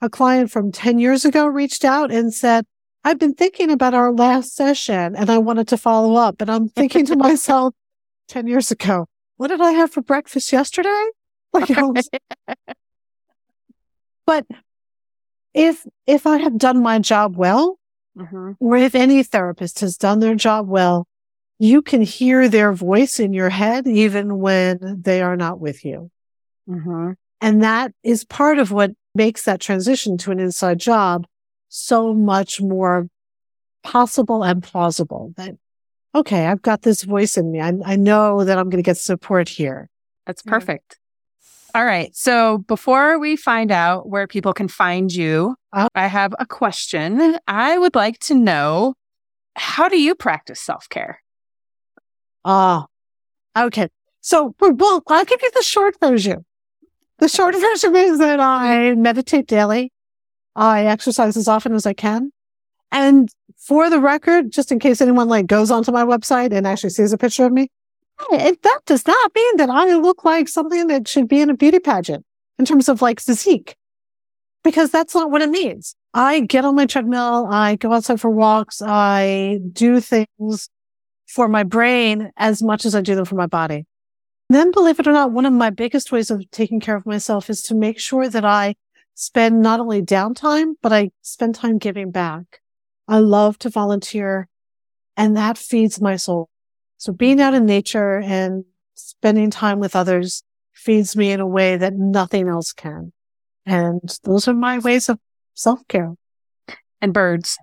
a 0.00 0.08
client 0.10 0.50
from 0.50 0.70
10 0.70 0.98
years 0.98 1.24
ago 1.24 1.46
reached 1.46 1.84
out 1.84 2.10
and 2.10 2.32
said, 2.32 2.66
I've 3.04 3.18
been 3.18 3.34
thinking 3.34 3.70
about 3.70 3.94
our 3.94 4.12
last 4.12 4.54
session 4.54 5.16
and 5.16 5.30
I 5.30 5.38
wanted 5.38 5.68
to 5.68 5.76
follow 5.78 6.14
up. 6.16 6.40
And 6.42 6.50
I'm 6.50 6.68
thinking 6.68 7.06
to 7.06 7.16
myself, 7.28 7.74
10 8.28 8.46
years 8.46 8.70
ago, 8.70 9.06
what 9.38 9.48
did 9.48 9.60
I 9.62 9.72
have 9.72 9.90
for 9.90 10.02
breakfast 10.02 10.52
yesterday? 10.52 11.04
Like, 11.54 11.70
I 11.70 11.82
was- 11.82 12.10
but 14.26 14.46
if, 15.54 15.86
if 16.06 16.26
I 16.26 16.36
have 16.38 16.58
done 16.58 16.82
my 16.82 16.98
job 16.98 17.36
well, 17.36 17.78
Mm-hmm. 18.16 18.52
or 18.58 18.76
if 18.76 18.96
any 18.96 19.22
therapist 19.22 19.78
has 19.78 19.96
done 19.96 20.18
their 20.18 20.34
job 20.34 20.66
well, 20.66 21.06
you 21.60 21.82
can 21.82 22.02
hear 22.02 22.48
their 22.48 22.72
voice 22.72 23.20
in 23.20 23.32
your 23.32 23.48
head 23.48 23.86
even 23.86 24.38
when 24.38 25.02
they 25.02 25.22
are 25.22 25.36
not 25.36 25.60
with 25.60 25.84
you. 25.84 26.10
Mm-hmm. 26.68 27.12
And 27.40 27.62
that 27.62 27.92
is 28.02 28.24
part 28.24 28.58
of 28.58 28.72
what 28.72 28.90
makes 29.14 29.44
that 29.44 29.60
transition 29.60 30.18
to 30.18 30.32
an 30.32 30.40
inside 30.40 30.80
job 30.80 31.28
so 31.68 32.12
much 32.12 32.60
more 32.60 33.06
possible 33.84 34.42
and 34.42 34.64
plausible 34.64 35.32
that, 35.36 35.54
okay, 36.14 36.46
I've 36.46 36.62
got 36.62 36.82
this 36.82 37.02
voice 37.02 37.36
in 37.36 37.50
me. 37.52 37.60
I, 37.60 37.72
I 37.84 37.96
know 37.96 38.44
that 38.44 38.58
I'm 38.58 38.70
going 38.70 38.82
to 38.82 38.86
get 38.86 38.96
support 38.96 39.48
here. 39.48 39.88
That's 40.26 40.42
Yeah. 40.44 40.50
perfect. 40.50 40.98
All 41.74 41.84
right. 41.84 42.14
So 42.16 42.58
before 42.58 43.18
we 43.18 43.36
find 43.36 43.70
out 43.70 44.08
where 44.08 44.26
people 44.26 44.52
can 44.54 44.68
find 44.68 45.12
you, 45.12 45.54
Uh. 45.72 45.88
I 45.94 46.06
have 46.06 46.34
a 46.38 46.46
question. 46.46 47.36
I 47.46 47.76
would 47.78 47.94
like 47.94 48.18
to 48.20 48.34
know 48.34 48.94
how 49.54 49.88
do 49.88 50.00
you 50.00 50.14
practice 50.14 50.60
self 50.60 50.88
care? 50.88 51.20
Ah, 52.44 52.86
okay. 53.56 53.88
So, 54.20 54.54
well, 54.60 55.02
I'll 55.08 55.24
give 55.24 55.40
you 55.42 55.50
the 55.54 55.62
short 55.62 55.96
version. 56.00 56.44
The 57.18 57.28
short 57.28 57.54
version 57.60 57.94
is 57.96 58.18
that 58.18 58.40
I 58.40 58.94
meditate 58.94 59.46
daily. 59.46 59.92
I 60.56 60.86
exercise 60.86 61.36
as 61.36 61.48
often 61.48 61.74
as 61.74 61.86
I 61.86 61.92
can. 61.92 62.32
And 62.90 63.28
for 63.56 63.90
the 63.90 64.00
record, 64.00 64.50
just 64.50 64.72
in 64.72 64.78
case 64.78 65.00
anyone 65.00 65.28
like 65.28 65.46
goes 65.46 65.70
onto 65.70 65.92
my 65.92 66.04
website 66.04 66.52
and 66.52 66.66
actually 66.66 66.90
sees 66.90 67.12
a 67.12 67.18
picture 67.18 67.44
of 67.44 67.52
me, 67.52 67.70
it, 68.30 68.62
that 68.62 68.80
does 68.86 69.06
not 69.06 69.32
mean 69.34 69.56
that 69.58 69.70
I 69.70 69.94
look 69.94 70.24
like 70.24 70.48
something 70.48 70.86
that 70.88 71.06
should 71.06 71.28
be 71.28 71.40
in 71.40 71.50
a 71.50 71.54
beauty 71.54 71.78
pageant 71.78 72.24
in 72.58 72.64
terms 72.64 72.88
of 72.88 73.02
like 73.02 73.20
physique, 73.20 73.76
because 74.64 74.90
that's 74.90 75.14
not 75.14 75.30
what 75.30 75.42
it 75.42 75.50
means. 75.50 75.94
I 76.14 76.40
get 76.40 76.64
on 76.64 76.74
my 76.74 76.86
treadmill. 76.86 77.46
I 77.50 77.76
go 77.76 77.92
outside 77.92 78.20
for 78.20 78.30
walks. 78.30 78.82
I 78.82 79.60
do 79.72 80.00
things 80.00 80.68
for 81.26 81.46
my 81.46 81.62
brain 81.62 82.32
as 82.36 82.62
much 82.62 82.84
as 82.84 82.94
I 82.94 83.02
do 83.02 83.14
them 83.14 83.26
for 83.26 83.36
my 83.36 83.46
body. 83.46 83.86
Then, 84.48 84.70
believe 84.70 84.98
it 84.98 85.06
or 85.06 85.12
not, 85.12 85.30
one 85.30 85.44
of 85.44 85.52
my 85.52 85.68
biggest 85.68 86.10
ways 86.10 86.30
of 86.30 86.50
taking 86.50 86.80
care 86.80 86.96
of 86.96 87.04
myself 87.04 87.50
is 87.50 87.62
to 87.64 87.74
make 87.74 88.00
sure 88.00 88.28
that 88.30 88.46
I 88.46 88.76
spend 89.14 89.60
not 89.60 89.78
only 89.78 90.00
downtime, 90.00 90.72
but 90.80 90.92
I 90.92 91.10
spend 91.20 91.54
time 91.54 91.76
giving 91.76 92.10
back. 92.10 92.60
I 93.08 93.18
love 93.18 93.58
to 93.60 93.70
volunteer 93.70 94.48
and 95.16 95.36
that 95.36 95.58
feeds 95.58 96.00
my 96.00 96.16
soul. 96.16 96.48
So 96.96 97.12
being 97.12 97.40
out 97.40 97.54
in 97.54 97.66
nature 97.66 98.18
and 98.18 98.64
spending 98.94 99.50
time 99.50 99.80
with 99.80 99.96
others 99.96 100.42
feeds 100.72 101.16
me 101.16 101.32
in 101.32 101.40
a 101.40 101.46
way 101.46 101.76
that 101.76 101.94
nothing 101.94 102.48
else 102.48 102.72
can. 102.72 103.12
And 103.66 104.00
those 104.22 104.46
are 104.46 104.54
my 104.54 104.78
ways 104.78 105.08
of 105.08 105.18
self 105.54 105.86
care. 105.88 106.14
And 107.00 107.12
birds. 107.12 107.58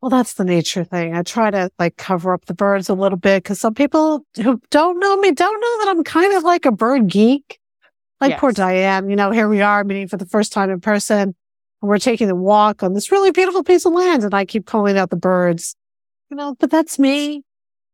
Well, 0.00 0.10
that's 0.10 0.34
the 0.34 0.44
nature 0.44 0.84
thing. 0.84 1.16
I 1.16 1.22
try 1.22 1.50
to 1.50 1.70
like 1.78 1.96
cover 1.96 2.32
up 2.32 2.44
the 2.44 2.54
birds 2.54 2.88
a 2.88 2.94
little 2.94 3.18
bit 3.18 3.42
because 3.42 3.60
some 3.60 3.74
people 3.74 4.24
who 4.36 4.60
don't 4.70 5.00
know 5.00 5.16
me 5.16 5.32
don't 5.32 5.60
know 5.60 5.84
that 5.84 5.90
I'm 5.90 6.04
kind 6.04 6.34
of 6.34 6.44
like 6.44 6.66
a 6.66 6.72
bird 6.72 7.08
geek. 7.08 7.58
Like 8.20 8.38
poor 8.38 8.52
Diane, 8.52 9.10
you 9.10 9.16
know, 9.16 9.30
here 9.30 9.48
we 9.48 9.60
are 9.62 9.84
meeting 9.84 10.08
for 10.08 10.16
the 10.16 10.26
first 10.26 10.52
time 10.52 10.70
in 10.70 10.80
person. 10.80 11.34
We're 11.86 11.98
taking 11.98 12.30
a 12.30 12.34
walk 12.34 12.82
on 12.82 12.92
this 12.94 13.10
really 13.10 13.30
beautiful 13.30 13.62
piece 13.62 13.84
of 13.86 13.92
land 13.92 14.24
and 14.24 14.34
I 14.34 14.44
keep 14.44 14.66
calling 14.66 14.98
out 14.98 15.10
the 15.10 15.16
birds, 15.16 15.76
you 16.30 16.36
know, 16.36 16.56
but 16.58 16.70
that's 16.70 16.98
me, 16.98 17.42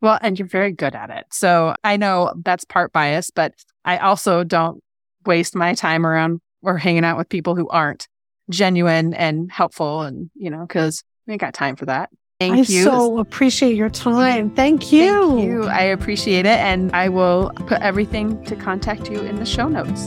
Well, 0.00 0.18
and 0.22 0.38
you're 0.38 0.46
very 0.46 0.72
good 0.72 0.94
at 0.94 1.10
it. 1.10 1.26
So 1.32 1.74
I 1.82 1.96
know 1.96 2.32
that's 2.44 2.64
part 2.64 2.92
bias, 2.92 3.30
but 3.30 3.54
I 3.84 3.98
also 3.98 4.44
don't 4.44 4.82
waste 5.26 5.56
my 5.56 5.74
time 5.74 6.06
around 6.06 6.40
or 6.62 6.78
hanging 6.78 7.04
out 7.04 7.18
with 7.18 7.28
people 7.28 7.56
who 7.56 7.68
aren't 7.68 8.06
genuine 8.48 9.12
and 9.14 9.50
helpful 9.50 10.02
and, 10.02 10.30
you 10.34 10.50
know, 10.50 10.62
because 10.62 11.02
we 11.26 11.32
ain't 11.32 11.40
got 11.40 11.54
time 11.54 11.76
for 11.76 11.86
that. 11.86 12.10
Thank 12.40 12.54
I 12.54 12.58
you. 12.72 12.84
so 12.84 13.18
appreciate 13.18 13.74
your 13.74 13.90
time. 13.90 14.50
Thank 14.50 14.92
you. 14.92 15.10
Thank 15.10 15.42
you. 15.42 15.64
I 15.64 15.82
appreciate 15.82 16.46
it. 16.46 16.58
And 16.58 16.94
I 16.94 17.08
will 17.08 17.50
put 17.66 17.82
everything 17.82 18.44
to 18.44 18.54
contact 18.54 19.10
you 19.10 19.20
in 19.22 19.40
the 19.40 19.44
show 19.44 19.66
notes. 19.66 20.06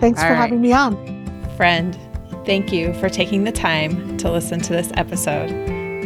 Thanks 0.00 0.20
All 0.20 0.26
for 0.26 0.32
right. 0.32 0.40
having 0.40 0.60
me 0.60 0.72
on. 0.72 0.96
Friend, 1.56 1.96
thank 2.46 2.72
you 2.72 2.92
for 2.94 3.08
taking 3.08 3.44
the 3.44 3.52
time 3.52 4.16
to 4.16 4.28
listen 4.28 4.58
to 4.62 4.72
this 4.72 4.90
episode. 4.94 5.52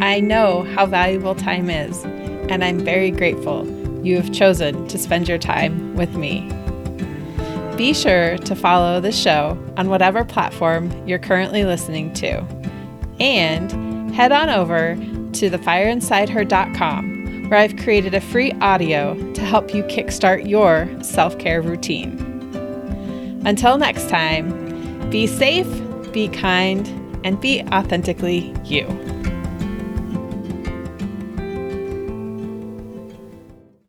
I 0.02 0.20
know 0.20 0.64
how 0.74 0.84
valuable 0.84 1.34
time 1.34 1.70
is, 1.70 2.04
and 2.04 2.62
I'm 2.62 2.80
very 2.80 3.10
grateful 3.10 3.66
you 4.04 4.16
have 4.16 4.32
chosen 4.32 4.88
to 4.88 4.98
spend 4.98 5.26
your 5.26 5.38
time 5.38 5.94
with 5.94 6.14
me. 6.16 6.50
Be 7.78 7.94
sure 7.94 8.36
to 8.36 8.54
follow 8.54 9.00
the 9.00 9.12
show 9.12 9.58
on 9.78 9.88
whatever 9.88 10.22
platform 10.22 10.90
you're 11.08 11.18
currently 11.18 11.64
listening 11.64 12.12
to. 12.14 12.44
And 13.20 14.14
head 14.14 14.32
on 14.32 14.50
over 14.50 14.98
to 15.34 15.50
thefireinsideher.com, 15.50 17.48
where 17.48 17.58
I've 17.58 17.76
created 17.76 18.14
a 18.14 18.20
free 18.20 18.52
audio 18.60 19.14
to 19.32 19.40
help 19.42 19.74
you 19.74 19.82
kickstart 19.84 20.48
your 20.48 20.88
self 21.02 21.38
care 21.38 21.62
routine. 21.62 22.18
Until 23.44 23.78
next 23.78 24.08
time, 24.08 25.10
be 25.10 25.26
safe, 25.26 25.68
be 26.12 26.28
kind, 26.28 26.86
and 27.24 27.40
be 27.40 27.62
authentically 27.72 28.54
you. 28.64 28.86